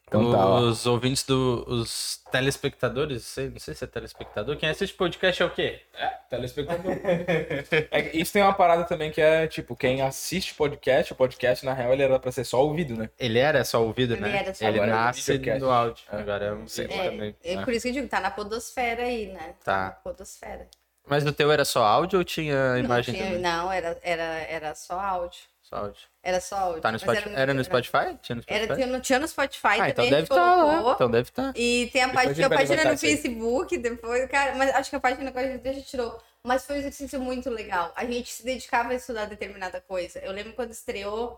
[0.08, 0.46] Então tá.
[0.62, 1.66] Os ouvintes do.
[1.68, 4.56] Os telespectadores, sei- não sei se é telespectador.
[4.56, 5.82] Quem assiste podcast é o quê?
[5.94, 6.94] É, telespectador.
[7.92, 11.74] É isso tem uma parada também que é, tipo, quem assiste podcast, o podcast, na
[11.74, 13.10] real, ele era pra ser só ouvido, né?
[13.20, 14.38] Ele era só ouvido, Ele né?
[14.38, 15.60] era só Ele nasce Videocast.
[15.60, 16.06] do áudio.
[16.12, 16.18] É.
[16.18, 17.36] Agora é um vídeo É, também.
[17.44, 17.64] é né?
[17.66, 19.56] por isso que eu digo, tá na podosfera aí, né?
[19.64, 19.84] Tá.
[19.86, 20.68] na podosfera.
[21.06, 23.42] Mas o teu era só áudio ou tinha Não, imagem tinha- também?
[23.42, 25.40] não, era, era, era só áudio.
[25.70, 26.02] Só áudio.
[26.24, 26.82] Era só áudio.
[26.82, 27.30] Tá no Spotify?
[27.30, 27.84] Era, no engraçado.
[27.84, 28.18] Spotify?
[28.22, 28.64] Tinha no Spotify?
[28.64, 30.64] Era, tinha, no- tinha no Spotify ah, também, então a gente deve estar lá.
[30.72, 30.94] colocou.
[30.94, 31.54] Então deve estar.
[31.58, 32.98] E tem a, Depois página, a página no aí.
[32.98, 36.24] Facebook, depois, cara, mas acho que a página que a gente já tirou.
[36.44, 37.92] Mas foi um exercício muito legal.
[37.96, 40.20] A gente se dedicava a estudar determinada coisa.
[40.20, 41.38] Eu lembro quando estreou,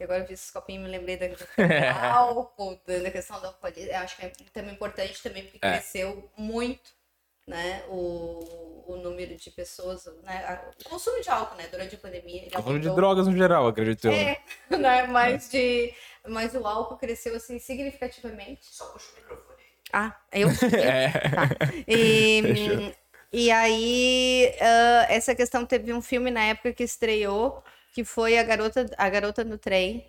[0.00, 1.62] e agora eu vi esses copinhos, me lembrei da questão do
[2.04, 3.90] álcool, da da questão da alcoolismo.
[3.92, 5.72] Eu acho que é também importante também, porque É.
[5.74, 6.90] cresceu muito,
[7.48, 12.42] né, o, o número de pessoas, né, o consumo de álcool, né, durante a pandemia.
[12.42, 14.12] ele Tô falando de drogas no geral, acredito eu.
[14.12, 14.38] É,
[14.78, 15.06] né?
[15.06, 15.92] Mas, de,
[16.28, 18.66] mas o álcool cresceu assim significativamente.
[18.70, 19.58] Só puxa o microfone.
[19.92, 20.48] Ah, eu?
[20.78, 21.08] É.
[21.10, 21.48] Tá.
[21.88, 22.92] E,
[23.32, 28.42] e aí, ah, essa questão teve um filme na época que estreou, que foi a
[28.42, 30.06] garota, a garota no trem.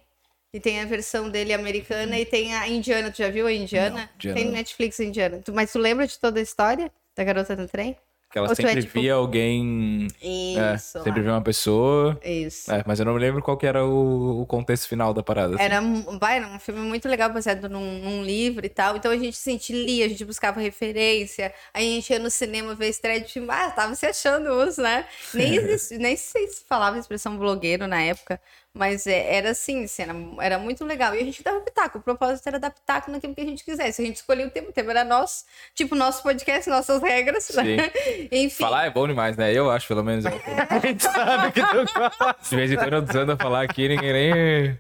[0.52, 3.12] E tem a versão dele americana e tem a indiana.
[3.12, 4.10] Tu já viu a indiana?
[4.10, 4.52] Não, indiana tem.
[4.52, 5.40] Netflix indiana.
[5.46, 7.96] Tu- mas tu lembra de toda a história da garota no trem?
[8.32, 10.08] Que ela Ou é, sempre tipo- via alguém.
[10.22, 11.02] É, Isso.
[11.04, 12.16] sempre via uma pessoa.
[12.24, 12.72] Isso.
[12.72, 15.56] É, mas eu não me lembro qual que era o, o contexto final da parada.
[15.56, 15.64] assim.
[15.64, 18.96] Era, um- vai, era um filme muito legal, baseado num, num livro e tal.
[18.96, 21.52] Então a gente se sentia, lia, a gente buscava referência.
[21.74, 23.48] Aí a gente ia no cinema ver estreia de filme.
[23.50, 25.06] Ah, tava se achando os, né?
[25.34, 25.60] Nem,
[25.98, 28.40] nem sei se falava a expressão blogueiro na época.
[28.74, 31.16] Mas é, era assim, assim, era, era muito legal.
[31.16, 31.98] E a gente dava pitaco.
[31.98, 34.02] O propósito era dar pitaco naquilo que a gente quisesse.
[34.02, 35.44] A gente escolhia o tema, o tema era nosso.
[35.74, 37.50] Tipo, nosso podcast, nossas regras.
[37.50, 37.92] Né?
[38.32, 38.64] Enfim.
[38.64, 39.52] Falar é bom demais, né?
[39.52, 40.24] Eu acho, pelo menos.
[40.70, 42.36] A gente sabe que tu gosta.
[42.48, 44.80] De vez em quando eu desando a falar aqui, ninguém nem.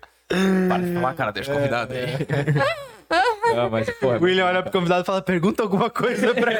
[0.68, 2.06] Para de falar, cara, deixa o convidado aí.
[3.56, 6.52] Não, mas, pô, é O William olha pro convidado e fala: pergunta alguma coisa pra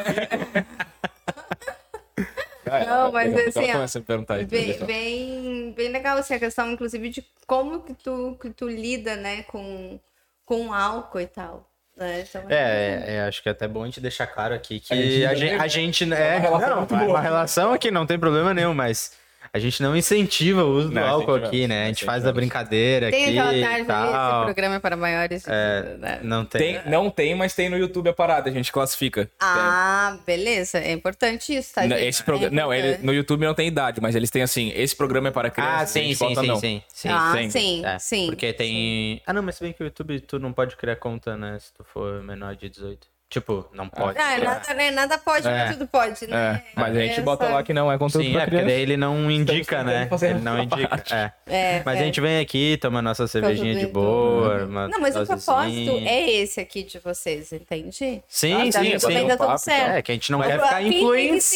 [2.86, 4.46] Não, mas assim, ela ó, a perguntar aí.
[4.46, 9.16] Bem, bem, bem legal assim, a questão, inclusive, de como que tu, que tu lida,
[9.16, 10.00] né, com,
[10.46, 11.70] com álcool e tal.
[11.98, 12.24] Né?
[12.28, 14.94] Então, É, é, é, acho que é até bom a gente deixar claro aqui que
[14.94, 17.04] A gente a gente, tem- a gente é, uma relação não, boa.
[17.10, 19.19] uma relação aqui não tem problema nenhum, mas
[19.52, 21.84] a gente não incentiva o uso do Não, álcool incentivamos, aqui, né?
[21.84, 24.46] A gente faz a brincadeira tem aqui aquela e tarde, esse tal.
[24.46, 25.44] programa é para maiores.
[25.48, 26.20] É, né?
[26.24, 26.80] não tem.
[26.80, 29.30] Tem, não tem, mas tem no YouTube a parada, a gente classifica.
[29.40, 30.78] Ah, beleza.
[30.80, 31.82] É importante isso, tá?
[31.82, 31.90] Tem.
[31.92, 32.04] gente?
[32.04, 34.96] Esse programa, É não, ele, no YouTube não tem idade, mas eles têm assim, esse
[34.96, 35.82] programa é para crianças.
[35.82, 37.10] Ah, sim, sim, sim, sim, sim.
[37.10, 37.50] ah, tem.
[37.50, 38.26] sim, É, sim.
[38.28, 39.22] Porque tem.
[39.26, 41.58] Ah, não, mas se bem que o YouTube tu não pode criar conta, né?
[41.60, 43.08] Se tu for menor de 18.
[43.30, 44.18] Tipo, não pode.
[44.18, 45.52] Ah, nada, né, nada pode, É.
[45.52, 46.64] mas tudo pode, É, né?
[46.76, 48.82] mas a gente Essa- bota lá que não é conteúdo Sim, pra é, porque daí
[48.82, 50.10] ele não indica, né?
[50.20, 51.04] Ele não indica.
[51.12, 51.32] É.
[51.46, 52.02] É, Mas é.
[52.02, 54.66] a gente vem aqui, toma nossa cervejinha de boa.
[54.66, 55.38] uma Não, mas o dosezinha.
[55.46, 58.24] propósito é esse aqui de vocês, entende?
[58.28, 59.14] Sim, Ah, sim, sim.
[59.14, 59.92] tá tudo papo, certo.
[59.98, 61.04] É, que a gente não Mas quer ficar quem tem que se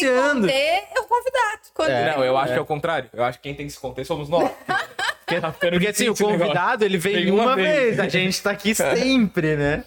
[0.06, 0.42] influenciando.
[0.42, 0.54] conter
[0.96, 1.60] é o convidado.
[1.74, 2.16] Quando- É.
[2.16, 3.10] Não, eu acho que é o contrário.
[3.12, 4.48] Eu acho que quem tem que se conter somos nós.
[5.26, 7.96] Porque, Tá porque assim, o convidado, ele vem Vem uma uma vez.
[7.96, 8.00] vez.
[8.00, 9.84] A gente tá aqui sempre, né?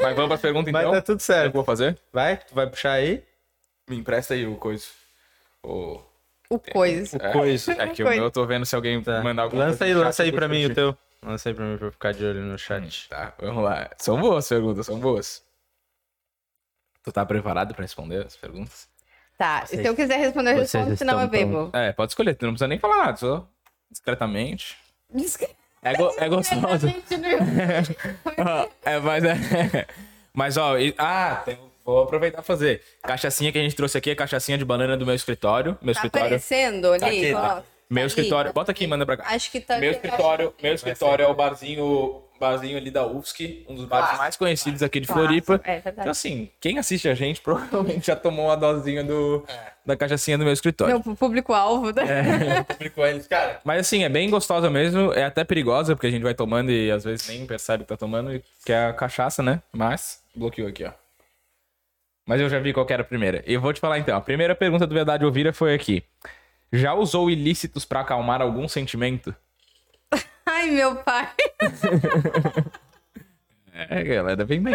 [0.00, 0.92] Mas vamos para pergunta Mas então.
[0.92, 1.52] tá tudo Eu certo.
[1.54, 1.98] vou fazer?
[2.12, 3.24] Vai, tu vai puxar aí?
[3.88, 4.86] Me empresta aí o coisa.
[5.62, 6.00] O...
[6.50, 7.16] O coisa.
[7.20, 7.72] É, coisa.
[7.72, 9.22] É que o meu eu tô vendo se alguém Tá.
[9.22, 10.96] mandar alguma Lança coisa aí, lança aí eu pra mim o teu.
[11.22, 13.08] Lança aí pra mim pra eu ficar de olho no chat.
[13.08, 13.90] Tá, vamos lá.
[13.98, 15.42] São boas as perguntas, são boas.
[17.02, 18.88] Tu tá preparado pra responder as perguntas?
[19.36, 21.70] Tá, Vocês- se eu quiser responder, eu respondo, senão eu bebo.
[21.72, 23.48] É, pode escolher, tu não precisa nem falar nada, só
[23.90, 24.76] discretamente.
[25.82, 26.88] É, go- é gostoso.
[28.84, 29.86] é, mas é.
[30.32, 32.82] Mas ó, e- ah, tem- vou aproveitar e fazer.
[33.02, 35.76] Cachaçinha que a gente trouxe aqui é cachaçinha de banana do meu escritório.
[35.80, 36.26] Meu Tá escritório.
[36.26, 37.00] aparecendo ali?
[37.00, 37.62] Tá aqui, tá.
[37.90, 38.50] Meu Ali, escritório.
[38.50, 39.24] tá Bota aqui, manda pra cá.
[39.28, 43.74] Acho que tá Meu escritório, meu escritório é o barzinho, barzinho ali da UFSC, um
[43.74, 45.54] dos bares mais conhecidos aqui de Floripa.
[45.64, 46.08] É Então, verdade.
[46.10, 49.42] assim, quem assiste a gente provavelmente já tomou uma dosinha do,
[49.86, 51.02] da cachaçinha do meu escritório.
[51.02, 52.02] Meu público-alvo, né?
[52.58, 53.58] É, publicou eles, cara.
[53.64, 56.90] Mas assim, é bem gostosa mesmo, é até perigosa, porque a gente vai tomando e
[56.90, 59.62] às vezes nem percebe que tá tomando, e- que é a cachaça, né?
[59.72, 60.92] Mas, bloqueou aqui, ó.
[62.26, 63.42] Mas eu já vi qual que era a primeira.
[63.46, 66.04] E eu vou te falar então, a primeira pergunta do Verdade Ouvida foi aqui.
[66.72, 69.34] Já usou ilícitos pra acalmar algum sentimento?
[70.46, 71.28] Ai, meu pai.
[73.90, 74.74] É, galera, vem bem.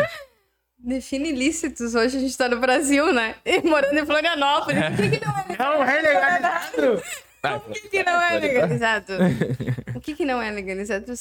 [0.77, 1.93] Define ilícitos.
[1.93, 3.35] Hoje a gente tá no Brasil, né?
[3.43, 4.81] E morando em Florianópolis.
[4.81, 5.77] O que, que não é legalizado?
[5.77, 7.03] Não é legalizado!
[7.43, 9.13] O que, que não é legalizado?
[9.95, 11.13] O que, que não é legalizado?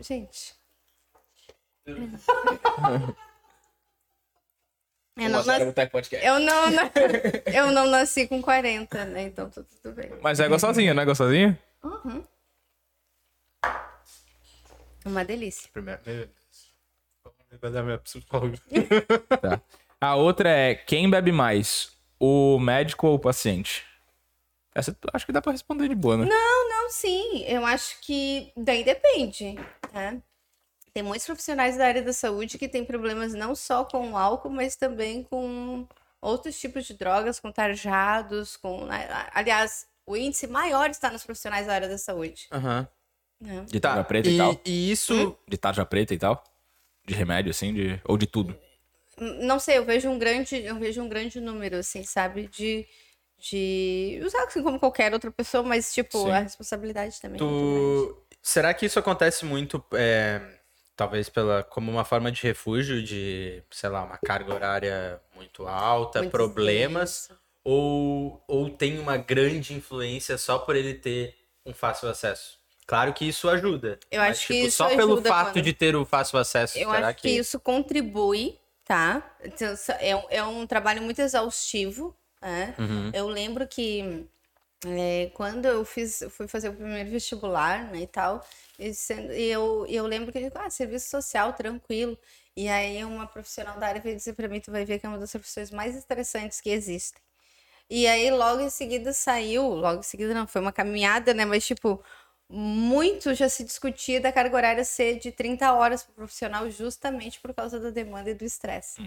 [0.00, 0.54] Gente.
[5.16, 5.60] Eu não, nasci,
[6.22, 6.90] eu, não, na-
[7.52, 9.24] eu não nasci com 40, né?
[9.24, 10.10] Então tá tudo bem.
[10.22, 11.58] Mas é gostosinha, não é gostosinha?
[15.04, 15.68] Uma delícia.
[15.72, 16.00] Primeiro,
[17.60, 18.56] dar minha psicóloga.
[19.40, 19.60] Tá.
[20.00, 23.84] A outra é quem bebe mais, o médico ou o paciente?
[24.74, 26.24] Essa eu acho que dá pra responder de boa, né?
[26.24, 27.44] Não, não, sim.
[27.46, 29.54] Eu acho que daí depende,
[29.92, 30.22] né?
[30.94, 34.50] Tem muitos profissionais da área da saúde que têm problemas não só com o álcool,
[34.50, 35.86] mas também com
[36.20, 38.84] outros tipos de drogas, com tarjados, com.
[38.84, 39.08] né?
[39.32, 42.46] Aliás, o índice maior está nos profissionais da área da saúde.
[42.52, 42.86] Aham.
[43.40, 43.64] né?
[43.68, 44.04] De tarja Tá.
[44.04, 44.60] preta e, E, tal?
[44.64, 45.36] e isso.
[45.48, 46.44] De tarja preta e tal?
[47.06, 47.72] De remédio, assim?
[47.72, 48.00] De...
[48.04, 48.56] Ou de tudo?
[49.18, 52.48] Não sei, eu vejo um grande, eu vejo um grande número, assim, sabe?
[52.48, 52.86] De.
[53.44, 56.30] De usar assim como qualquer outra pessoa, mas, tipo, Sim.
[56.30, 57.40] a responsabilidade também.
[57.40, 58.20] é muito grande.
[58.30, 58.36] Tu...
[58.40, 60.40] Será que isso acontece muito, é,
[60.96, 66.20] talvez pela como uma forma de refúgio de, sei lá, uma carga horária muito alta,
[66.20, 67.30] Muito problemas,
[67.64, 72.58] ou, ou tem uma grande influência só por ele ter um fácil acesso?
[72.86, 73.98] Claro que isso ajuda.
[74.10, 76.78] Eu mas, acho que tipo, isso só pelo fato quando- de ter o fácil acesso,
[76.78, 77.28] Eu será acho que...
[77.30, 79.34] isso contribui, tá?
[79.42, 82.74] Então, É um, é um trabalho muito exaustivo, né?
[82.78, 83.10] Uhum.
[83.14, 84.26] Eu lembro que
[84.86, 88.44] é, quando eu fiz, fui fazer o primeiro vestibular, né, e tal,
[88.78, 92.18] e sendo- e eu, eu lembro que eu ah, serviço social, tranquilo.
[92.56, 95.08] E aí uma profissional da área veio dizer pra mim, tu vai ver que é
[95.08, 97.22] uma das profissões mais estressantes que existem.
[97.90, 101.66] E aí logo em seguida saiu, logo em seguida não, foi uma caminhada, né, mas
[101.66, 102.02] tipo,
[102.48, 107.54] muito já se discutia da carga horária ser de 30 horas para profissional justamente por
[107.54, 109.00] causa da demanda e do estresse.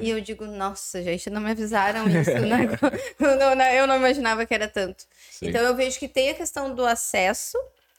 [0.00, 2.66] E eu digo, nossa, gente, não me avisaram isso, né?
[3.20, 5.04] eu, não, não- eu não imaginava que era tanto.
[5.30, 5.48] Sim.
[5.48, 7.58] Então eu vejo que tem a questão do acesso,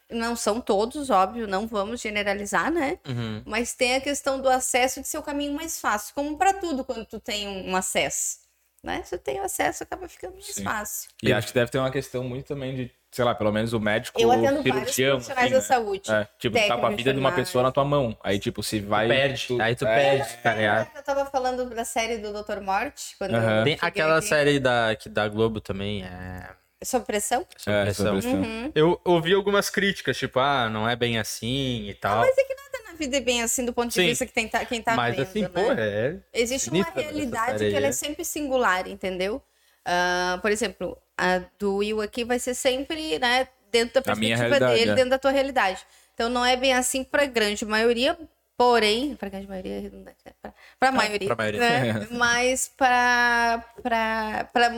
[0.09, 2.97] não são todos, óbvio, não vamos generalizar, né?
[3.07, 3.43] Uhum.
[3.45, 6.83] Mas tem a questão do acesso de ser o caminho mais fácil, como para tudo
[6.83, 8.37] quando tu tem um acesso,
[8.81, 9.03] né?
[9.03, 10.63] Se tu tem o acesso, acaba ficando mais Sim.
[10.63, 11.09] fácil.
[11.21, 13.79] E acho que deve ter uma questão muito também de, sei lá, pelo menos o
[13.79, 15.15] médico Eu atendo vários cirurgião.
[15.17, 15.65] profissionais assim, da né?
[15.65, 16.11] saúde.
[16.11, 18.15] É, tipo, tu tá com a vida de uma pessoa na tua mão.
[18.23, 19.07] Aí, tipo, se vai.
[19.07, 20.87] perde, aí tu é, perde, tá ligado?
[20.95, 22.61] Eu tava falando da série do Dr.
[22.61, 23.63] Morte, quando eu Aham.
[23.63, 24.27] Tem aquela aqui.
[24.27, 26.47] série da, que da Globo também, é...
[26.83, 27.43] Sob pressão?
[27.57, 28.05] Sob É, pressão.
[28.05, 28.39] sob pressão.
[28.39, 28.71] Uhum.
[28.75, 32.19] Eu ouvi algumas críticas, tipo, ah, não é bem assim e tal.
[32.19, 34.05] Mas é que nada na vida é bem assim do ponto de Sim.
[34.05, 35.49] vista que tem, tá- quem tá Mas vendo, assim, né?
[35.49, 36.17] pô, é.
[36.31, 37.93] Existe uma realidade que ela é aí.
[37.93, 39.41] sempre singular, entendeu?
[39.83, 44.59] Ah, por exemplo, a do Will aqui vai ser sempre, né, dentro da A perspectiva
[44.59, 44.95] dele, é.
[44.95, 45.85] dentro da tua realidade.
[46.13, 48.17] Então não é bem assim pra grande maioria,
[48.57, 50.31] porém, pra grande maioria é redundante, né?
[50.41, 51.59] Pra, pra maioria, maioria.
[51.59, 52.07] né?
[52.11, 53.63] Mas pra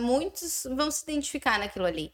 [0.02, 2.14] muitos vão se identificar naquilo ali,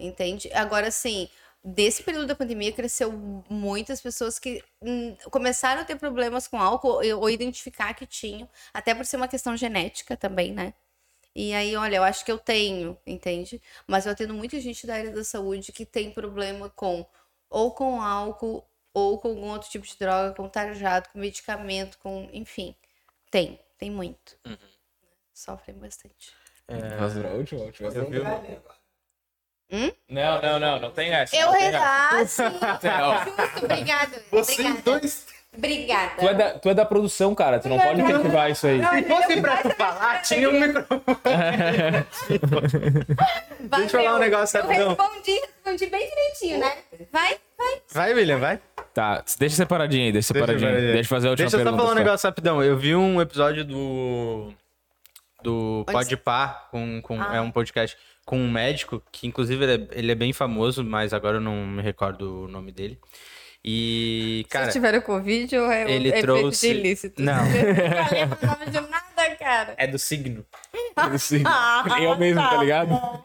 [0.00, 0.50] entende?
[0.54, 1.28] Agora, assim,
[1.62, 3.12] desse período da pandemia cresceu
[3.48, 8.94] muitas pessoas que hum, começaram a ter problemas com álcool ou identificar que tinham, até
[8.94, 10.72] por ser uma questão genética também, né?
[11.34, 13.60] E aí, olha, eu acho que eu tenho, entende?
[13.86, 17.06] Mas eu atendo muita gente da área da saúde que tem problema com
[17.48, 22.28] ou com álcool ou com algum outro tipo de droga, com tarjado, com medicamento, com,
[22.32, 22.76] enfim,
[23.30, 24.36] tem, tem muito.
[25.32, 26.32] Sofrem bastante.
[26.98, 27.88] Faz a última, a última.
[27.88, 28.42] Eu vi uma-
[30.08, 31.34] Não, não, não, não tem essa.
[31.34, 31.50] Eu
[32.20, 32.42] Justo,
[33.64, 34.22] obrigada.
[34.30, 34.82] Vocês obrigada.
[34.82, 35.26] dois.
[35.56, 36.12] Obrigada.
[36.18, 37.58] Tu é, da, tu é da produção, cara.
[37.60, 38.80] Tu não pode incentivar isso aí.
[38.82, 41.02] Se fosse pra tu falar, tinha um microfone.
[43.60, 44.88] Deixa eu falar um negócio Eu rapidão.
[44.88, 46.72] respondi, respondi bem direitinho, né?
[47.12, 47.82] Vai, vai.
[47.92, 48.60] Vai, William, vai.
[48.94, 50.60] Tá, deixa separadinho aí, deixa Deixa separadinho.
[50.70, 50.92] separadinho.
[50.94, 51.82] Deixa eu fazer a última Deixa eu só pergunta.
[51.82, 52.04] falar um só.
[52.04, 52.62] negócio rapidão.
[52.62, 54.52] Eu vi um episódio do.
[55.42, 57.36] Do Pode Par, com, com, Ah.
[57.36, 61.12] é um podcast com um médico, que inclusive ele é, ele é bem famoso, mas
[61.12, 62.96] agora eu não me recordo o nome dele.
[63.64, 64.66] E, cara.
[64.66, 67.22] Se tiver o Covid ou é ele é feito trouxe- de ilícito?
[67.22, 67.36] Não.
[67.46, 69.74] Não lembro o nome de nada, cara.
[69.76, 70.44] É do signo.
[71.18, 71.42] Sim.
[71.46, 73.22] Ah, Eu mesmo, tá ligado?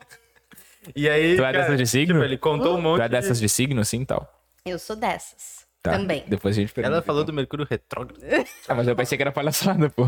[0.96, 1.36] E aí.
[1.36, 2.14] Tu é cara, dessas de signo?
[2.16, 3.00] Tipo, ele contou um monte.
[3.00, 4.32] Tu é dessas de signo, assim, tal?
[4.66, 5.66] Eu sou dessas.
[5.82, 5.92] Tá.
[5.94, 6.24] Também.
[6.28, 6.96] Depois a gente pergunta.
[6.96, 7.34] Ela falou então.
[7.34, 8.20] do Mercúrio retrógrado.
[8.68, 10.06] Ah, mas eu pensei que era palhaçada, pô.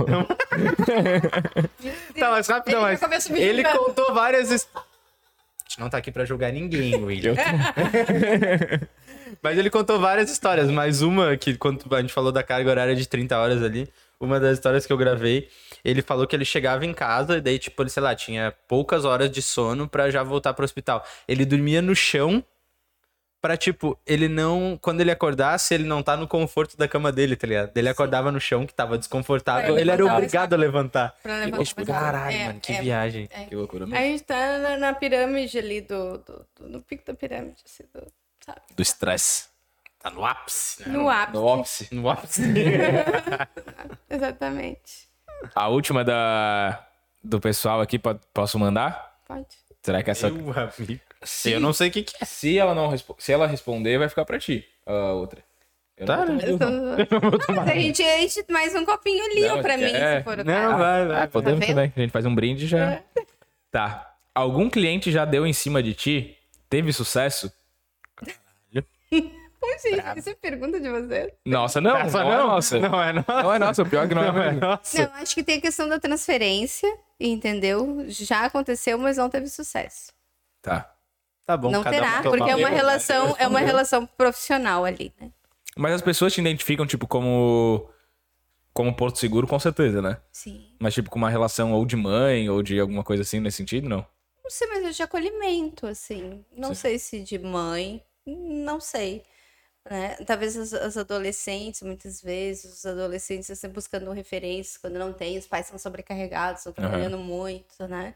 [2.20, 6.52] Tá, mas rapidão, Ele mas ele contou várias A gente não tá aqui pra julgar
[6.52, 7.36] ninguém, William.
[9.42, 12.96] mas ele contou várias histórias, mas uma que quando a gente falou da carga horária
[12.96, 13.88] de 30 horas ali,
[14.20, 15.48] uma das histórias que eu gravei,
[15.84, 19.06] ele falou que ele chegava em casa e daí, tipo, ele, sei lá, tinha poucas
[19.06, 21.06] horas de sono pra já voltar pro hospital.
[21.28, 22.44] Ele dormia no chão
[23.42, 24.78] pra, tipo, ele não.
[24.82, 27.72] Quando ele acordasse, ele não tá no conforto da cama dele, tá ligado?
[27.78, 29.78] Ele acordava no chão que tava desconfortável.
[29.80, 31.16] Ele era obrigado a levantar.
[31.24, 32.82] Pra E, levantar tipo, caralho, É, mano, que é.
[32.82, 33.30] viagem.
[33.48, 34.04] Que loucura A mesmo.
[34.06, 38.06] gente tá na, na pirâmide ali do, do, do- No pico da pirâmide, assim, do,
[38.50, 38.62] sabe?
[38.76, 39.48] Do estresse.
[40.02, 40.94] Tá no ápice, né?
[40.94, 41.34] No ápice.
[41.34, 41.88] No ópice.
[41.96, 42.42] No ápice.
[44.10, 45.08] Exatamente.
[45.56, 46.86] A última da,
[47.24, 49.20] do pessoal aqui, po- posso mandar?
[49.28, 49.46] Pode.
[49.82, 50.28] Será que essa.
[50.28, 50.36] Eu,
[50.80, 51.02] amigo.
[51.24, 52.26] Se, Eu não sei o que, que é.
[52.26, 54.66] se ela não respo- se ela responder, vai ficar pra ti.
[54.86, 55.42] A outra.
[55.98, 56.46] Eu Tá, não né?
[56.46, 56.96] vou tomar, não.
[56.98, 60.20] Não, mas a gente enche mais um copinho ali, Não, pra mim, é.
[60.20, 60.78] se for o Não, caso.
[60.78, 61.24] vai, vai.
[61.24, 61.94] Ah, podemos Tá também.
[61.94, 63.02] A gente faz um brinde e já.
[63.70, 64.14] Tá.
[64.34, 66.38] Algum cliente já deu em cima de ti?
[66.70, 67.52] Teve sucesso?
[69.84, 71.32] Gente, isso é pergunta de vocês?
[71.46, 71.98] Nossa, não.
[71.98, 72.80] Essa não, é nossa.
[72.80, 73.44] Não é nossa.
[73.44, 73.84] Não é nossa.
[73.84, 74.60] O pior é que não é Não é mesmo.
[74.62, 75.04] nossa.
[75.04, 76.88] Não, acho que tem a questão da transferência,
[77.20, 78.06] entendeu?
[78.08, 80.14] Já aconteceu, mas não teve sucesso.
[80.62, 80.94] Tá.
[81.46, 82.74] Tá bom, não cada um terá, toma porque é uma um.
[82.74, 85.32] relação, é uma relação profissional ali, né?
[85.76, 87.90] Mas as pessoas te identificam, tipo, como.
[88.72, 90.18] Como Porto Seguro, com certeza, né?
[90.32, 90.64] Sim.
[90.80, 93.90] Mas, tipo, com uma relação ou de mãe ou de alguma coisa assim nesse sentido,
[93.90, 94.06] não?
[94.44, 96.46] Não sei, mas é de acolhimento, assim.
[96.56, 96.76] Não Sim.
[96.76, 99.24] sei se de mãe, não sei.
[99.90, 100.16] Né?
[100.26, 105.48] Talvez as, as adolescentes, muitas vezes, os adolescentes estão buscando referências quando não tem, os
[105.48, 108.16] pais são sobrecarregados, estão trabalhando muito, né?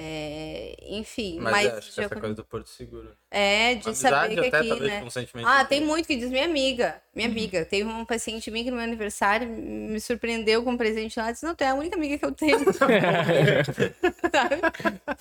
[0.00, 3.10] É, enfim, Mas, mas, é, acho que de essa coisa do Porto Seguro.
[3.32, 5.10] é, de Amizade saber que até, aqui, talvez, né?
[5.10, 7.00] sentimento Ah, tem muito que diz minha amiga, Uhum.
[7.16, 7.64] minha amiga.
[7.64, 11.32] Teve um paciente minha que no meu aniversário me surpreendeu com um presente lá.
[11.32, 12.60] Disse, não, tu é a única amiga que eu tenho.
[12.72, 14.60] Sabe?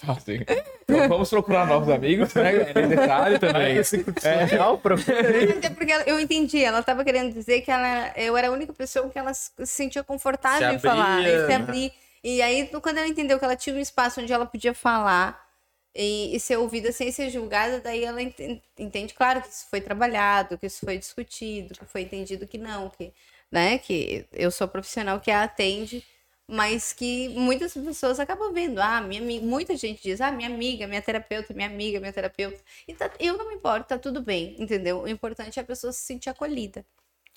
[0.07, 0.39] Assim.
[0.83, 2.71] Então, vamos procurar novos amigos, né?
[2.71, 3.83] É necessário também.
[3.83, 5.51] Social, procura aí.
[5.53, 8.73] Até porque ela- eu entendi, ela estava querendo dizer que ela, eu era a única
[8.73, 11.47] pessoa que ela se sentia confortável Se em falar, e se né?
[12.29, 15.41] E aí, quando ela entendeu que ela tinha um espaço onde ela podia falar
[15.95, 19.79] e, e ser ouvida sem ser julgada, daí ela enten- entende, claro, que isso foi
[19.81, 23.13] trabalhado, que isso foi discutido, que foi entendido que não, que,
[23.51, 26.05] né, que eu sou profissional que a atende,
[26.47, 30.85] mas que muitas pessoas acabam vendo, ah, minha amiga, muita gente diz, ah, minha amiga,
[30.87, 32.59] minha terapeuta, minha amiga, minha terapeuta.
[32.87, 35.01] E tá- eu não me importo, tá tudo bem, entendeu?
[35.03, 36.85] O importante é a pessoa se sentir acolhida.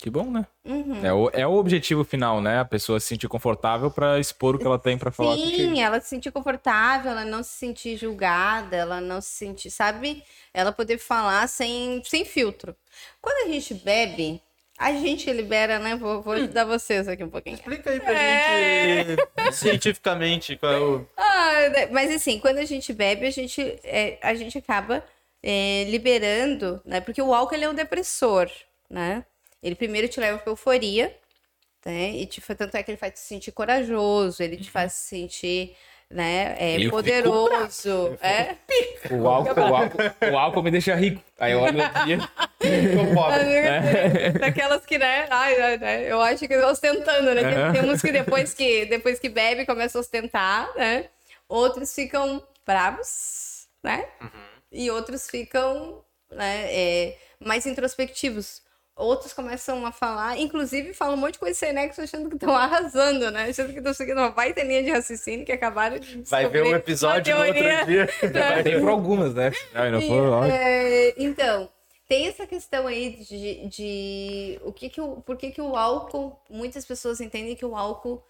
[0.01, 0.47] Que bom, né?
[0.65, 1.05] Uhum.
[1.05, 2.59] É o, é o objetivo final, né?
[2.59, 5.35] A pessoa se sentir confortável pra expor o que ela tem pra falar.
[5.35, 10.23] Sim, ela se sentir confortável, ela não se sentir julgada, ela não se sentir, sabe?
[10.51, 12.75] Ela poder falar sem, sem filtro.
[13.21, 14.41] Quando a gente bebe,
[14.75, 15.95] a gente libera, né?
[15.95, 17.53] Vou, vou ajudar vocês aqui um pouquinho.
[17.57, 19.05] Explica aí pra É.
[19.05, 21.07] gente cientificamente qual é o.
[21.15, 25.05] Ah, né, mas assim, quando a gente bebe, a gente, é, a gente acaba
[25.43, 26.99] é, liberando, né?
[27.01, 28.49] Porque o álcool ele é um depressor,
[28.89, 29.23] né?
[29.61, 31.15] Ele primeiro te leva pra euforia,
[31.85, 32.11] né?
[32.11, 35.75] E te, tanto é que ele faz te sentir corajoso, ele te faz se sentir,
[36.09, 36.55] né?
[36.59, 38.17] É, Eu fico poderoso.
[38.21, 38.55] É.
[39.11, 41.21] O álcool, o, álcool, o álcool me deixa rico.
[41.39, 42.17] Aí eu olho no dia.
[42.59, 43.39] Tô pobre.
[43.39, 45.27] Amiga, Daquelas que, né?
[45.29, 47.41] Ai, ai, ai, eu acho que ostentando, né?
[47.41, 47.73] Aham.
[47.73, 51.09] Tem, uns que depois que depois que bebe começa a ostentar, né?
[51.47, 54.05] Outros ficam bravos, né?
[54.71, 58.61] E outros ficam né, é, mais introspectivos.
[59.01, 62.53] Outros começam a falar, inclusive falam um monte de coisa sem nexo, achando que estão
[62.55, 63.49] arrasando, né?
[63.49, 66.75] Achando que estão seguindo uma baita linha de raciocínio que acabaram de Vai ver um
[66.75, 68.07] episódio no outro dia.
[68.63, 69.51] Tem por algumas, né?
[69.73, 70.43] Não E, for, ó.
[70.45, 71.69] é, então,
[72.07, 76.39] tem essa questão aí de, de o que que o, por que, que o álcool,
[76.49, 78.23] muitas pessoas entendem que o álcool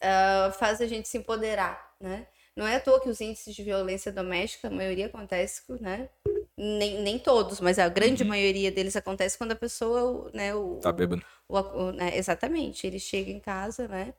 [0.00, 2.26] ah, faz a gente se empoderar, né?
[2.58, 6.08] Não é à toa que os índices de violência doméstica, a maioria acontece, né?
[6.56, 10.52] Nem, nem todos, mas a grande maioria deles acontece quando a pessoa, né?
[10.56, 11.22] O, Tá bêbado.
[11.48, 14.12] o- o- né, exatamente, ele chega em casa, né?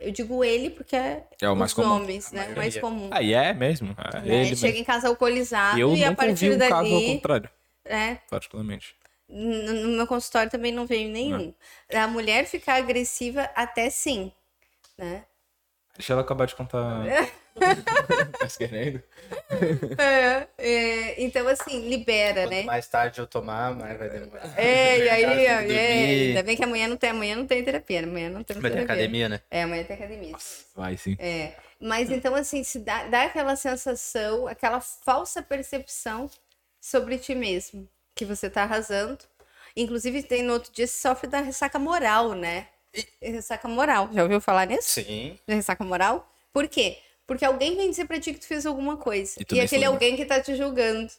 [0.00, 1.96] Eu digo ele porque é, É o mais os comum.
[1.96, 2.48] homens, né?
[2.54, 3.10] O mais comum.
[3.12, 3.94] Aí é mesmo.
[4.14, 4.36] É né?
[4.46, 4.80] ele chega mesmo.
[4.80, 7.50] em casa alcoolizado Eu e a nunca vi partir um caso ao dali, contrário,
[7.84, 8.20] né?
[8.30, 8.96] particularmente.
[9.28, 11.52] No no meu consultório também não veio nenhum.
[11.92, 14.32] A mulher ficar agressiva até sim,
[14.96, 15.26] né?
[15.94, 17.04] Deixa ela acabar de contar.
[18.38, 19.02] tá querendo?
[19.98, 22.62] É, é, então, assim, libera, Quanto né?
[22.62, 24.58] mais tarde eu tomar, mais vai demorar.
[24.58, 25.24] É, e aí,
[25.66, 28.58] tem é, ainda bem que amanhã não tem, amanhã não tem terapia, amanhã não tem
[28.58, 28.94] Vai ter terapia.
[28.94, 29.40] academia, né?
[29.50, 30.34] É, amanhã tem academia.
[30.74, 31.16] Vai sim.
[31.18, 36.30] É, mas então, assim, se dá, dá aquela sensação, aquela falsa percepção
[36.80, 39.18] sobre ti mesmo, que você tá arrasando.
[39.76, 42.68] Inclusive, tem no outro dia, se sofre da ressaca moral, né?
[43.20, 44.10] Ressaca moral.
[44.12, 45.00] Já ouviu falar nisso?
[45.00, 45.38] Sim.
[45.48, 46.30] ressaca moral.
[46.52, 46.98] Por quê?
[47.26, 49.40] Porque alguém vem dizer pra ti que tu fez alguma coisa.
[49.40, 51.10] E E, aquele alguém que tá te julgando.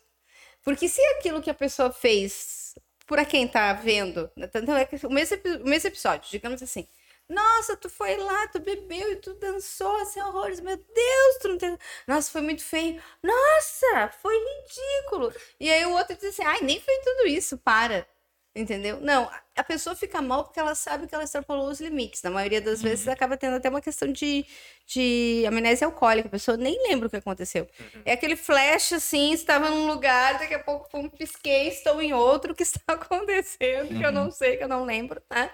[0.63, 2.75] Porque se aquilo que a pessoa fez,
[3.05, 6.87] por quem tá vendo, tanto é que o mesmo, o mesmo episódio, digamos assim,
[7.29, 10.59] Nossa, tu foi lá, tu bebeu e tu dançou assim horrores.
[10.59, 11.77] Meu Deus, tu não tem.
[12.07, 13.01] Nossa, foi muito feio.
[13.23, 15.33] Nossa, foi ridículo.
[15.59, 18.07] E aí o outro diz assim: ai, nem foi tudo isso, para.
[18.55, 18.99] Entendeu?
[19.01, 22.21] Não, a pessoa fica mal porque ela sabe que ela extrapolou os limites.
[22.21, 24.45] Na maioria das vezes acaba tendo até uma questão de,
[24.85, 26.27] de amnésia alcoólica.
[26.27, 27.67] A pessoa nem lembra o que aconteceu.
[28.05, 32.51] É aquele flash assim, estava num lugar, daqui a pouco pum, pisquei, estou em outro,
[32.53, 35.51] o que está acontecendo, que eu não sei, que eu não lembro, tá?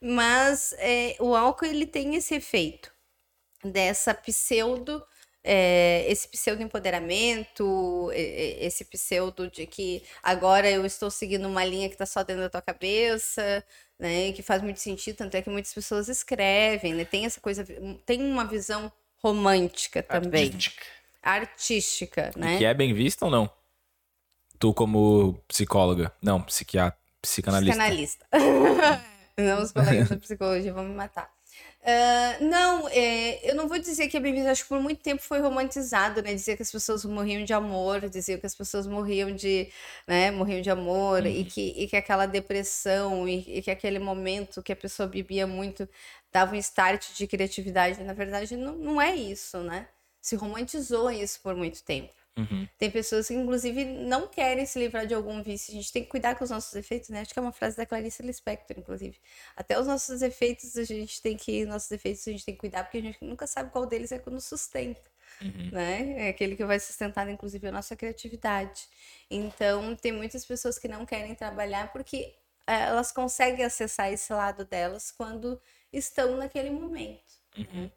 [0.00, 2.90] Mas é, o álcool ele tem esse efeito
[3.62, 5.04] dessa pseudo
[5.50, 11.94] é, esse pseudo empoderamento, esse pseudo de que agora eu estou seguindo uma linha que
[11.94, 13.64] está só dentro da tua cabeça,
[13.98, 14.30] né?
[14.32, 17.06] Que faz muito sentido, tanto é que muitas pessoas escrevem, né?
[17.06, 17.66] Tem essa coisa,
[18.04, 18.92] tem uma visão
[19.22, 20.48] romântica também.
[20.48, 20.86] Artística.
[21.22, 22.56] Artística, né?
[22.56, 23.50] E que é bem vista ou não?
[24.58, 26.12] Tu como psicóloga.
[26.20, 27.72] Não, psiquiatra, psicanalista.
[27.72, 28.26] Psicanalista.
[29.38, 31.37] não, os colegas da psicologia vão me matar.
[31.88, 35.22] Uh, não, é, eu não vou dizer que a bebida, acho que por muito tempo
[35.22, 36.34] foi romantizado, né?
[36.34, 39.72] Dizer que as pessoas morriam de amor, dizer que as pessoas morriam de,
[40.06, 41.28] né, morriam de amor uhum.
[41.28, 45.46] e, que, e que aquela depressão e, e, que aquele momento que a pessoa bebia
[45.46, 45.88] muito
[46.30, 48.02] dava um start de criatividade.
[48.04, 49.88] Na verdade, não, não é isso, né?
[50.20, 52.17] Se romantizou isso por muito tempo.
[52.38, 52.68] Uhum.
[52.78, 55.72] Tem pessoas que, inclusive, não querem se livrar de algum vício.
[55.72, 57.22] A gente tem que cuidar com os nossos efeitos, né?
[57.22, 59.18] Acho que é uma frase da Clarice Lispector, inclusive.
[59.56, 61.66] Até os nossos efeitos, a gente tem que.
[61.66, 64.18] Nossos efeitos a gente tem que cuidar, porque a gente nunca sabe qual deles é
[64.18, 65.02] que nos sustenta.
[65.42, 65.70] Uhum.
[65.72, 66.26] Né?
[66.26, 68.86] É aquele que vai sustentar, inclusive, a nossa criatividade.
[69.28, 72.34] Então, tem muitas pessoas que não querem trabalhar porque
[72.66, 75.60] é, elas conseguem acessar esse lado delas quando
[75.92, 77.32] estão naquele momento.
[77.56, 77.82] Uhum.
[77.82, 77.90] Né?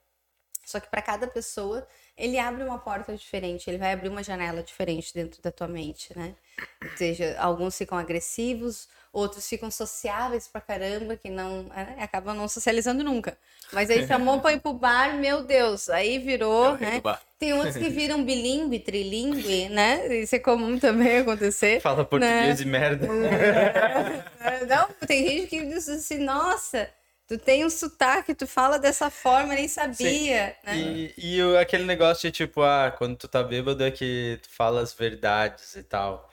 [0.66, 4.62] Só que para cada pessoa ele abre uma porta diferente, ele vai abrir uma janela
[4.62, 6.36] diferente dentro da tua mente, né?
[6.84, 12.48] Ou seja, alguns ficam agressivos, outros ficam sociáveis pra caramba, que não é, acabam não
[12.48, 13.38] socializando nunca.
[13.74, 17.02] Mas aí chamou pra ir pro bar, meu Deus, aí virou, é né?
[17.40, 20.16] Tem outros que viram bilíngue, trilingue, né?
[20.18, 21.82] Isso é comum também acontecer.
[21.82, 22.66] Fala português né?
[22.66, 23.08] e merda.
[24.42, 26.90] É, não, tem gente que diz assim, nossa,
[27.32, 30.54] Tu tem um sotaque, tu fala dessa forma, nem sabia.
[30.66, 30.76] Né?
[30.76, 34.50] E, e o, aquele negócio de tipo, ah, quando tu tá bêbado é que tu
[34.50, 36.30] fala as verdades e tal.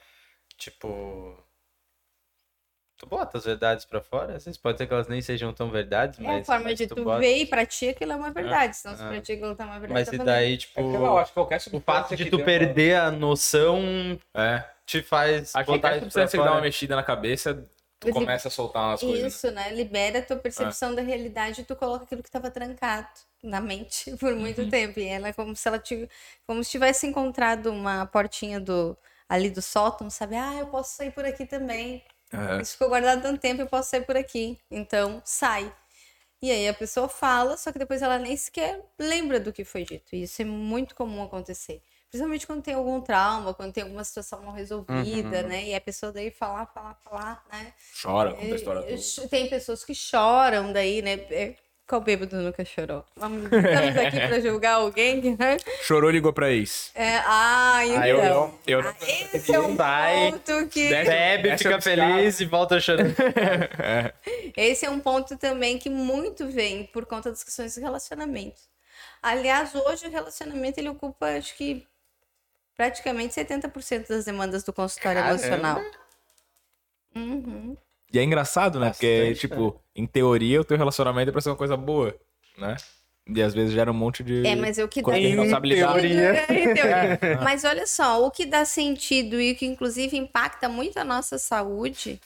[0.57, 1.41] Tipo.
[2.97, 4.35] Tu bota as verdades pra fora?
[4.35, 6.39] Às vezes pode ser que elas nem sejam tão verdades, mas.
[6.39, 7.19] É a forma de tu, tu bota...
[7.21, 8.71] ver e pra ti aquilo é uma verdade.
[8.71, 10.01] Ah, senão se pra ti aquilo tá uma verdade.
[10.01, 10.81] Mas tá e daí, tipo.
[10.81, 14.65] É eu acho que qualquer o fato de tu perder a noção é.
[14.85, 15.55] te faz.
[15.55, 17.65] Acho que qualquer substância que dá uma mexida na cabeça
[17.99, 19.33] tu começa a soltar umas coisas.
[19.33, 19.71] Isso, né?
[19.71, 20.95] Libera a tua percepção é.
[20.95, 23.09] da realidade e tu coloca aquilo que estava trancado
[23.43, 24.69] na mente por muito uhum.
[24.69, 24.99] tempo.
[24.99, 26.09] E ela é como se ela tivesse,
[26.47, 28.97] como se tivesse encontrado uma portinha do
[29.27, 30.35] ali do sótão, sabe?
[30.35, 32.03] Ah, eu posso sair por aqui também.
[32.33, 32.61] Uhum.
[32.61, 34.57] Isso ficou guardado tanto tempo, eu posso sair por aqui.
[34.71, 35.71] Então, sai.
[36.41, 39.83] E aí a pessoa fala, só que depois ela nem sequer lembra do que foi
[39.83, 40.15] dito.
[40.15, 41.81] E isso é muito comum acontecer.
[42.09, 45.47] Principalmente quando tem algum trauma, quando tem alguma situação não resolvida, uhum.
[45.47, 45.65] né?
[45.65, 47.71] E a pessoa daí falar, falar, falar, né?
[48.01, 49.27] Chora, conta a história toda.
[49.27, 51.13] Tem pessoas que choram daí, né?
[51.29, 51.55] É,
[51.89, 53.03] qual bêbado nunca chorou?
[53.15, 55.57] Vamos, estamos aqui para julgar alguém, né?
[55.81, 56.91] Chorou, ligou pra ex.
[56.93, 58.01] É, ah, então.
[58.01, 58.95] Ah, eu, eu, eu ah,
[59.33, 60.89] esse é um ponto que...
[60.89, 63.15] Bebe, fica feliz e volta chorando.
[63.81, 64.13] é.
[64.55, 68.61] Esse é um ponto também que muito vem por conta das questões de relacionamento.
[69.21, 71.87] Aliás, hoje o relacionamento ele ocupa, acho que
[72.79, 75.43] praticamente 70% das demandas do consultório Caramba.
[75.43, 75.81] emocional.
[77.13, 77.75] Uhum.
[78.09, 78.87] E é engraçado, né?
[78.87, 79.79] Bastante, Porque, tipo, né?
[79.97, 82.17] em teoria, o teu relacionamento é pra ser uma coisa boa,
[82.57, 82.77] né?
[83.27, 86.07] E às vezes gera um monte de é, mas é o que dá responsabilidade.
[87.21, 91.03] É, mas olha só, o que dá sentido e o que inclusive impacta muito a
[91.03, 92.17] nossa saúde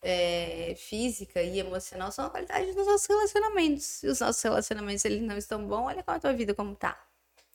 [0.00, 3.84] é, física e emocional são a qualidade dos nossos relacionamentos.
[3.84, 6.98] Se os nossos relacionamentos eles não estão bons, olha qual a tua vida como tá.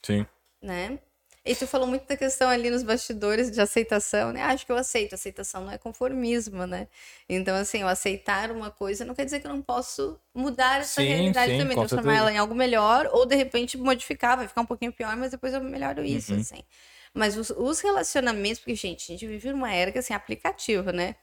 [0.03, 0.27] Sim.
[0.61, 0.99] Né?
[1.45, 4.41] E tu falou muito da questão ali nos bastidores de aceitação, né?
[4.41, 5.13] Acho que eu aceito.
[5.13, 6.87] Aceitação não é conformismo, né?
[7.29, 11.01] Então, assim, eu aceitar uma coisa não quer dizer que eu não posso mudar essa
[11.01, 12.21] sim, realidade sim, também, transformar certeza.
[12.21, 15.53] ela em algo melhor, ou de repente modificar, vai ficar um pouquinho pior, mas depois
[15.53, 16.39] eu melhoro isso, uhum.
[16.39, 16.63] assim.
[17.13, 21.15] Mas os, os, relacionamentos, porque, gente, a gente vive numa era que, assim, aplicativo, né?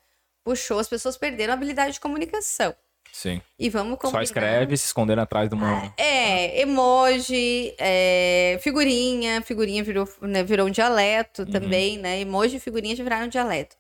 [0.45, 2.75] Puxou, as pessoas perderam a habilidade de comunicação.
[3.13, 3.43] Sim.
[3.59, 4.21] E vamos combinar.
[4.21, 5.93] Só escreve se escondendo atrás de uma.
[5.99, 9.43] É, emoji, é, figurinha.
[9.43, 11.51] Figurinha virou, né, virou um dialeto uhum.
[11.51, 12.21] também, né?
[12.21, 13.77] Emoji e figurinha já viraram um dialeto.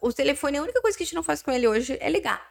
[0.00, 2.42] O telefone, a única coisa que a gente não faz com ele hoje é ligar.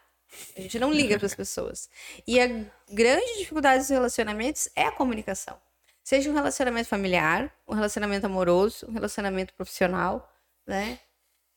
[0.55, 1.89] A gente não liga para as pessoas.
[2.27, 2.47] E a
[2.91, 5.57] grande dificuldade dos relacionamentos é a comunicação.
[6.03, 10.31] Seja um relacionamento familiar, um relacionamento amoroso, um relacionamento profissional,
[10.65, 10.99] né?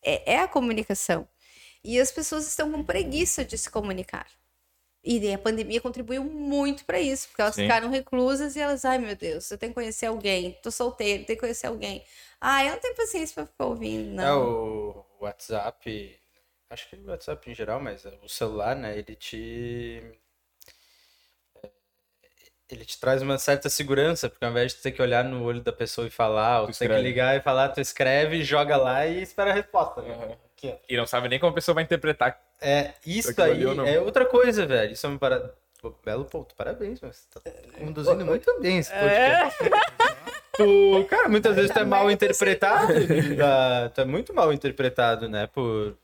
[0.02, 1.28] É, é a comunicação.
[1.84, 4.26] E as pessoas estão com preguiça de se comunicar.
[5.04, 7.62] E a pandemia contribuiu muito pra isso, porque elas Sim.
[7.62, 11.36] ficaram reclusas e elas, ai meu Deus, eu tenho que conhecer alguém, tô solteira, tenho
[11.36, 12.04] que conhecer alguém.
[12.40, 14.32] Ah, eu não tenho paciência pra ficar ouvindo, É, não.
[14.32, 16.18] o WhatsApp,
[16.70, 20.02] acho que o WhatsApp em geral, mas o celular, né, ele te.
[21.62, 21.70] é,
[22.68, 25.44] Ele te traz uma certa segurança, porque ao invés de tu ter que olhar no
[25.44, 28.76] olho da pessoa e falar, ou Tu ter que ligar e falar, tu escreve, joga
[28.76, 30.00] lá e espera a resposta.
[30.02, 30.14] né?
[30.14, 30.36] Uhum.
[30.88, 32.40] E não sabe nem como a pessoa vai interpretar.
[32.62, 34.92] É, isso aí é outra coisa, velho.
[34.92, 35.54] Isso é uma parada.
[35.80, 37.40] Pô, Belo ponto, parabéns, mas tá
[37.76, 39.58] conduzindo muito bem esse podcast.
[40.54, 42.92] Tu, cara, muitas vezes tu é mal interpretado.
[43.42, 45.46] ah, tu é muito mal interpretado, né?
[45.46, 45.96] Por.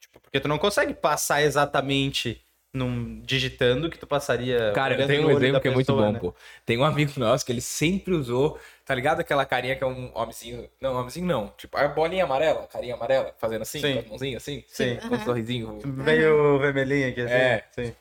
[0.00, 2.42] Tipo, porque tu não consegue passar exatamente
[2.74, 4.72] num, digitando que tu passaria.
[4.74, 6.18] Cara, eu tenho um exemplo que é muito pessoa, bom, né?
[6.18, 6.34] pô.
[6.64, 9.20] Tem um amigo nosso que ele sempre usou, tá ligado?
[9.20, 10.68] Aquela carinha que é um homenzinho.
[10.80, 11.48] Não, homenzinho não.
[11.56, 13.92] Tipo, a bolinha amarela, carinha amarela, fazendo assim, Sim.
[13.94, 14.64] com as mãozinhas assim.
[14.68, 14.96] Sim.
[15.08, 15.78] Com um sorrisinho.
[15.84, 17.34] Meio vermelhinho aqui, assim.
[17.34, 17.64] É.
[17.72, 17.94] Sim.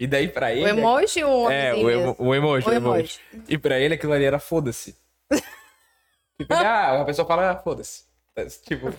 [0.00, 0.64] E daí pra ele.
[0.64, 3.20] O emoji ou o É, homenzinho o, emo- o emoji, O o emoji.
[3.48, 4.96] E pra ele aquilo ali era foda-se.
[5.30, 8.04] tipo, ele, ah, a pessoa fala, ah, foda-se.
[8.64, 8.92] Tipo.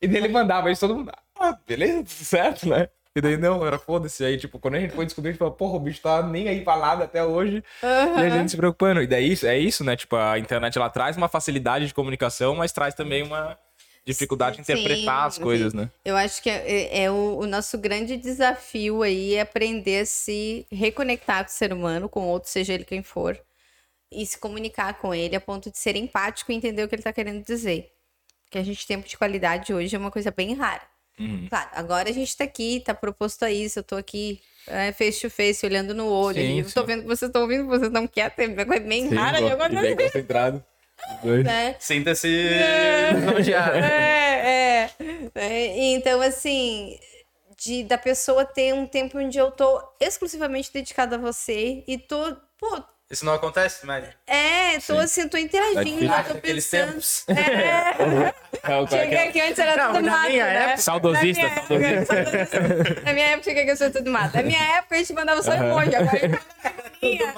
[0.00, 1.10] E daí ele mandava isso todo mundo.
[1.36, 2.88] Ah, beleza, tudo certo, né?
[3.18, 4.24] E daí não, era foda-se.
[4.24, 6.48] Aí, tipo, quando a gente foi descobrir, a gente falou, porra, o bicho tá nem
[6.48, 7.62] aí pra nada até hoje.
[7.82, 9.02] E a gente se preocupando.
[9.02, 9.96] E daí isso, é isso, né?
[9.96, 13.58] Tipo, a internet ela traz uma facilidade de comunicação, mas traz também uma
[14.04, 15.42] dificuldade de Sim, interpretar as sim.
[15.42, 15.90] coisas, né?
[16.04, 20.66] Eu acho que é, é o, o nosso grande desafio aí é aprender a se
[20.72, 23.38] reconectar com o ser humano, com o outro, seja ele quem for,
[24.10, 27.02] e se comunicar com ele a ponto de ser empático e entender o que ele
[27.02, 27.92] tá querendo dizer.
[28.44, 30.82] Porque a gente, tempo de qualidade hoje é uma coisa bem rara.
[31.18, 31.46] Uhum.
[31.48, 35.20] Claro, agora a gente tá aqui, tá proposto a isso, eu tô aqui é, face
[35.20, 38.06] to face, olhando no olho, Sim, eu tô vendo que vocês estão ouvindo, vocês não
[38.06, 40.64] querem, é bem rara pô, de e bem concentrado.
[41.22, 41.76] Né?
[41.78, 43.12] Sinta-se É.
[43.84, 44.90] É, é.
[45.34, 46.98] É, Então, assim,
[47.56, 52.36] de, da pessoa ter um tempo onde eu tô exclusivamente dedicada a você e tô,
[52.58, 54.04] pô, Isso não acontece, mas.
[54.26, 54.98] é, tô Sim.
[55.00, 56.88] assim, tô interagindo, tô Naqueles pensando.
[56.92, 57.24] tempos.
[57.28, 60.44] É, É, o cara que cheguei é- aqui antes era Não, tudo na mato, minha
[60.44, 60.56] né?
[60.64, 61.48] época- Saudosista, Na
[61.78, 63.02] minha época, saudosista.
[63.04, 64.36] Na minha época, cheguei aqui, eu sou tudo mato.
[64.36, 67.34] Na minha época, a gente mandava só emoji, agora a gente manda carinha.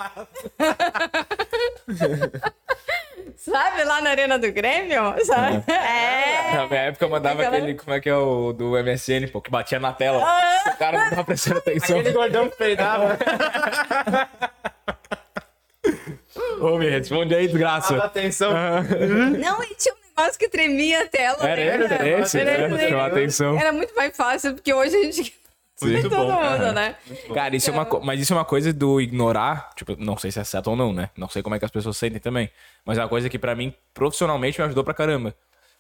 [3.37, 5.15] Sabe, lá na Arena do Grêmio?
[5.25, 5.63] Sabe?
[5.71, 6.53] É.
[6.57, 9.41] Na minha época eu mandava Aquela- aquele, como é que é o do MSN, pô,
[9.41, 10.21] que batia na tela.
[10.25, 10.71] Ah.
[10.75, 12.01] O cara não tava prestando atenção.
[12.01, 13.17] Aquele gordão que peidava.
[16.61, 17.97] Ô, me responde aí, desgraça.
[18.05, 18.53] atenção.
[18.53, 21.49] Não, e tinha um negócio que tremia a tela.
[21.49, 21.85] Era né?
[21.85, 22.77] esse, era esse, Era né?
[22.77, 22.89] esse.
[22.89, 23.59] Chamar atenção.
[23.59, 25.35] Era muito mais fácil, porque hoje a gente.
[25.83, 26.43] Muito todo bom.
[26.43, 26.95] mundo, né?
[27.33, 30.31] Cara, isso é uma co- mas isso é uma coisa do ignorar, tipo, não sei
[30.31, 31.09] se é certo ou não, né?
[31.17, 32.51] Não sei como é que as pessoas sentem também,
[32.85, 35.35] mas é uma coisa que pra mim profissionalmente me ajudou pra caramba.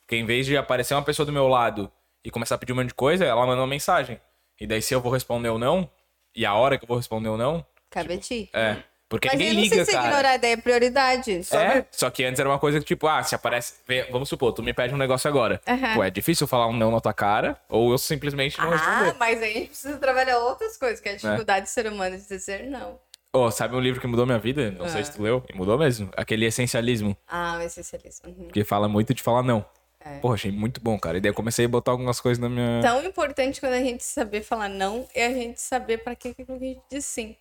[0.06, 1.92] Porque em vez de aparecer uma pessoa do meu lado
[2.24, 4.18] e começar a pedir um monte de coisa, ela manda uma mensagem.
[4.58, 5.86] E daí se eu vou responder ou não,
[6.34, 8.48] e a hora que eu vou responder ou não, Cabe a ti.
[8.54, 8.76] é,
[9.10, 10.06] porque Mas ninguém eu liga, se cara.
[10.06, 11.40] ignorar a ideia é prioridade.
[11.52, 13.74] É, só que antes era uma coisa que, tipo, ah, se aparece.
[14.10, 15.60] Vamos supor, tu me pede um negócio agora.
[15.66, 15.94] Aham.
[15.94, 19.16] Pô, é difícil falar um não na tua cara, ou eu simplesmente não Ah, responder.
[19.18, 22.16] mas aí a gente precisa trabalhar outras coisas, que é a dificuldade do ser humano
[22.16, 22.98] de dizer não.
[23.32, 24.70] Ô, sabe um livro que mudou minha vida?
[24.70, 25.04] Não sei Ah.
[25.04, 25.44] se tu leu.
[25.52, 26.08] E mudou mesmo.
[26.16, 28.28] Aquele essencialismo, Ah, o essencialismo.
[28.28, 28.48] Uhum.
[28.48, 29.64] que fala muito de falar não.
[30.04, 30.18] É.
[30.18, 31.18] Porra, achei muito bom, cara.
[31.18, 32.80] E daí eu comecei a botar algumas coisas na minha.
[32.80, 36.42] Tão importante quando a gente saber falar não é a gente saber pra que que
[36.42, 37.36] a gente diz sim.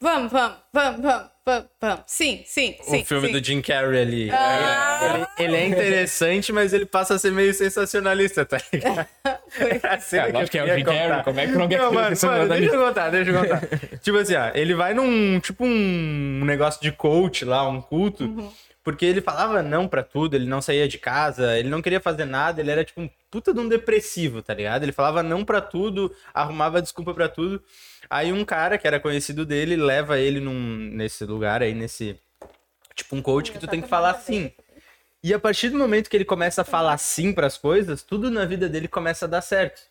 [0.00, 2.04] Vamos, vamos, vamos, vamos, vamos, vamos.
[2.06, 3.00] Sim, sim, sim.
[3.00, 3.32] o filme sim.
[3.32, 4.30] do Jim Carrey ali.
[4.30, 5.26] Ah.
[5.38, 9.06] Ele, ele é interessante, mas ele passa a ser meio sensacionalista, tá ligado?
[9.58, 11.24] É, lógico que é o Jim Carrey, contar.
[11.24, 13.62] como é que não quer Não, que mano, mano, deixa eu contar, deixa eu contar.
[14.02, 18.52] tipo assim, ó, ele vai num, tipo um negócio de coach lá, um culto, Uhum.
[18.86, 22.24] Porque ele falava não pra tudo, ele não saía de casa, ele não queria fazer
[22.24, 24.84] nada, ele era tipo um puta de um depressivo, tá ligado?
[24.84, 27.60] Ele falava não pra tudo, arrumava desculpa pra tudo.
[28.08, 32.16] Aí um cara que era conhecido dele leva ele num, nesse lugar aí, nesse.
[32.94, 34.52] Tipo um coach que tu tem que falar sim.
[35.20, 38.44] E a partir do momento que ele começa a falar sim pras coisas, tudo na
[38.44, 39.82] vida dele começa a dar certo.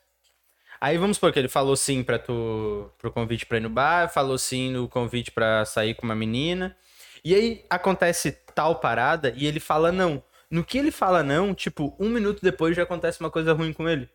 [0.80, 4.08] Aí vamos supor que ele falou sim para tu pro convite pra ir no bar,
[4.08, 6.78] falou sim no convite pra sair com uma menina.
[7.26, 10.22] E aí acontece tal parada e ele fala não.
[10.50, 13.90] No que ele fala não, tipo, um minuto depois já acontece uma coisa ruim com
[13.90, 14.08] ele.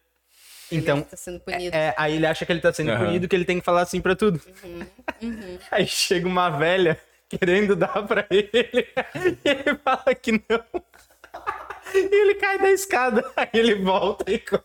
[0.70, 1.76] Então, Ele tá sendo punido.
[1.76, 3.04] é, aí ele acha que ele tá sendo Aham.
[3.06, 4.40] punido, que ele tem que falar sim pra tudo.
[5.72, 6.96] Aí chega uma velha
[7.28, 8.52] querendo dar pra ele
[9.44, 10.64] e ele fala que não.
[11.92, 14.62] E ele cai da escada, aí ele volta e come.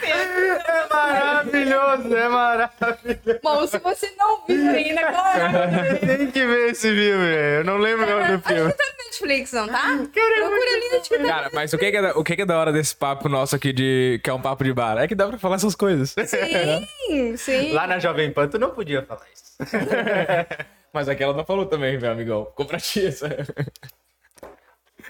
[0.00, 3.40] É maravilhoso, é maravilhoso.
[3.42, 5.98] Bom, se você não viu ainda, claro.
[6.00, 7.58] Tem que ver esse filme, velho.
[7.58, 8.72] eu não lembro o nome do filme.
[8.72, 9.82] Tá Netflix, não tá?
[9.82, 11.24] Procura ali, acho que tá.
[11.24, 13.28] Cara, mas o que que, é da, o que que é da hora desse papo
[13.28, 14.20] nosso aqui de.
[14.24, 14.98] que é um papo de bar?
[14.98, 16.14] É que dá pra falar essas coisas.
[16.26, 17.72] Sim, sim.
[17.72, 19.52] Lá na Jovem Pan, tu não podia falar isso.
[20.92, 22.44] Mas aqui ela não falou também, meu amigão.
[22.54, 23.28] Compra ti essa.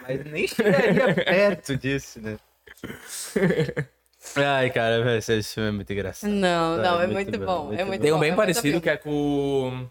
[0.02, 2.36] Mas nem chegaria perto disso, né?
[4.36, 6.30] Ai, cara, velho, esse filme é muito engraçado.
[6.30, 7.64] Não, Tá, não, é muito muito bom, bom.
[7.66, 9.86] muito É muito Tem um bom, bem é parecido que é com,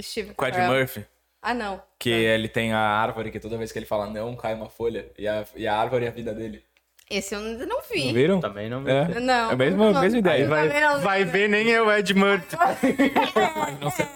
[0.00, 0.58] Steve com o Ed.
[0.62, 1.04] Murphy.
[1.40, 1.80] Ah, não.
[1.98, 5.06] Que ele tem a árvore que toda vez que ele fala não, cai uma folha.
[5.16, 6.62] E a, e a árvore é a vida dele.
[7.10, 8.06] Esse eu ainda não vi.
[8.06, 8.40] Não viram?
[8.40, 9.20] Também não É.
[9.20, 9.50] Não.
[9.50, 10.00] É a mesma, não.
[10.00, 10.48] mesma ideia.
[10.48, 11.30] Vai, não vai vi.
[11.30, 12.56] ver nem eu, Ed Murphy.
[13.80, 14.06] Não sei.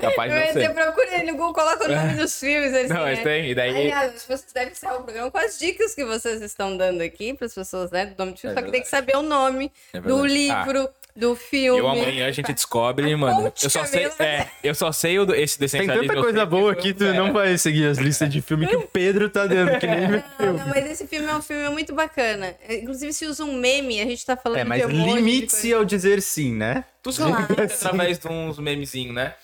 [0.00, 1.22] Capaz Eu ia dizer, ser.
[1.24, 2.72] no Google, coloca o nome dos filmes.
[2.74, 3.24] Assim, Não, mas né?
[3.24, 3.50] tem.
[3.50, 3.76] E daí.
[3.92, 7.46] Aliás, vocês devem encerrar o programa com as dicas que vocês estão dando aqui para
[7.46, 8.06] as pessoas, né?
[8.06, 10.32] Do nome do filme, É só que tem que saber o nome É do verdade.
[10.34, 11.78] livro, do filme.
[11.78, 13.42] Eu amanhã a gente descobre, mano.
[13.42, 16.08] coach Eu só sei, é, eu só sei o esse Tem descentralismo.
[16.08, 17.12] tanta eu coisa boa aqui, tu é.
[17.12, 20.08] não vai seguir as listas de filme que o Pedro tá dando, que nem
[20.40, 22.54] Não, não, mas esse filme é um filme muito bacana.
[22.68, 26.52] Inclusive, se usa um meme, a gente tá falando É, mas limite-se ao dizer sim,
[26.52, 26.84] né?
[27.02, 29.34] Tu só através de uns memezinhos, né?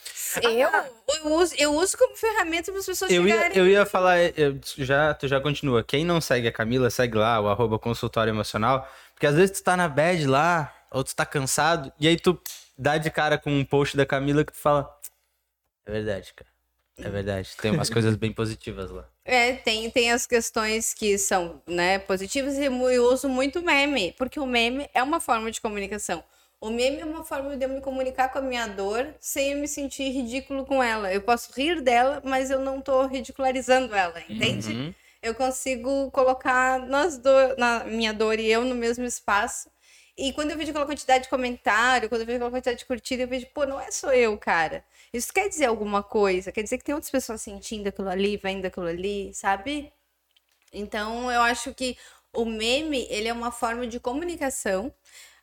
[0.43, 0.71] Eu,
[1.17, 3.59] eu, uso, eu uso como ferramenta para as pessoas Eu ia, chegarem.
[3.59, 5.83] eu ia falar, eu- já, tu já continua.
[5.83, 8.89] Quem não segue a Camila, segue lá, o arroba consultório emocional.
[9.15, 12.41] Porque às vezes tu tá na bad lá, ou tu tá cansado, e aí tu
[12.79, 14.89] dá de cara com um post da Camila que tu fala.
[15.87, 16.51] É verdade, cara.
[17.03, 17.51] É verdade.
[17.61, 19.07] Tem umas coisas bem positivas lá.
[19.25, 24.39] É, tem, tem as questões que são né, positivas e eu uso muito meme, porque
[24.39, 26.23] o meme é uma forma de comunicação.
[26.61, 29.59] O meme é uma forma de eu me comunicar com a minha dor sem eu
[29.59, 31.11] me sentir ridículo com ela.
[31.13, 34.73] Eu posso rir dela, mas eu não tô ridicularizando ela, entende?
[34.73, 34.95] Uhum.
[35.23, 39.71] Eu consigo colocar nós do, na minha dor e eu no mesmo espaço.
[40.19, 43.23] E quando eu vejo aquela quantidade de comentário, quando eu vejo aquela quantidade de curtida,
[43.23, 44.85] eu vejo, pô, não é só eu, cara.
[45.15, 48.67] Isso quer dizer alguma coisa, quer dizer que tem outras pessoas sentindo aquilo ali, vendo
[48.67, 49.91] aquilo ali, sabe?
[50.71, 51.97] Então, eu acho que
[52.35, 54.93] o meme, ele é uma forma de comunicação.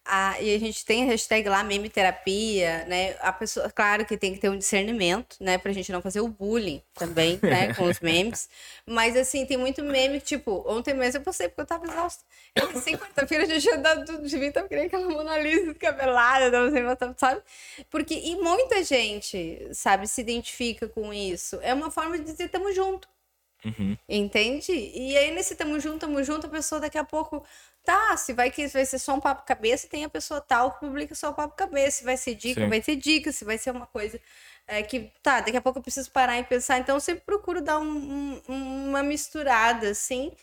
[0.10, 3.18] Ah, e a gente tem a hashtag lá, meme terapia, né?
[3.20, 5.58] A pessoa, claro que tem que ter um discernimento, né?
[5.58, 7.74] Pra gente não fazer o bullying também, né?
[7.76, 8.50] Com os memes.
[8.86, 12.24] Mas, assim, tem muito meme, tipo, ontem mesmo eu postei porque eu tava exausta.
[12.56, 16.50] Eu pensei, quarta-feira já tinha dado tudo de mim, tava querendo aquela Mona Lisa descabelada,
[16.50, 17.42] tava sem botar, sabe?
[17.90, 21.60] Porque, e muita gente, sabe, se identifica com isso.
[21.62, 23.10] É uma forma de dizer, tamo junto.
[23.66, 23.98] Uhum.
[24.08, 24.72] Entende?
[24.72, 27.44] E aí, nesse tamo junto, tamo junto, a pessoa daqui a pouco,
[27.88, 30.80] tá, se vai que vai ser só um papo cabeça, tem a pessoa tal que
[30.82, 32.70] publica só o papo cabeça, se vai ser dica, Sim.
[32.70, 34.20] vai ter dica, se vai ser uma coisa
[34.68, 37.62] é, que, tá, daqui a pouco eu preciso parar e pensar, então eu sempre procuro
[37.62, 40.34] dar um- um- uma misturada, assim,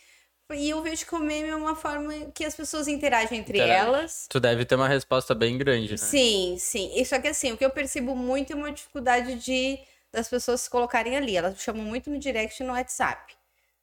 [0.54, 3.82] e eu vejo que o meme é uma forma que as pessoas interagem entre Interagem.
[3.86, 4.26] elas.
[4.30, 5.96] Tu deve ter uma resposta bem grande, né?
[5.98, 7.04] Sim, sim.
[7.04, 9.78] Só que assim, o que eu percebo muito é uma dificuldade de
[10.10, 11.36] das pessoas se colocarem ali.
[11.36, 13.34] Elas me chamam muito no direct e no WhatsApp.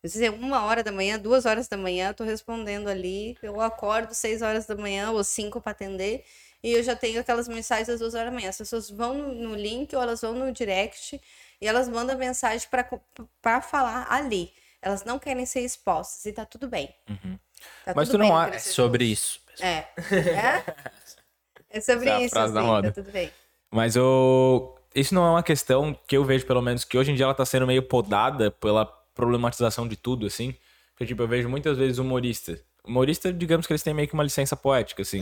[0.04, 3.38] Às vezes é uma hora da manhã, duas horas da manhã, eu tô respondendo ali.
[3.42, 6.26] Eu acordo seis horas da manhã ou cinco para atender.
[6.64, 8.50] E eu já tenho aquelas mensagens às duas horas da manhã.
[8.50, 11.22] As pessoas vão no, link ou elas vão no direct
[11.60, 12.68] e elas mandam mensagem
[13.42, 14.52] para falar ali.
[14.82, 16.94] Elas não querem ser expostas e tá tudo bem.
[17.86, 19.40] Tá Mas tudo tu não há- É sobre isso.
[19.60, 19.86] É.
[20.10, 20.64] É?
[21.74, 23.32] É sobre Essa é isso, da assim, tá tudo bem.
[23.72, 24.76] Mas o...
[24.94, 27.34] isso não é uma questão que eu vejo, pelo menos, que hoje em dia ela
[27.34, 28.86] tá sendo meio podada pela
[29.22, 30.56] problematização de tudo, assim.
[30.94, 32.60] Porque, tipo, eu vejo muitas vezes humorista.
[32.84, 35.22] Humorista, digamos que eles têm meio que uma licença poética, assim.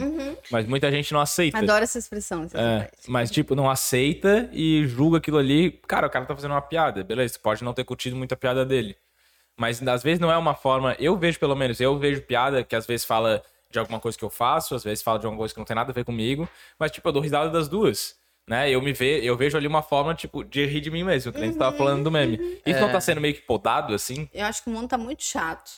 [0.49, 1.57] Mas muita gente não aceita.
[1.57, 2.43] Adoro essa expressão.
[2.43, 5.71] essa É, mas, tipo, não aceita e julga aquilo ali.
[5.85, 7.33] Cara, o cara tá fazendo uma piada, beleza?
[7.33, 8.95] Você pode não ter curtido muito a piada dele.
[9.57, 10.95] Mas às vezes não é uma forma.
[10.97, 14.23] Eu vejo, pelo menos, eu vejo piada que às vezes fala de alguma coisa que
[14.23, 16.47] eu faço, às vezes fala de alguma coisa que não tem nada a ver comigo.
[16.79, 18.15] Mas, tipo, eu dou risada das duas.
[18.49, 18.71] Né?
[18.71, 21.39] Eu me ve, eu vejo ali uma forma, tipo, de rir de mim mesmo, que
[21.39, 22.59] nem você tava falando do meme.
[22.65, 24.27] Isso não tá sendo meio que podado, assim?
[24.33, 25.69] Eu acho que o mundo tá muito chato.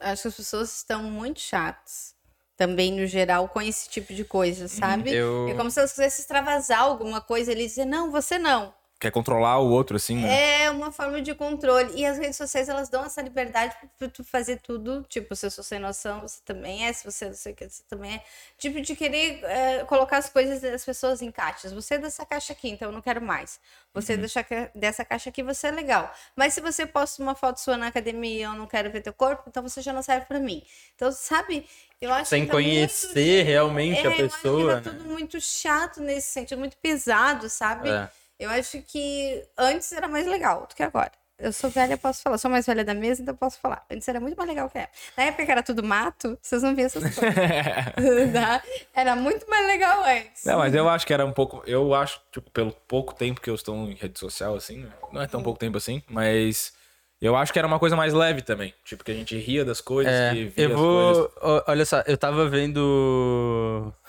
[0.00, 2.14] Eu acho que as pessoas estão muito chatas.
[2.56, 5.10] Também, no geral, com esse tipo de coisa, sabe?
[5.12, 8.72] Eu- É como se elas quisessem extravasar alguma coisa ali e dizer, não, você não.
[9.04, 10.62] Quer controlar o outro, assim, né?
[10.62, 11.92] É uma forma de controle.
[11.94, 15.04] E as redes sociais, elas dão essa liberdade pra tu fazer tudo.
[15.10, 16.92] Tipo, se eu sou sem noção, você também é.
[16.94, 18.22] Se você não sei o que, você também é.
[18.56, 21.70] Tipo, de querer é, colocar as coisas das pessoas em caixas.
[21.72, 23.60] Você é dessa caixa aqui, então eu não quero mais.
[23.92, 26.10] Você é dessa, ca- dessa caixa aqui, você é legal.
[26.34, 29.12] Mas se você posta uma foto sua na academia e eu não quero ver teu
[29.12, 30.62] corpo, então você já não serve pra mim.
[30.96, 31.66] Então, sabe?
[32.00, 34.90] Eu acho Sem que tá muito- conhecer realmente é, a eu acho que pessoa, tá
[34.90, 34.96] né?
[34.98, 37.88] tudo muito chato nesse sentido, muito pesado, sabe?
[37.90, 38.08] É.
[38.38, 41.12] Eu acho que antes era mais legal do que agora.
[41.36, 42.38] Eu sou velha, posso falar.
[42.38, 43.84] Sou mais velha da mesa, então posso falar.
[43.90, 44.88] Antes era muito mais legal que é.
[45.16, 47.34] Na época que era tudo mato, vocês não viam essas coisas.
[48.32, 48.62] Tá?
[48.94, 50.44] era muito mais legal antes.
[50.44, 51.62] Não, mas eu acho que era um pouco.
[51.66, 54.90] Eu acho, tipo, pelo pouco tempo que eu estou em rede social, assim, né?
[55.12, 56.72] não é tão pouco tempo assim, mas
[57.20, 58.72] Eu acho que era uma coisa mais leve também.
[58.84, 61.28] Tipo, que a gente ria das coisas É, e via eu as vou.
[61.28, 61.64] coisas.
[61.66, 63.92] Olha só, eu tava vendo.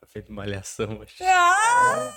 [0.00, 1.14] Tava vendo malhação hoje.
[1.22, 2.12] Ah!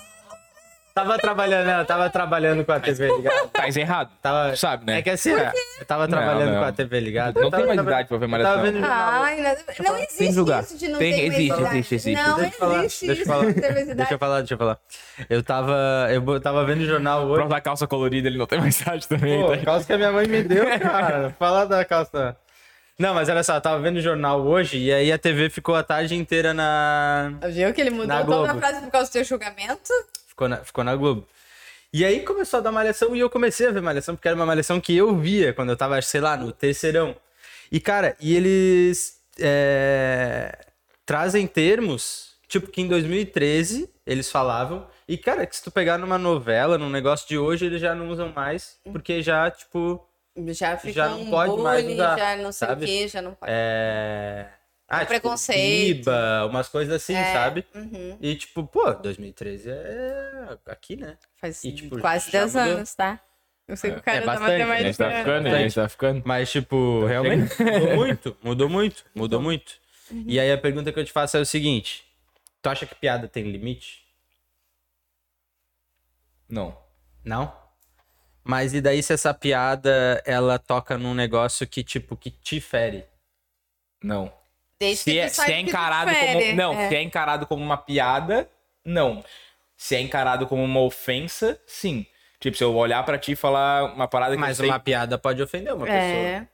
[0.94, 3.48] Tava trabalhando, não, eu tava trabalhando com a TV ligada.
[3.48, 4.10] Tá errado.
[4.22, 4.50] Tava...
[4.52, 4.98] Tu sabe, né?
[4.98, 5.38] É que assim, ó,
[5.80, 6.60] eu tava trabalhando não.
[6.60, 7.40] com a TV ligada.
[7.40, 9.22] Não eu tava, tem mais tava- idade pra ver eu tava vendo jornal.
[9.24, 11.78] Ai, não, não existe isso de não Tem- ter mais existe, idade.
[11.78, 12.22] existe, existe.
[12.22, 13.40] Não Deixa eu falar, existe deixa eu isso falar.
[13.40, 14.78] de não ter mais Deixa eu falar, deixa eu falar.
[15.28, 17.42] Eu tava, eu tava vendo jornal hoje.
[17.42, 19.40] Por da calça colorida, ele não tem mais idade também.
[19.42, 19.64] Pô, tá?
[19.64, 21.34] calça que a minha mãe me deu, cara.
[21.40, 22.36] Fala da calça.
[22.96, 25.82] Não, mas olha só, eu tava vendo jornal hoje e aí a TV ficou a
[25.82, 27.32] tarde inteira na.
[27.50, 29.92] Viu que ele mudou Na toda a frase por causa do teu julgamento?
[30.34, 31.26] Ficou na, ficou na Globo.
[31.92, 34.44] E aí começou a dar malhação e eu comecei a ver malhação, porque era uma
[34.44, 37.14] malhação que eu via quando eu tava, sei lá, no terceirão.
[37.70, 40.58] E, cara, e eles é,
[41.06, 44.86] trazem termos, tipo, que em 2013 eles falavam.
[45.06, 48.08] E, cara, que se tu pegar numa novela, num negócio de hoje, eles já não
[48.10, 50.04] usam mais, porque já, tipo,
[50.48, 53.22] Já fica Já não um pode mais bullying, usar, já não sei o que, já
[53.22, 53.52] não pode.
[53.54, 54.48] é.
[54.88, 55.98] Ah, tipo, preconceito.
[55.98, 57.64] Biba, umas coisas assim, É, sabe?
[57.74, 58.18] uhum.
[58.20, 61.16] E tipo, pô, 2013 é aqui, né?
[61.36, 62.70] Faz E, tipo, quase já 10 mudou.
[62.76, 63.20] anos, tá?
[63.66, 65.04] Eu sei que o cara é da bastante, A gente matemática.
[65.10, 66.22] tá ficando, a gente tá ficando.
[66.26, 69.80] Mas, tipo, realmente mudou muito, mudou muito, mudou muito.
[70.10, 70.24] Uhum.
[70.26, 72.04] E aí a pergunta que eu te faço é o seguinte:
[72.60, 74.04] tu acha que piada tem limite?
[76.48, 76.76] Não.
[77.24, 77.56] Não?
[78.44, 83.06] Mas e daí se essa piada ela toca num negócio que, tipo, que te fere?
[84.02, 84.30] Não.
[84.84, 86.54] Desde Se que é, se é encarado como.
[86.54, 86.88] Não, É.
[86.88, 88.48] se é encarado como uma piada,
[88.84, 89.24] não.
[89.76, 92.06] Se é encarado como uma ofensa, sim.
[92.38, 94.68] Tipo, se eu olhar pra ti e falar uma parada que Mas sei...
[94.68, 96.00] uma piada pode ofender uma pessoa.
[96.00, 96.48] É.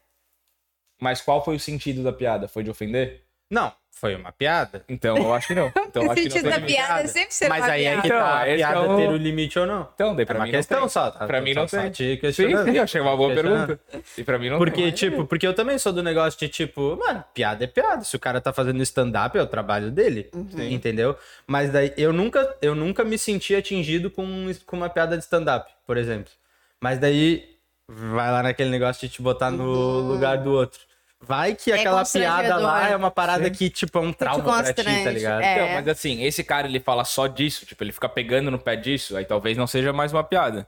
[1.01, 2.47] Mas qual foi o sentido da piada?
[2.47, 3.25] Foi de ofender?
[3.51, 4.83] Não, foi uma piada.
[4.89, 5.71] Então, eu acho que não.
[5.91, 7.91] Então, eu O acho que não da piada é sempre ser Mas uma aí é
[7.91, 8.01] piada.
[8.03, 9.89] que Então, tá a esse piada é o- ter o limite ou não.
[9.95, 10.93] Então, daí É pra uma mim questão não tem.
[10.93, 11.11] só.
[11.11, 11.27] Tá?
[11.27, 11.91] Pra mim não tem.
[11.91, 12.33] te Sim,
[12.65, 13.67] sim, achei uma boa Questionando.
[13.77, 14.05] pergunta.
[14.17, 14.91] E pra mim não Porque, tem.
[14.93, 18.03] tipo, porque eu também sou do negócio de, tipo, mano, piada é piada.
[18.05, 20.31] Se o cara tá fazendo stand-up, é o trabalho dele.
[20.71, 21.17] Entendeu?
[21.47, 25.71] Mas daí eu nunca, eu nunca me senti atingido com, com uma piada de stand-up,
[25.87, 26.33] por exemplo.
[26.81, 27.45] Mas daí
[27.89, 29.65] vai lá naquele negócio de te botar no
[30.01, 30.81] lugar do outro.
[31.23, 34.83] Vai que aquela piada lá é uma parada que, tipo, é um trauma pra ti,
[35.05, 35.43] tá ligado?
[35.43, 35.55] É.
[35.55, 38.75] Então, mas assim, esse cara ele fala só disso, tipo, ele fica pegando no pé
[38.75, 40.67] disso, aí talvez não seja mais uma piada,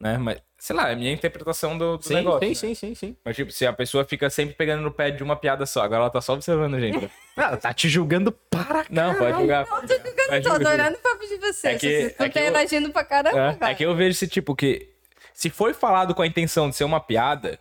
[0.00, 0.16] né?
[0.16, 2.40] Mas, sei lá, é a minha interpretação do, do Sim, negócio.
[2.42, 2.54] sim, né?
[2.54, 3.16] sim, sim, sim.
[3.24, 6.02] Mas, tipo, se a pessoa fica sempre pegando no pé de uma piada só, agora
[6.02, 7.00] ela tá só observando a gente.
[7.02, 7.10] né?
[7.36, 9.64] Ah, tá te julgando para Não, pode julgar.
[9.68, 11.64] Não, tô ficando, tô adorando o papo de vocês.
[11.64, 13.58] É que- Vocês estão é que eu- pra caramba.
[13.66, 14.88] É, é que eu vejo esse tipo que
[15.32, 17.56] se foi falado com a intenção de ser uma piada,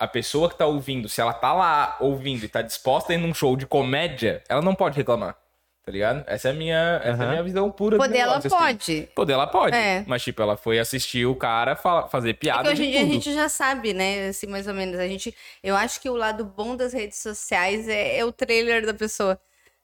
[0.00, 3.18] a pessoa que tá ouvindo, se ela tá lá ouvindo e tá disposta a ir
[3.18, 5.36] num show de comédia, ela não pode reclamar.
[5.82, 6.22] Tá ligado?
[6.26, 8.64] Essa é a minha, essa é a minha visão pura do Poder ela negócio, assim.
[8.64, 9.08] pode.
[9.14, 9.74] Poder ela pode.
[9.76, 10.04] É.
[10.06, 12.92] Mas, tipo, ela foi assistir o cara fa- fazer É que piada hoje em de
[12.92, 14.28] dia a gente já sabe, né?
[14.28, 14.98] Assim, mais ou menos.
[15.00, 18.84] A gente, eu acho que o lado bom das redes sociais é, é o trailer
[18.86, 19.40] da pessoa.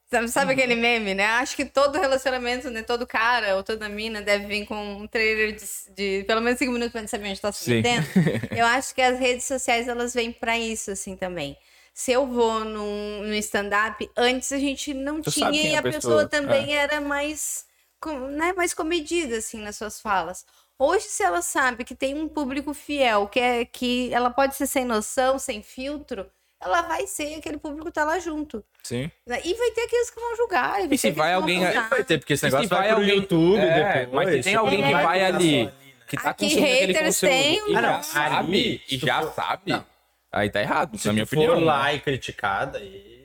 [0.09, 0.59] Sabe, sabe Uhum.
[0.59, 1.25] aquele meme, né?
[1.27, 2.83] Acho que todo relacionamento, né?
[2.83, 5.65] Todo cara ou toda mina deve vir com um trailer de,
[5.95, 8.07] de pelo menos cinco minutos pra gente saber onde tá se metendo.
[8.55, 11.57] Eu acho que as redes sociais, elas vêm pra isso, assim, também.
[11.93, 15.81] Se eu vou num, num stand-up, antes a gente não Tu tinha e é a
[15.81, 17.67] a pessoa, pessoa, também era mais,
[18.33, 20.45] né, mais comedida, assim, nas suas falas.
[20.79, 24.67] Hoje, se ela sabe que tem um público fiel, que, é, que ela pode ser
[24.67, 26.31] sem noção, sem filtro,
[26.61, 28.65] ela vai ser aquele público tá lá junto.
[28.83, 29.11] Sim.
[29.27, 29.41] né?
[29.45, 30.81] E vai ter aqueles que vão julgar.
[30.91, 31.61] E se ter vai alguém-.
[31.61, 34.13] Vai ter, porque esse E se negócio vai, vai pro alguém- YouTube É, depois.
[34.13, 35.71] mas se tem tipo, alguém que vai ali,
[36.09, 39.07] que tá Aqui, consumindo aquele haters conteúdo tem e Ah, já não, sabe, e se
[39.07, 39.85] já for- sabe, Não.
[40.33, 41.59] aí tá errado, Se na minha for opinião.
[41.61, 41.67] né?
[41.67, 43.17] lá e criticada e...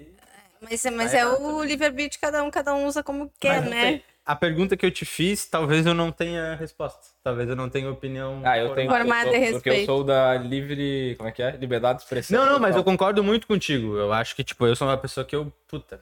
[0.59, 3.83] Mas, mas Tá é errado o livre-arbítrio cada um, cada um usa como quer, né?
[3.91, 6.99] tem- A pergunta que eu te fiz, talvez eu não tenha resposta.
[7.23, 8.41] Talvez eu não tenha opinião.
[8.45, 8.89] Ah, eu tenho.
[8.89, 9.85] Formada eu sou- a Porque eu respeito.
[9.85, 11.15] sou da livre.
[11.17, 11.51] Como é que é?
[11.51, 12.39] Liberdade de expressão.
[12.45, 13.97] Não, não, mas eu concordo muito contigo.
[13.97, 15.51] Eu acho que, tipo, eu sou uma pessoa que eu.
[15.67, 16.01] Puta.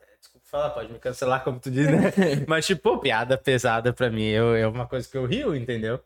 [0.00, 2.12] é, Desculpa falar, pode me cancelar, como tu diz, né?
[2.48, 6.00] Mas, tipo, piada pesada pra mim eu, é uma coisa que eu rio, entendeu?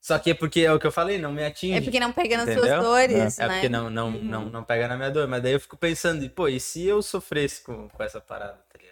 [0.00, 1.74] Só que é porque é o que eu falei, não me atinge.
[1.78, 2.64] É porque não pega nas Entendeu?
[2.66, 3.54] suas dores, É né?
[3.54, 5.26] porque não, não, não, não pega na minha dor.
[5.26, 8.52] Mas daí eu fico pensando, e, pô, e se eu sofresse com, com essa parada,
[8.72, 8.85] tá ligado?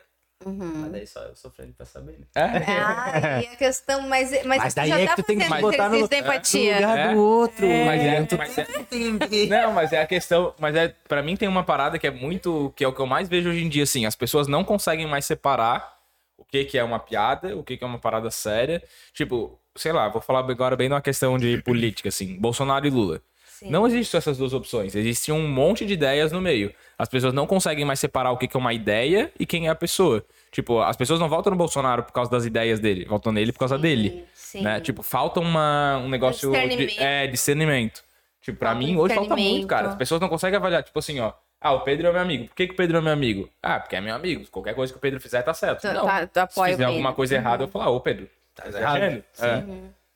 [0.45, 0.73] Uhum.
[0.83, 2.27] Mas daí só eu sofrendo pra saber, né?
[2.35, 2.43] É?
[2.69, 5.39] Ah, e a questão, mas, mas, Mas tu daí já é tá que tu tem
[5.39, 6.77] que botar no- empatia.
[6.77, 7.15] É.
[7.15, 7.67] do outro.
[7.67, 10.55] Mas é, mas é- Não, mas é a questão.
[10.59, 10.95] Mas é.
[11.09, 12.73] Pra mim tem uma parada que é muito.
[12.77, 14.07] Que é o que eu mais vejo hoje em dia, assim.
[14.07, 15.95] As pessoas não conseguem mais separar
[16.37, 18.83] o que, que é uma piada, o que, que é uma parada séria.
[19.13, 22.39] Tipo, sei lá, vou falar agora bem numa questão de política, assim.
[22.39, 23.21] Bolsonaro e Lula.
[23.65, 23.71] Sim.
[23.71, 24.95] Não existem essas duas opções.
[24.95, 26.73] Existe um monte de ideias no meio.
[26.99, 29.75] As pessoas não conseguem mais separar o que é uma ideia e quem é a
[29.75, 30.25] pessoa.
[30.51, 33.59] Tipo, as pessoas não votam no Bolsonaro por causa das ideias dele, votam nele por
[33.61, 34.25] causa dele.
[34.35, 34.63] Sim.
[34.63, 34.81] Né?
[34.81, 37.01] Tipo, falta uma, um negócio de discernimento.
[37.01, 38.05] é, discernimento.
[38.41, 39.89] Tipo, pra Falta mim, hoje falta muito, cara.
[39.89, 41.33] As pessoas não conseguem avaliar, tipo assim, ó.
[41.61, 42.45] Ah, o Pedro é meu amigo.
[42.49, 43.49] Por que, que o Pedro é meu amigo?
[43.63, 44.47] Ah, porque é meu amigo.
[44.51, 45.81] Qualquer coisa que o Pedro fizer tá certo.
[45.81, 46.05] Tu- não.
[46.05, 49.25] tá- tu Se apoia o fizer alguma coisa errada, eu falar, ô Pedro, tá exagerando.
[49.41, 49.65] É.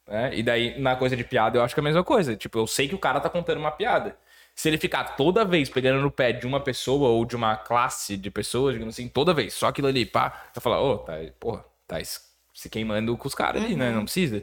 [0.09, 2.37] É, E daí, na coisa de piada, eu acho que é a mesma coisa.
[2.37, 4.17] Tipo, eu sei que o cara tá contando uma piada.
[4.55, 8.17] Se ele ficar toda vez pegando no pé de uma pessoa ou de uma classe
[8.17, 11.65] de pessoas, digamos assim, toda vez, só aquilo ali, pá, eu falar, ô, tá, porra,
[11.87, 13.93] tá se queimando com os caras ali, né?
[13.93, 14.43] Não precisa.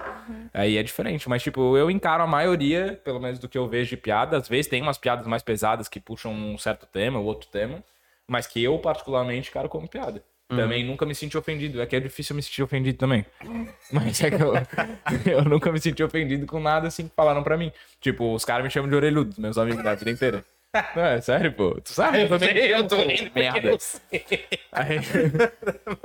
[0.54, 1.28] Aí é diferente.
[1.28, 4.38] Mas, tipo, eu encaro a maioria, pelo menos do que eu vejo de piada.
[4.38, 7.84] Às vezes tem umas piadas mais pesadas que puxam um certo tema ou outro tema,
[8.26, 10.24] mas que eu, particularmente, encaro como piada.
[10.48, 11.82] Também nunca me senti ofendido.
[11.82, 13.26] É que é difícil eu me sentir ofendido também.
[13.92, 14.54] Mas é que eu,
[15.34, 17.72] eu nunca me senti ofendido com nada assim que falaram pra mim.
[18.00, 20.44] Tipo, os caras me chamam de orelhudo, meus amigos da vida inteira.
[20.96, 21.80] Não, é sério, pô.
[21.82, 22.24] Tu sabe?
[22.24, 23.70] Eu também eu tô rindo porque merda.
[23.70, 24.26] eu sei.
[24.74, 25.00] Aí,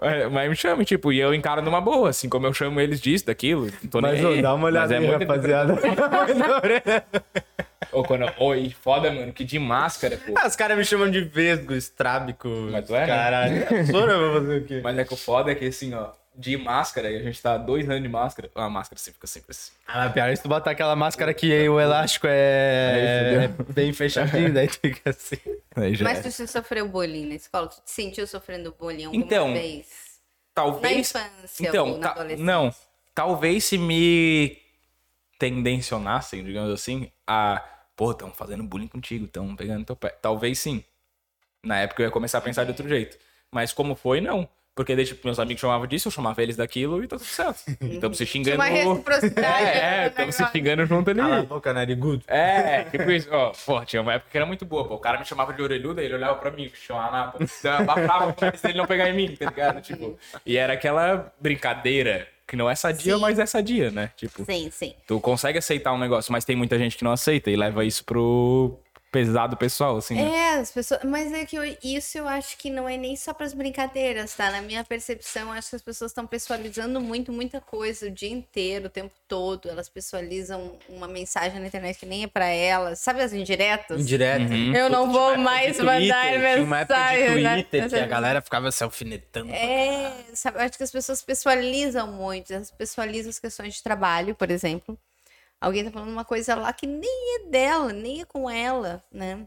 [0.00, 3.00] É, mas me chama, tipo, e eu encaro numa boa, assim como eu chamo eles
[3.00, 3.66] disso, daquilo.
[3.66, 4.40] Nem Mas, aí.
[4.40, 5.74] dá uma Mas olhada é aí, muito- rapaziada.
[7.92, 8.32] Ô, quando...
[8.38, 10.34] Oi, foda, mano, que de máscara, pô.
[10.36, 12.48] Ah, os caras me chamam de vesgo, estrábico.
[12.70, 13.06] Mas tu é, né?
[13.06, 13.86] Caralho.
[13.86, 14.14] Sou, né?
[14.14, 14.80] Vou fazer o quê?
[14.82, 17.56] Mas é que o foda é que, assim, ó, de máscara, e a gente tá
[17.58, 19.72] dois anos de máscara, a máscara sempre fica sempre assim.
[19.86, 23.92] Ah, mas pior é se tu botar aquela máscara que o elástico é, é bem
[23.92, 25.36] fechadinho, daí tu fica assim.
[25.76, 26.22] Aí já Mas é.
[26.22, 27.66] tu se sofreu bullying na escola?
[27.66, 29.88] Tu te sentiu sofrendo bullying alguma Então, vez?
[30.54, 30.82] Talvez...
[30.82, 32.44] Na infância Então, ou na ta- adolescência?
[32.44, 32.74] não.
[33.14, 34.56] Talvez se me
[35.38, 37.62] tendencionassem, digamos assim, a...
[38.00, 40.08] Pô, estão fazendo bullying contigo, estão pegando teu pé.
[40.22, 40.82] Talvez sim.
[41.62, 43.18] Na época eu ia começar a pensar de outro jeito.
[43.52, 44.48] Mas como foi, não.
[44.74, 47.60] Porque daí, tipo, meus amigos chamavam disso, eu chamava eles daquilo e tá tudo certo.
[47.82, 48.56] Estamos se Tinha xingando.
[48.56, 49.64] uma reciprocidade.
[49.66, 50.58] É, né, estamos se negócio.
[50.58, 51.20] xingando junto ali.
[51.20, 52.24] Cala a boca, narigudo.
[52.26, 53.28] É, tipo isso.
[53.30, 54.94] Ó, pô, tinha uma época que era muito boa, pô.
[54.94, 57.38] O cara me chamava de orelhuda, ele olhava pra mim, chamava nada.
[57.38, 59.82] Então, eu abafava pra ele não pegar em mim, tá ligado?
[59.82, 63.20] Tipo, e era aquela brincadeira que não é sadia, Sim.
[63.20, 64.10] mas é sadia, né?
[64.16, 64.92] Tipo, Sim, sim.
[65.06, 68.04] tu consegue aceitar um negócio, mas tem muita gente que não aceita e leva isso
[68.04, 68.76] pro
[69.10, 70.14] pesado pessoal, assim.
[70.14, 70.22] né?
[70.22, 71.00] É, as pessoas.
[71.04, 74.34] Mas é que eu- isso eu acho que não é nem só para as brincadeiras,
[74.34, 74.50] tá?
[74.50, 78.30] Na minha percepção, eu acho que as pessoas estão pessoalizando muito, muita coisa o dia
[78.30, 79.68] inteiro, o tempo todo.
[79.68, 83.00] Elas pessoalizam uma mensagem na internet que nem é para elas.
[83.00, 84.00] Sabe as indiretas?
[84.00, 84.50] Indireto.
[84.52, 84.74] Uhum.
[84.74, 87.42] Eu não vou mais mandar Tinha uma época de mensagem.
[87.42, 87.54] né?
[87.54, 89.52] Twitter que a galera ficava se alfinetando.
[89.52, 94.34] É, sabe, eu acho que as pessoas pessoalizam muito, elas pessoalizam as questões de trabalho,
[94.34, 94.96] por exemplo.
[95.60, 99.46] Alguém tá falando uma coisa lá que nem é dela, nem é com ela, né?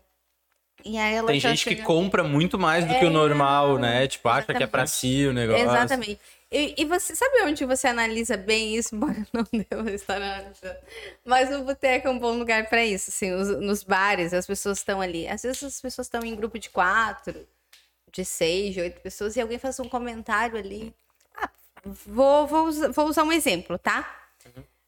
[0.86, 4.08] E aí ela Tem já gente que compra muito mais do que o normal, né?
[4.08, 5.64] Tipo, acha que é pra si o negócio.
[5.64, 6.20] Exatamente.
[6.52, 8.94] E, e você sabe onde você analisa bem isso?
[8.96, 10.78] Embora não deva estar analisando.
[11.26, 13.10] Mas o boteco é um bom lugar para isso.
[13.10, 15.28] Assim, os- nos bares, as pessoas estão ali.
[15.28, 17.48] Às vezes as pessoas estão em grupo de quatro,
[18.12, 20.94] de seis, de oito pessoas, e alguém faz um comentário ali.
[21.36, 21.50] Ah,
[21.84, 24.08] vou, vou, usar, vou usar um exemplo, tá?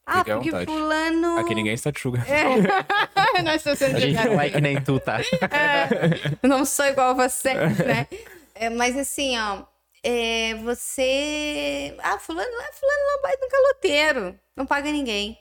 [0.05, 1.39] Ah, Fique porque fulano.
[1.39, 2.25] Aqui ninguém está te julgando.
[3.43, 4.31] Nós estamos sendo A gente julgados.
[4.33, 5.19] não é que nem tu, tá?
[5.19, 8.07] É, não sou igual a você, né?
[8.53, 9.63] É, mas assim, ó,
[10.03, 11.95] é, você.
[12.03, 15.39] Ah, fulano, ah, fulano não vai no caloteiro, não paga ninguém.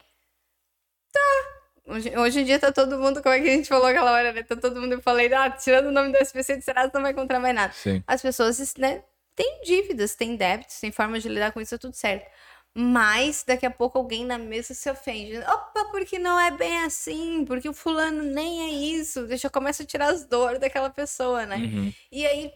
[1.12, 1.54] Tá.
[1.86, 4.32] Hoje, hoje em dia tá todo mundo, como é que a gente falou aquela hora,
[4.32, 4.42] né?
[4.42, 7.12] Tá todo mundo, eu falei, ah, tirando o nome do SPC de Serasa, não vai
[7.12, 7.72] encontrar mais nada.
[7.74, 8.02] Sim.
[8.06, 9.02] As pessoas, né,
[9.36, 12.26] têm dívidas, têm débitos, têm formas de lidar com isso, é tudo certo.
[12.76, 15.38] Mas daqui a pouco alguém na mesa se ofende.
[15.38, 18.68] Opa, porque não é bem assim, porque o fulano nem é
[18.98, 19.26] isso.
[19.26, 21.56] Deixa eu começar a tirar as dores daquela pessoa, né?
[21.56, 21.92] Uhum.
[22.10, 22.52] E aí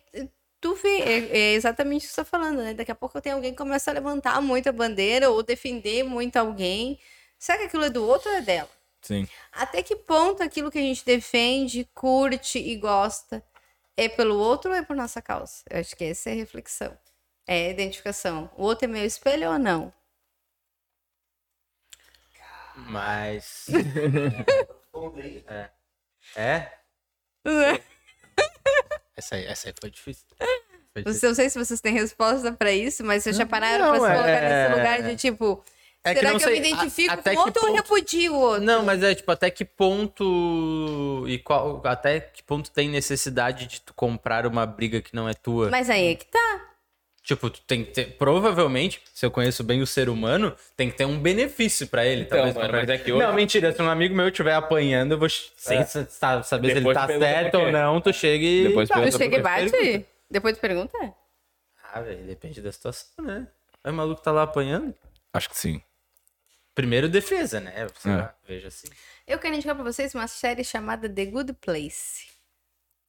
[0.60, 2.74] tu vê, é, é exatamente o que você tá falando, né?
[2.74, 6.36] Daqui a pouco tem alguém que começa a levantar muito a bandeira ou defender muito
[6.36, 6.98] alguém.
[7.38, 8.68] Será que aquilo é do outro ou é dela?
[9.00, 9.28] Sim.
[9.52, 13.40] Até que ponto aquilo que a gente defende, curte e gosta
[13.96, 15.62] é pelo outro ou é por nossa causa?
[15.70, 16.98] Eu acho que essa é a reflexão.
[17.46, 18.50] É a identificação.
[18.56, 19.92] O outro é meu espelho ou não?
[22.86, 23.66] Mas.
[25.46, 25.68] é.
[26.36, 26.68] É?
[29.16, 30.24] Essa aí, essa aí foi difícil.
[30.92, 31.20] Foi difícil.
[31.20, 33.98] Você- Eu não sei se vocês têm resposta pra isso, mas vocês já pararam Não,
[33.98, 35.64] pra se é- colocar nesse lugar de tipo,
[36.04, 37.68] É que será não que, eu sei, me identifico a- até com que outro ou
[37.68, 38.64] ponto- repudio o outro?
[38.64, 41.24] Não, mas é tipo, até que ponto.
[41.28, 41.82] E qual.
[41.84, 45.68] Até que ponto tem necessidade de tu comprar uma briga que não é tua?
[45.70, 46.38] Mas aí é que tá.
[47.28, 48.16] Tipo, tu tem que ter.
[48.16, 52.22] Provavelmente, se eu conheço bem o ser humano, tem que ter um benefício pra ele.
[52.22, 53.70] Então, talvez, mano, mas é que hoje- Não, mentira.
[53.70, 55.28] Se um amigo meu estiver apanhando, eu vou.
[55.28, 58.68] Sem sa- saber se ele tá pergunta certo ou não, tu chega e.
[58.68, 60.06] Depois Tá, pergunta Tu chega e bate?
[60.30, 61.14] Depois tu pergunta?
[61.92, 63.46] Ah, velho, depende da situação, né?
[63.84, 64.94] Aí o maluco tá lá apanhando.
[65.34, 65.82] Acho que sim.
[66.74, 67.86] Primeiro defesa, né?
[67.98, 68.30] Sei É.
[68.46, 68.88] veja assim.
[69.26, 72.26] Eu quero indicar pra vocês uma série chamada The Good Place.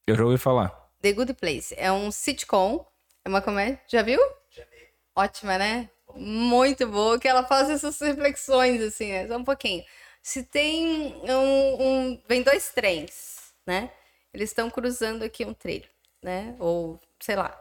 [0.05, 0.89] Eu já ouvi falar.
[1.01, 1.73] The Good Place.
[1.77, 2.85] É um sitcom.
[3.29, 3.79] É uma comédia.
[3.87, 4.19] Já viu?
[4.49, 4.87] Já vi.
[5.15, 5.87] Ótima, né?
[6.15, 9.27] Muito boa, que ela faz essas reflexões, assim, né?
[9.27, 9.85] Só um pouquinho.
[10.19, 13.91] Se tem um, um- Vem dois trens, né?
[14.33, 15.87] Eles estão cruzando aqui um trilho,
[16.23, 16.55] né?
[16.59, 17.55] Ou, sei lá.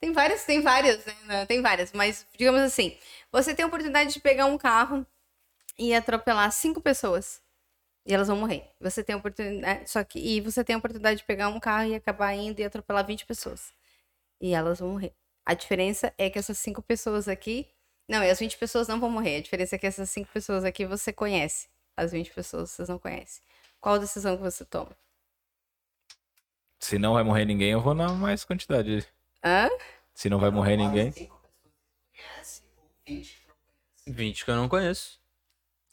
[0.00, 1.46] Tem várias, tem várias, né?
[1.46, 2.98] Tem várias, mas digamos assim,
[3.32, 5.06] você tem a oportunidade de pegar um carro
[5.78, 7.40] e atropelar cinco pessoas.
[8.06, 8.64] E elas vão morrer.
[8.80, 9.90] Você tem a oportunidade.
[9.90, 10.18] Só que.
[10.20, 13.26] E você tem a oportunidade de pegar um carro e acabar indo e atropelar 20
[13.26, 13.72] pessoas.
[14.40, 15.12] E elas vão morrer.
[15.44, 17.66] A diferença é que essas cinco pessoas aqui.
[18.08, 19.36] Não, e as 20 pessoas não vão morrer.
[19.36, 21.68] A diferença é que essas cinco pessoas aqui você conhece.
[21.96, 23.42] As 20 pessoas vocês não conhecem.
[23.80, 24.96] Qual decisão que você toma?
[26.78, 29.06] Se não vai morrer ninguém, eu vou na mais quantidade.
[29.44, 29.68] Hã?
[30.14, 31.12] Se não vai morrer ninguém.
[34.06, 35.20] 20 que eu não conheço.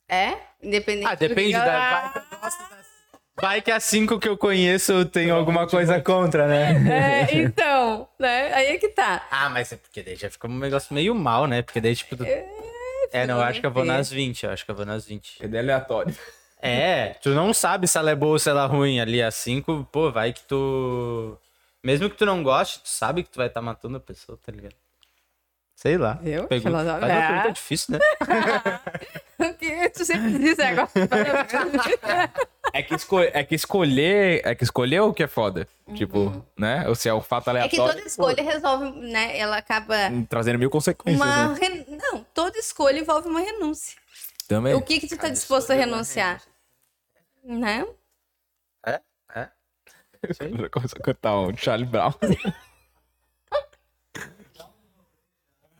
[0.07, 0.37] É?
[0.61, 2.34] Independente Ah, depende da.
[3.41, 7.27] Vai que as 5 que eu conheço eu tenho alguma coisa contra, né?
[7.29, 8.53] É, então, né?
[8.53, 9.27] Aí é que tá.
[9.29, 11.61] Ah, mas é porque daí já fica um negócio meio mal, né?
[11.61, 12.15] Porque daí, tipo.
[12.15, 12.23] tu-
[13.11, 14.45] É, não, eu acho que eu vou nas 20.
[14.45, 15.37] Eu acho que eu vou nas 20.
[15.41, 16.15] É aleatório.
[16.61, 19.21] É, tu não sabe se ela é boa ou se ela é ruim ali.
[19.21, 21.37] A 5, pô, vai que tu.
[21.83, 24.51] Mesmo que tu não goste, tu sabe que tu vai estar matando a pessoa, tá
[24.51, 24.73] ligado?
[25.75, 26.19] Sei lá.
[26.23, 26.47] Eu?
[26.47, 26.99] Pergunta, Filosofia.
[26.99, 27.99] faz uma pergunta difícil, né?
[29.37, 30.89] Porque tu sempre diz agora.
[32.73, 34.41] É que, esco- é que escolher.
[34.45, 35.67] É que escolher o que é foda.
[35.93, 36.87] Tipo, né?
[36.87, 37.93] Ou se é um fato É que aleatório.
[37.95, 39.37] toda escolha resolve, né?
[39.37, 39.95] Ela acaba.
[40.29, 41.21] Trazendo mil consequências.
[41.21, 41.85] Uma Né?
[41.89, 43.97] Não, toda escolha envolve uma renúncia.
[44.47, 44.73] Também.
[44.75, 46.41] O que que tu tá disposto a renunciar?
[47.43, 47.85] Né?
[48.85, 49.01] É?
[49.35, 49.49] É?
[50.71, 52.13] Começou a cantar um Charlie Brown.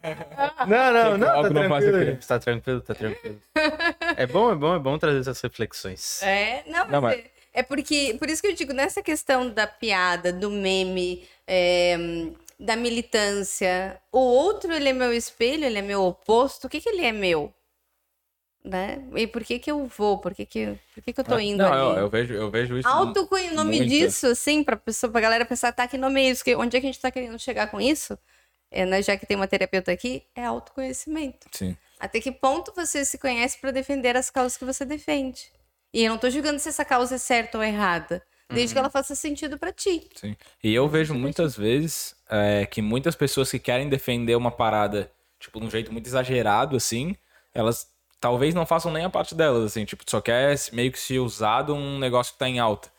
[0.67, 2.17] Não, não, não, tá não faz tranquilo.
[2.27, 3.41] Tá tranquilo, tá tranquilo.
[4.17, 6.21] É bom, é bom, é bom trazer essas reflexões.
[6.23, 9.49] É, não, mas Não, mas- É, é porque, por isso que eu digo, nessa questão
[9.49, 11.97] da piada, do meme, é,
[12.59, 16.89] da militância, o outro, ele é meu espelho, ele é meu oposto, o que que
[16.89, 17.53] ele é meu?
[18.63, 19.03] Né?
[19.15, 20.17] E por que que eu vou?
[20.17, 21.97] Por que que, por que que eu tô indo não, ali?
[21.97, 22.87] eu, eu vejo, eu vejo isso.
[22.87, 23.51] Autoconhe...
[23.51, 23.89] O nome muito.
[23.89, 26.43] disso, assim, pra, pessoa, pra galera pensar, tá, que nome é isso?
[26.43, 28.17] Que, onde é que a gente tá querendo chegar com isso?
[28.71, 31.47] É, né, já que tem uma terapeuta aqui, é autoconhecimento.
[31.51, 31.77] Sim.
[31.99, 35.49] Até que ponto você se conhece pra defender as causas que você defende?
[35.93, 38.73] E eu não tô julgando se essa causa é certa ou errada, desde Uhum.
[38.73, 40.09] que ela faça sentido pra ti.
[40.15, 40.35] Sim.
[40.63, 45.09] E eu vejo muitas vezes é, que muitas pessoas que querem defender uma parada,
[45.39, 47.15] tipo, de um jeito muito exagerado, assim,
[47.53, 47.87] elas
[48.19, 51.61] talvez não façam nem a parte delas, assim, tipo, só quer meio que se usar
[51.61, 52.89] de um negócio que tá em alta.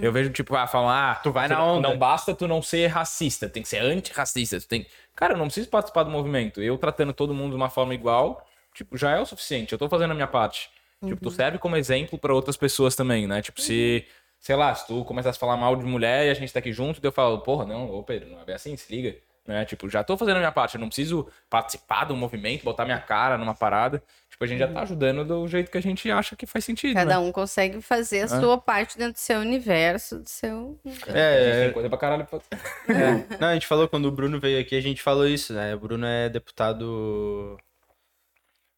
[0.00, 1.88] Eu vejo, tipo, ah, falam, ah, Tu vai na não- onda.
[1.88, 4.60] Não basta tu não ser racista, tem que ser antirracista.
[4.60, 4.86] Tu tem...
[5.16, 6.62] Cara, eu não preciso participar do movimento.
[6.62, 9.72] Eu tratando todo mundo de uma forma igual, tipo, já é o suficiente.
[9.72, 10.70] Eu tô fazendo a minha parte.
[11.04, 13.42] Tipo, tu serve como exemplo pra outras pessoas também, né?
[13.42, 14.06] Tipo, se,
[14.40, 16.72] sei lá, se tu começasse a falar mal de mulher e a gente tá aqui
[16.72, 19.16] junto, daí eu falo, porra, não, ô Pedro, não é bem assim, se liga.
[19.46, 19.64] Né?
[19.66, 22.98] Tipo, já tô fazendo a minha parte, eu não preciso participar do movimento, botar minha
[22.98, 24.02] cara numa parada.
[24.30, 26.94] Tipo, a gente já tá ajudando do jeito que a gente acha que faz sentido.
[26.94, 27.18] Cada né?
[27.18, 30.80] um consegue fazer a sua parte dentro do seu universo, do seu.
[31.08, 32.40] É, Tem coisa pra caralho pra...
[32.88, 33.38] é.
[33.38, 35.74] Não, a gente falou quando o Bruno veio aqui, a gente falou isso, né?
[35.74, 37.58] O Bruno é deputado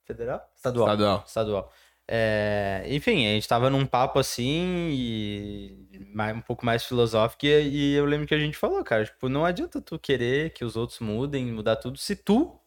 [0.05, 0.47] federal?
[0.55, 0.89] Estadual.
[0.89, 1.25] Estadual.
[1.27, 1.73] Estadual.
[2.09, 7.95] É, enfim, a gente tava num papo assim e mais- um pouco mais filosófico e,
[7.95, 11.01] eu lembro que a gente falou, cara, tipo, não adianta tu querer que os outros
[11.01, 12.61] mudem, mudar tudo, se tu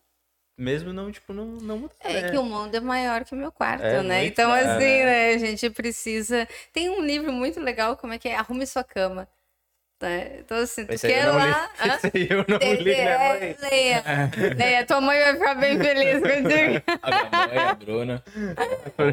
[0.58, 2.32] mesmo não, tipo, não, não mudar, É né?
[2.32, 4.26] que o mundo é maior que o meu quarto, É, né?
[4.26, 5.06] Então, assim, né?
[5.06, 5.34] né?
[5.34, 6.46] A gente precisa.
[6.74, 8.36] Tem um livro muito legal, como é que é?
[8.36, 9.26] Arrume sua cama.
[10.02, 10.40] Né?
[10.40, 11.70] Então, assim, tu quer lá.
[12.14, 13.56] Eu não li, né, é, mãe?
[13.70, 14.04] leia,
[14.58, 14.86] leia.
[14.86, 16.84] Tua mãe vai ficar bem feliz contigo.
[17.04, 18.24] A minha mãe, a Bruna.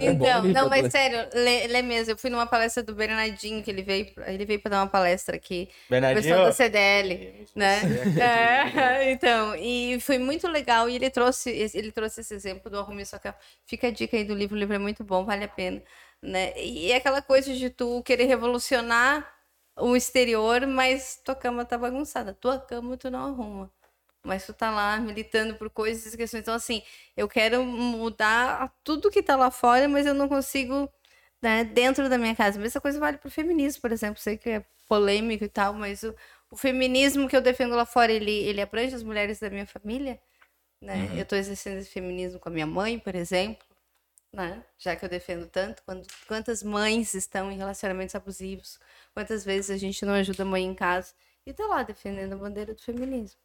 [0.01, 2.13] Então, não, mas sério, lê, lê mesmo.
[2.13, 5.35] Eu fui numa palestra do Bernardinho, que ele veio, ele veio pra dar uma palestra
[5.35, 5.69] aqui.
[5.91, 7.81] Bernardinho, pessoal da CDL, né?
[8.21, 10.89] É, então, e foi muito legal.
[10.89, 13.35] E ele trouxe, ele trouxe esse exemplo do Arrume Sua Cama.
[13.67, 15.83] Fica a dica aí do livro, o livro é muito bom, vale a pena.
[16.23, 16.53] Né?
[16.57, 19.36] E é aquela coisa de tu querer revolucionar
[19.77, 22.35] o exterior, mas tua cama tá bagunçada.
[22.35, 23.71] Tua cama tu não arruma.
[24.25, 26.43] Mas tu tá lá militando por coisas e questões.
[26.43, 26.83] Então, assim,
[27.17, 30.91] eu quero mudar tudo que tá lá fora, mas eu não consigo
[31.43, 32.59] né, dentro da minha casa.
[32.59, 34.21] Mesma coisa vale pro feminismo, por exemplo.
[34.21, 36.15] Sei que é polêmico e tal, mas o,
[36.51, 40.21] o feminismo que eu defendo lá fora, ele, ele abrange as mulheres da minha família.
[40.81, 41.11] Né?
[41.17, 43.66] Eu tô exercendo esse feminismo com a minha mãe, por exemplo.
[44.37, 44.63] Né?
[44.77, 48.79] Já que eu defendo tanto, quando, quantas mães estão em relacionamentos abusivos,
[49.15, 51.15] quantas vezes a gente não ajuda a mãe em casa
[51.47, 53.41] e tá lá defendendo a bandeira do feminismo.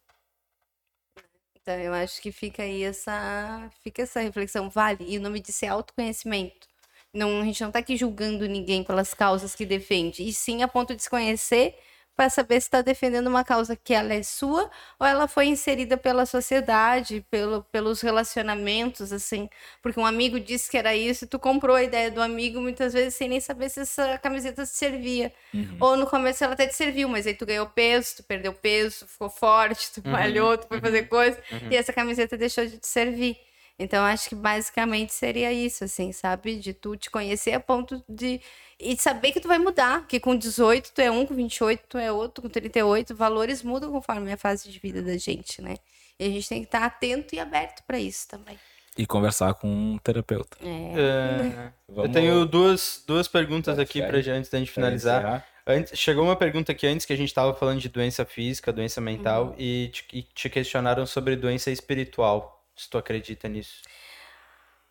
[1.54, 5.64] Então eu acho que fica aí essa, fica essa reflexão, vale, e o nome disso
[5.64, 6.68] é autoconhecimento.
[7.10, 10.68] Não, a gente não tá aqui julgando ninguém pelas causas que defende, e sim a
[10.68, 11.74] ponto de se conhecer
[12.16, 15.96] para saber se está defendendo uma causa que ela é sua ou ela foi inserida
[15.96, 19.48] pela sociedade, pelo, pelos relacionamentos, assim.
[19.82, 22.92] Porque um amigo disse que era isso e tu comprou a ideia do amigo muitas
[22.92, 25.32] vezes sem nem saber se essa camiseta te servia.
[25.54, 25.76] Uhum.
[25.80, 29.00] Ou no começo ela até te serviu, mas aí tu ganhou peso, tu perdeu peso,
[29.06, 30.12] tu ficou forte, tu Uhum.
[30.12, 31.68] malhou, tu foi fazer coisa Uhum.
[31.70, 33.36] e essa camiseta deixou de te servir.
[33.78, 36.56] Então, acho que basicamente seria isso, assim, sabe?
[36.56, 38.40] De tu te conhecer a ponto de.
[38.78, 40.06] E saber que tu vai mudar.
[40.06, 43.90] Que com 18 tu é um, com 28 tu é outro, com 38, valores mudam
[43.90, 45.76] conforme a fase de vida da gente, né?
[46.18, 48.58] E a gente tem que estar atento e aberto para isso também.
[48.96, 50.58] E conversar com um terapeuta.
[50.60, 50.92] É.
[51.00, 55.46] É, eu tenho duas, duas perguntas aqui gente, antes da gente finalizar.
[55.66, 59.00] Antes, chegou uma pergunta aqui antes que a gente tava falando de doença física, doença
[59.00, 59.54] mental, Uhum.
[59.58, 62.61] e, te, e te questionaram sobre doença espiritual.
[62.76, 63.82] Se tu acredita nisso.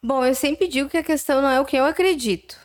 [0.03, 2.59] Bom, eu sempre digo que a questão não é o que eu acredito,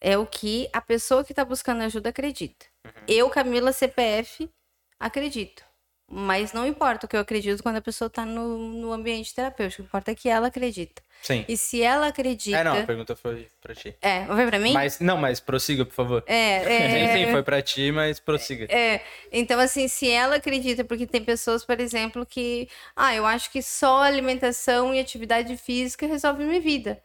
[0.00, 2.66] é o que a pessoa que está buscando ajuda acredita.
[3.06, 4.50] Eu, Camila CPF,
[4.98, 5.69] acredito.
[6.12, 9.82] Mas não importa o que eu acredito quando a pessoa está no, no ambiente terapêutico.
[9.82, 11.00] O que importa é que ela acredita.
[11.22, 11.44] Sim.
[11.48, 12.56] E se ela acredita.
[12.58, 13.94] É, não, a pergunta foi pra ti.
[14.02, 14.72] É, foi pra mim?
[14.72, 16.24] Mas, não, mas prossiga, por favor.
[16.26, 17.12] É, Sim, é.
[17.26, 18.64] sim, foi pra ti, mas prossiga.
[18.68, 23.48] É, então assim, se ela acredita, porque tem pessoas, por exemplo, que, ah, eu acho
[23.52, 27.00] que só alimentação e atividade física resolve minha vida,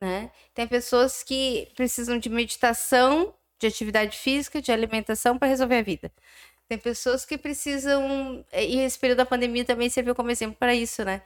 [0.00, 0.30] né?
[0.54, 6.10] Tem pessoas que precisam de meditação, de atividade física, de alimentação para resolver a vida.
[6.72, 11.04] Tem pessoas que precisam, e esse período da pandemia também serviu como exemplo para isso,
[11.04, 11.20] né?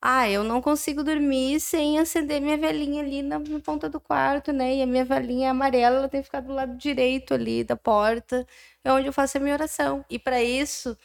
[0.00, 4.52] Ah, eu não consigo dormir sem acender minha velhinha ali na, na ponta do quarto,
[4.54, 4.76] né?
[4.76, 8.46] E a minha velhinha amarela, ela tem que ficar do lado direito ali da porta,
[8.82, 10.02] é onde eu faço a minha oração.
[10.08, 10.96] E para isso,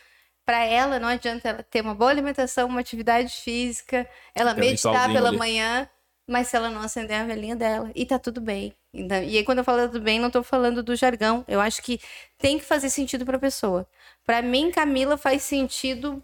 [0.45, 5.11] para ela, não adianta ela ter uma boa alimentação, uma atividade física, ela Tem meditar
[5.11, 5.38] pela ali.
[5.38, 5.89] manhã,
[6.27, 8.73] mas se ela não acender a velhinha dela, e tá tudo bem.
[8.93, 11.45] Então, E aí, quando eu falo tudo bem, não tô falando do jargão.
[11.48, 11.99] Eu acho que
[12.38, 13.88] tem que fazer sentido pra pessoa.
[14.26, 16.23] Pra mim, Camila, faz sentido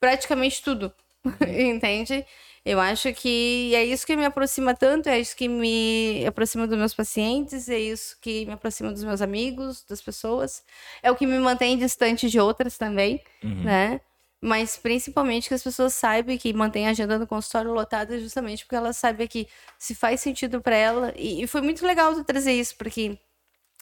[0.00, 0.92] praticamente tudo.
[1.46, 2.26] Entende?
[2.64, 6.78] Eu acho que é isso que me aproxima tanto, é isso que me aproxima dos
[6.78, 10.64] meus pacientes, é isso que me aproxima dos meus amigos, das pessoas.
[11.02, 13.22] É o que me mantém distante de outras também,
[13.64, 14.00] né?
[14.44, 18.76] Mas principalmente que as pessoas saibam que mantém a agenda do consultório lotada justamente porque
[18.76, 19.48] elas sabem que
[19.78, 21.14] se faz sentido para ela.
[21.16, 23.18] E, e foi muito legal tu trazer isso, porque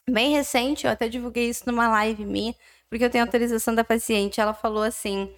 [0.09, 2.55] bem recente, eu até divulguei isso numa live minha,
[2.89, 4.39] porque eu tenho autorização da paciente.
[4.39, 5.35] Ela falou assim: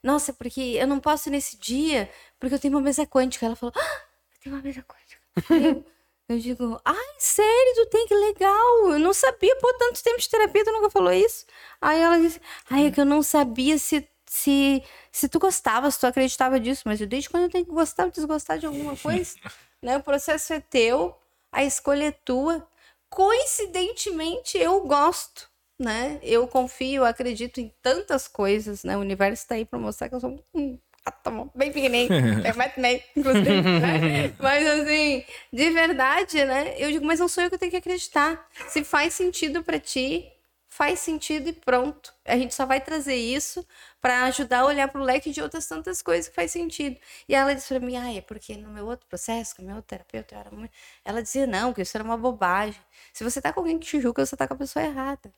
[0.00, 3.46] Nossa, porque eu não posso nesse dia, porque eu tenho uma mesa quântica.
[3.46, 4.00] Ela falou: ah,
[4.32, 5.20] Eu tenho uma mesa quântica.
[5.50, 5.84] eu,
[6.28, 8.92] eu digo: Ai, sério, tu tem que legal.
[8.92, 11.46] Eu não sabia, pô, tanto tempo de terapia, tu nunca falou isso.
[11.80, 12.40] Aí ela disse:
[12.70, 14.08] Ai, é que eu não sabia se.
[14.28, 17.72] Se, se tu gostava, se tu acreditava disso, mas eu desde quando eu tenho que
[17.72, 19.36] gostar ou desgostar de alguma coisa,
[19.82, 19.96] né?
[19.96, 21.16] O processo é teu,
[21.50, 22.66] a escolha é tua.
[23.08, 25.48] Coincidentemente, eu gosto,
[25.80, 26.18] né?
[26.22, 28.96] Eu confio, acredito em tantas coisas, né?
[28.96, 30.78] O universo tá aí pra mostrar que eu sou um
[31.08, 32.12] átomo bem pequenininho,
[32.44, 34.34] é e meio, inclusive, né?
[34.38, 36.74] Mas assim, de verdade, né?
[36.76, 38.46] Eu digo, mas não sou eu que tenho que acreditar.
[38.68, 40.30] Se faz sentido pra ti,
[40.78, 42.14] faz sentido e pronto.
[42.24, 43.66] A gente só vai trazer isso
[44.00, 46.96] para ajudar a olhar para o leque de outras tantas coisas que faz sentido.
[47.28, 49.74] E ela disse para mim, ah, é porque no meu outro processo, com o meu
[49.74, 50.72] outro terapeuta, eu era muito...
[51.04, 52.80] ela dizia, não, que isso era uma bobagem.
[53.12, 55.32] Se você tá com alguém que te julga, você tá com a pessoa errada.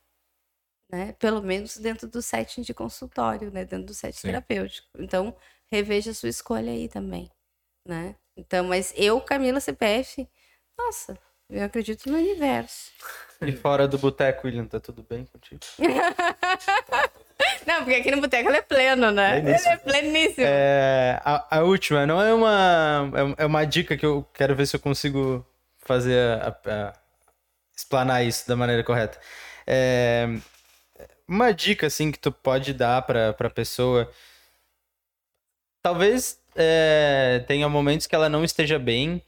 [0.93, 1.15] Né?
[1.15, 3.65] Pelo menos dentro do setting de consultório, né?
[3.65, 4.29] Dentro do setting Sim.
[4.29, 4.89] terapêutico.
[4.99, 5.35] Então,
[5.73, 7.31] reveja a sua escolha aí também,
[7.89, 8.15] né?
[8.37, 10.29] Então, mas eu, Camila CPF,
[10.77, 11.19] nossa,
[11.49, 12.93] eu acredito no universo.
[13.43, 15.61] E fora do boteco, William, tá tudo bem contigo?
[17.67, 19.41] Não, porque aqui no boteco ele é pleno, né?
[19.41, 19.71] Pleníssimo.
[19.71, 20.47] Ele é pleníssimo.
[20.47, 23.11] É, a, a última, não é uma.
[23.39, 25.47] É, é uma dica que eu quero ver se eu consigo
[25.79, 26.93] fazer a, a-
[27.75, 29.19] explanar isso da maneira correta.
[29.67, 30.27] É,
[31.27, 34.11] uma dica, assim, que tu pode dar pra, pra pessoa.
[35.83, 39.23] Talvez é, tenha momentos que ela não esteja bem,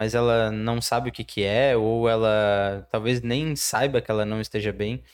[0.00, 4.24] mas ela não sabe o que que é, ou ela talvez nem saiba que ela
[4.24, 5.04] não esteja bem.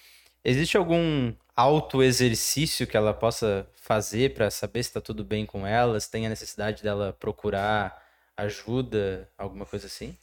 [0.45, 5.99] Existe algum autoexercício que ela possa fazer pra saber se tá tudo bem com ela,
[5.99, 8.01] se tem a necessidade dela procurar
[8.37, 10.17] ajuda, alguma coisa assim?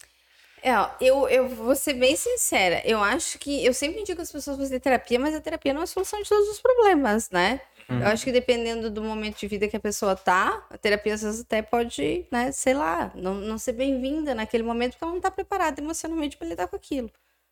[0.64, 0.72] É,
[1.02, 2.81] eu, eu vou ser bem sincera.
[2.85, 3.64] Eu acho que.
[3.65, 6.30] Eu sempre indico as pessoas fazer terapia, mas a terapia não é a solução de
[6.30, 7.60] todos os problemas, né?
[7.90, 11.22] Eu acho que dependendo do momento de vida que a pessoa tá, a terapia às
[11.22, 15.22] vezes até pode, né, sei lá, não, não ser bem-vinda naquele momento porque ela não
[15.22, 17.11] tá preparada emocionalmente para lidar com aquilo.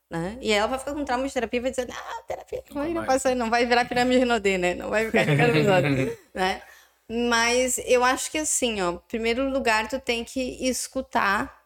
[0.09, 0.37] Né?
[0.41, 3.05] E ela vai ficar com trauma de terapia e vai dizer, ah, terapia não, não,
[3.05, 4.73] vai sair, não vai virar pirâmide de Renaudet, né?
[4.73, 6.61] Não vai ficar de outros, né?
[7.09, 11.60] Mas eu acho que assim, ó, primeiro lugar, tu tem que escutar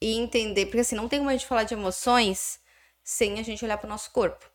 [0.00, 2.60] e entender, porque assim, não tem como a gente falar de emoções
[3.02, 4.48] sem a gente olhar para o nosso corpo.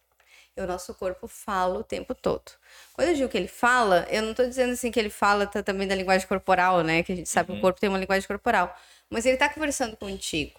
[0.57, 2.51] E o nosso corpo fala o tempo todo.
[2.93, 5.61] Quando eu digo que ele fala, eu não tô dizendo assim que ele fala tá,
[5.61, 7.03] também da linguagem corporal, né?
[7.03, 8.73] Que a gente sabe que o corpo tem uma linguagem corporal.
[9.09, 10.57] Mas ele tá conversando contigo.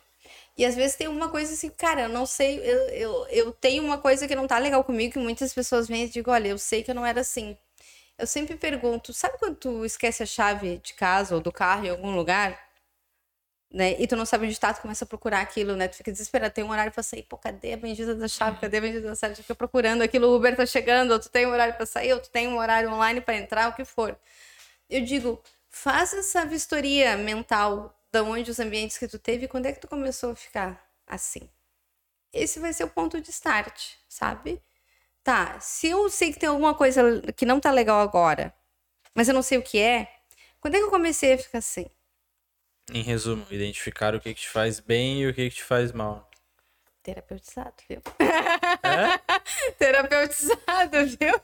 [0.56, 3.82] E às vezes tem uma coisa assim, cara, eu não sei, eu, eu, eu tenho
[3.84, 6.58] uma coisa que não tá legal comigo, que muitas pessoas vêm e digam, olha, eu
[6.58, 7.56] sei que eu não era assim.
[8.18, 11.90] Eu sempre pergunto, sabe quando tu esquece a chave de casa ou do carro em
[11.90, 12.65] algum lugar?
[13.72, 14.00] Né?
[14.00, 15.88] E tu não sabe onde tá, tu começa a procurar aquilo, né?
[15.88, 18.60] Tu fica desesperado, tem um horário pra sair, pô, cadê a bendita da chave?
[18.60, 19.34] Cadê a bendita da chave?
[19.34, 22.12] Tu fica procurando aquilo, o Uber tá chegando, ou tu tem um horário pra sair,
[22.12, 24.16] ou tu tem um horário online pra entrar, o que for.
[24.88, 29.72] Eu digo, faz essa vistoria mental de onde os ambientes que tu teve, quando é
[29.72, 31.50] que tu começou a ficar assim?
[32.32, 34.62] Esse vai ser o ponto de start, sabe?
[35.24, 38.54] Tá, se eu sei que tem alguma coisa que não tá legal agora,
[39.14, 40.08] mas eu não sei o que é,
[40.60, 41.86] quando é que eu comecei a ficar assim?
[42.92, 45.92] Em resumo, identificar o que, que te faz bem e o que, que te faz
[45.92, 46.28] mal.
[47.02, 48.00] Terapeutizado, viu?
[49.78, 51.40] Terapeutizado, viu?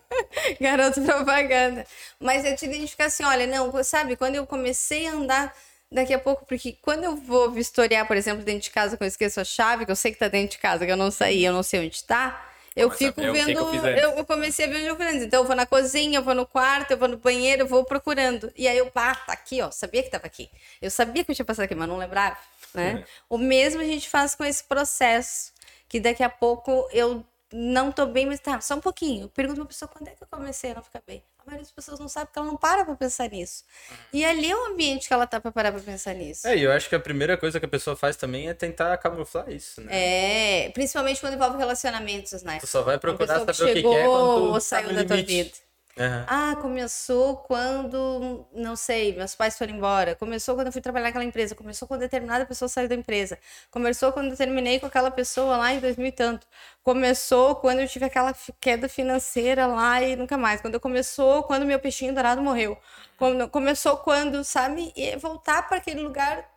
[0.61, 1.87] Garoto propaganda.
[2.19, 5.57] Mas eu te identificar assim, olha, não, sabe, quando eu comecei a andar
[5.91, 9.09] daqui a pouco, porque quando eu vou vistoriar, por exemplo, dentro de casa, que eu
[9.09, 11.45] esqueço a chave, que eu sei que tá dentro de casa, que eu não saí,
[11.45, 13.47] eu não sei onde tá, eu Começa fico o que vendo.
[13.47, 15.23] que eu eu, eu comecei a ver onde eu.
[15.25, 17.85] Então eu vou na cozinha, eu vou no quarto, eu vou no banheiro, eu vou
[17.85, 18.51] procurando.
[18.57, 19.71] E aí eu, pá, tá aqui, ó.
[19.71, 20.51] Sabia que tava aqui.
[20.81, 22.39] Eu sabia que eu tinha passado aqui, mas não lembrava,
[22.75, 23.05] né?
[23.29, 25.53] O mesmo a gente faz com esse processo.
[25.89, 29.25] Que daqui a pouco eu não tô bem, mas tá, só um pouquinho.
[29.25, 31.23] Eu pergunto pra pessoa quando é que eu comecei a não ficar bem.
[31.43, 33.65] A maioria das pessoas não sabe porque ela não para pra pensar nisso.
[34.13, 36.47] E ali é o ambiente que ela tá pra parar pra pensar nisso.
[36.47, 38.97] É, e eu acho que a primeira coisa que a pessoa faz também é tentar
[38.99, 39.89] camuflar isso, né?
[39.91, 42.59] É, principalmente quando envolve relacionamentos, né?
[42.61, 44.95] Tu só vai procurar saber o que, que é quando tu ou tá saiu no
[44.95, 45.43] da tua limite.
[45.45, 45.72] vida.
[45.99, 46.25] Aham.
[46.27, 50.15] Ah, começou quando, não sei, meus pais foram embora.
[50.17, 51.55] Começou quando eu fui trabalhar naquela empresa.
[51.55, 53.39] Começou quando determinada pessoa saiu da empresa.
[53.71, 56.47] Começou quando eu terminei com aquela pessoa lá em 2000 e tanto.
[56.83, 60.61] Começou quando eu tive aquela queda financeira lá e nunca mais.
[60.63, 62.79] Quando começou quando meu peixinho dourado morreu.
[63.19, 64.93] Quando, começou quando, sabe?
[64.97, 66.49] E voltar para aquele lugar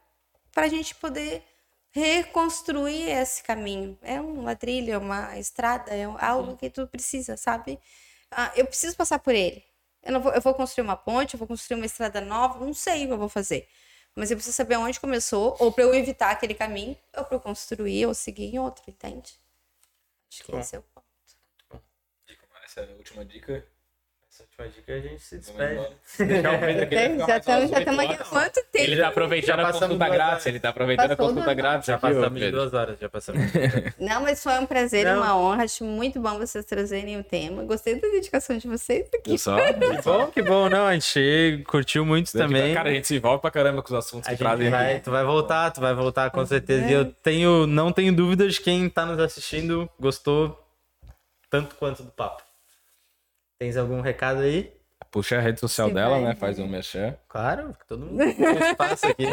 [0.53, 1.43] para a gente poder
[1.91, 3.97] reconstruir esse caminho.
[4.01, 7.79] É uma trilha, uma estrada, é algo que tu precisa, sabe?
[8.37, 9.63] Ah, eu preciso passar por ele.
[10.03, 12.73] Eu, não vou, eu vou construir uma ponte, eu vou construir uma estrada nova, não
[12.73, 13.67] sei o que eu vou fazer.
[14.13, 17.39] Mas eu preciso saber onde começou, ou para eu evitar aquele caminho, ou para eu
[17.39, 19.39] construir ou seguir em outro, entende?
[20.29, 20.59] Acho que Bom.
[20.59, 21.05] esse é o ponto.
[22.65, 23.65] Essa é a última dica.
[24.35, 25.75] Essa última dica a gente se despede.
[25.75, 25.87] vai
[27.25, 28.83] já estamos já estamos aqui há quanto tempo?
[28.83, 30.31] Ele tá aproveitando Já a consulta grátis.
[30.31, 30.45] horas.
[30.45, 31.87] Ele tá aproveitando a consulta grátis.
[31.87, 33.41] Já passamos de duas horas, já passamos.
[33.97, 35.21] Não, mas foi um prazer, Não.
[35.21, 35.63] uma honra.
[35.63, 37.63] Acho muito bom vocês trazerem o tema.
[37.63, 39.37] Gostei da dedicação de vocês aqui.
[39.37, 39.55] Só?
[39.55, 40.85] Que bom, que bom, não.
[40.85, 42.73] A gente curtiu muito também.
[42.73, 45.11] Cara, a gente se envolve pra caramba com os assuntos A que trazem vai, tu
[45.11, 46.85] vai voltar, tu vai voltar com certeza.
[46.85, 50.61] E eu tenho, não tenho dúvida de quem tá nos assistindo gostou
[51.49, 52.44] tanto quanto do papo.
[53.57, 54.73] Tens algum recado aí?
[55.11, 56.35] Puxa a rede social Se dela, vai, né?
[56.35, 57.15] Faz um merchan.
[57.29, 59.25] Claro, todo mundo tem espaço aqui.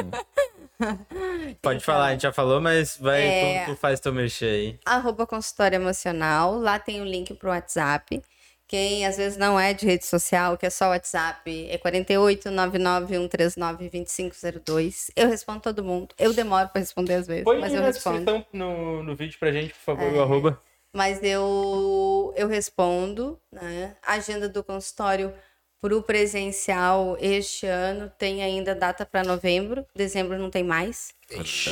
[1.60, 3.64] Pode falar, a gente já falou, mas vai, É.
[3.64, 4.78] tu, tu faz teu mexer aí.
[4.84, 6.56] arroba consultório emocional.
[6.56, 8.22] Lá tem o link pro WhatsApp.
[8.68, 13.88] Quem às vezes não é de rede social, que é só WhatsApp, é 48 139
[13.90, 15.10] 2502.
[15.14, 16.14] Eu respondo todo mundo.
[16.18, 18.46] Eu demoro para responder às vezes, Põe mas eu respondo.
[18.52, 20.60] no, no vídeo pra gente, por favor, o arroba.
[20.94, 23.96] Mas eu, eu respondo, né?
[24.02, 25.32] A agenda do consultório
[25.80, 31.14] para o presencial este ano tem ainda data para novembro, dezembro não tem mais,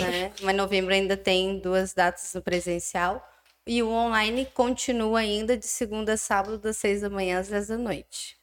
[0.01, 0.33] né?
[0.43, 3.25] Mas novembro ainda tem duas datas no presencial.
[3.67, 7.69] E o online continua ainda de segunda a sábado, das seis da manhã às dez
[7.69, 8.40] da noite.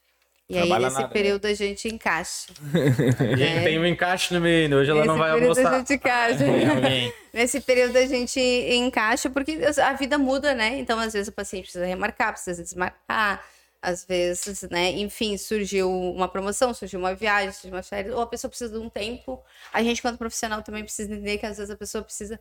[0.50, 1.14] E aí, Trabalha nesse nada, né?
[1.14, 2.48] período, a gente encaixa.
[3.38, 5.78] Gente, tem um encaixe no meio, hoje ela Nesse não vai período, a almoçar.
[5.80, 6.46] gente encaixa.
[7.34, 10.80] Nesse período a gente encaixa, porque a vida muda, né?
[10.80, 13.44] Então, às vezes, o paciente precisa remarcar, precisa desmarcar,
[13.82, 14.92] às vezes, né?
[14.92, 18.80] Enfim, surgiu uma promoção, surgiu uma viagem, surgiu uma férias, ou a pessoa precisa de
[18.80, 19.44] um tempo.
[19.74, 22.40] A gente, quanto profissional, também precisa entender que às vezes a pessoa precisa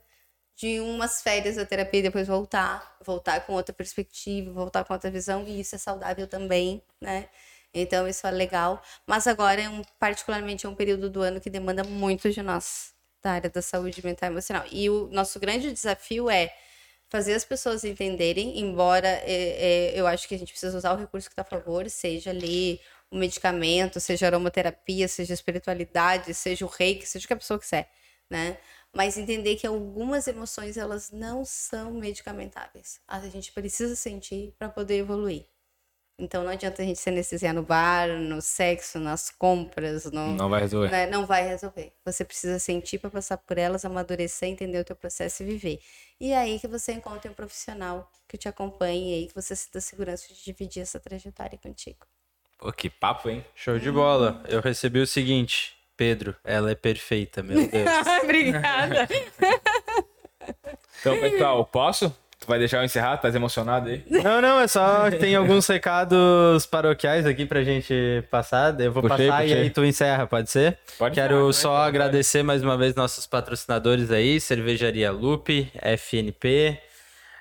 [0.55, 5.11] de umas férias da terapia e depois voltar, voltar com outra perspectiva, voltar com outra
[5.11, 7.27] visão, e isso é saudável também, né?
[7.81, 8.83] Então, isso é legal.
[9.07, 12.95] Mas agora, é um, particularmente, é um período do ano que demanda muito de nós,
[13.23, 14.65] da área da saúde mental e emocional.
[14.71, 16.55] E o nosso grande desafio é
[17.09, 20.97] fazer as pessoas entenderem, embora é, é, eu acho que a gente precisa usar o
[20.97, 22.81] recurso que está a favor, seja ali
[23.11, 27.91] o medicamento, seja aromaterapia, seja espiritualidade, seja o reiki, seja o que a pessoa quiser,
[28.29, 28.59] né?
[28.93, 33.01] Mas entender que algumas emoções, elas não são medicamentáveis.
[33.07, 35.47] A gente precisa sentir para poder evoluir.
[36.19, 40.29] Então não adianta a gente se anestesiar no bar, no sexo, nas compras, no...
[40.35, 40.91] Não vai resolver.
[40.91, 41.93] né, não vai resolver.
[42.07, 45.79] Você precisa sentir para passar por elas, amadurecer, entender o teu processo e viver.
[46.19, 49.55] E é aí que você encontra um profissional que te acompanhe e aí que você
[49.55, 52.07] se dá segurança de dividir essa trajetória contigo.
[52.57, 53.45] Pô, que papo, hein?
[53.55, 54.43] Show de bola.
[54.49, 55.77] Eu recebi o seguinte.
[55.99, 57.91] Pedro, ela é perfeita, meu Deus.
[58.23, 59.07] Obrigada.
[61.01, 62.15] Então, pessoal, posso?
[62.47, 63.17] Tu vai deixar eu encerrar?
[63.17, 64.05] Tá emocionado aí?
[64.09, 68.81] Não, não, é só que tem alguns recados paroquiais aqui pra gente passar.
[68.81, 69.63] Eu vou Puxei, passar e puxei.
[69.65, 70.79] aí tu encerra, pode ser?
[70.97, 76.79] Pode Quero só agradecer mais uma vez nossos patrocinadores aí, Cervejaria Lupe, FNP,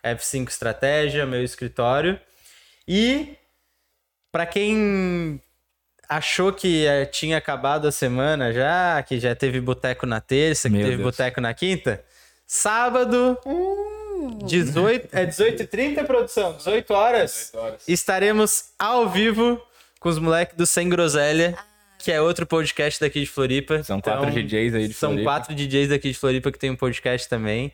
[0.04, 2.20] F5 Estratégia, meu escritório.
[2.88, 3.36] E
[4.32, 5.40] pra quem
[6.10, 10.76] achou que eh, tinha acabado a semana já, que já teve boteco na terça, que
[10.76, 12.04] Meu teve boteco na quinta,
[12.48, 13.38] sábado,
[14.46, 16.54] 18, é 18h30, produção?
[16.58, 17.50] 18 horas?
[17.54, 17.82] 18 horas.
[17.88, 19.62] Estaremos ao vivo
[20.00, 21.58] com os moleques do Sem Groselha,
[22.00, 23.84] que é outro podcast daqui de Floripa.
[23.84, 25.30] São quatro DJs aí de São Floripa.
[25.32, 27.72] quatro DJs daqui de Floripa que tem um podcast também.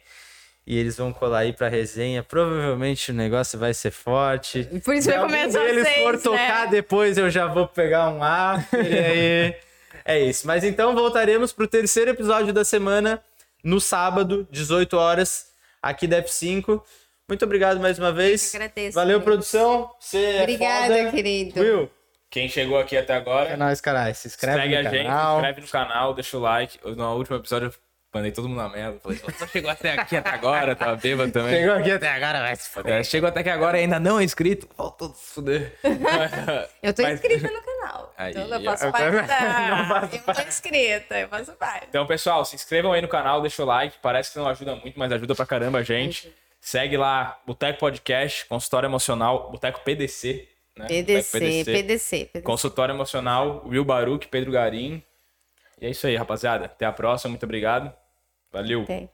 [0.66, 2.22] E eles vão colar aí pra resenha.
[2.24, 4.64] Provavelmente o negócio vai ser forte.
[4.86, 6.20] Por isso Se vai começar deles seis, for né?
[6.20, 8.86] tocar depois, eu já vou pegar um after.
[8.92, 9.56] e aí...
[10.04, 10.48] É isso.
[10.48, 13.22] Mas então voltaremos pro terceiro episódio da semana,
[13.64, 15.51] no sábado, 18 horas,
[15.82, 16.82] aqui da F5.
[17.28, 18.54] Muito obrigado mais uma vez.
[18.54, 19.26] Eu agradeço, Valeu, gente.
[19.26, 19.90] produção.
[20.00, 21.12] Você é Obrigada, foda.
[21.12, 21.62] querido.
[21.62, 21.90] Will,
[22.30, 24.14] Quem chegou aqui até é agora, nóis, caralho.
[24.16, 25.32] Se inscreve segue no a gente, canal.
[25.32, 26.80] se inscreve no canal, deixa o like.
[26.84, 27.74] No último episódio eu
[28.14, 29.00] mandei todo mundo na merda.
[29.00, 31.60] Falei, só chegou até aqui até agora, tava bêbado também.
[31.60, 32.94] Chegou aqui até agora, vai se foder.
[32.94, 34.68] É, chegou até aqui agora e ainda não é inscrito.
[34.76, 35.74] Faltou se fuder.
[36.82, 38.14] Eu tô Mas- inscrita no canal.
[38.18, 39.28] Aí, então eu faço Eu parte também.
[39.28, 39.76] da...
[39.78, 41.88] Não faço Eu tô inscrita, eu faço parte.
[41.90, 43.98] Então, pessoal, se inscrevam aí no canal, deixa o like.
[44.02, 46.32] Parece que não ajuda muito, mas ajuda pra caramba a gente.
[46.60, 50.48] Segue lá, Boteco Podcast, Consultório Emocional, Boteco PDC.
[50.78, 50.86] Né?
[50.88, 52.42] PDC, Boteco PDC, PDC.
[52.44, 55.02] Consultório Emocional, Will Baruch, Pedro Garim.
[55.82, 56.66] E é isso aí, rapaziada.
[56.66, 57.92] Até a próxima, muito obrigado.
[58.52, 58.86] Valeu.
[58.86, 59.10] Tem.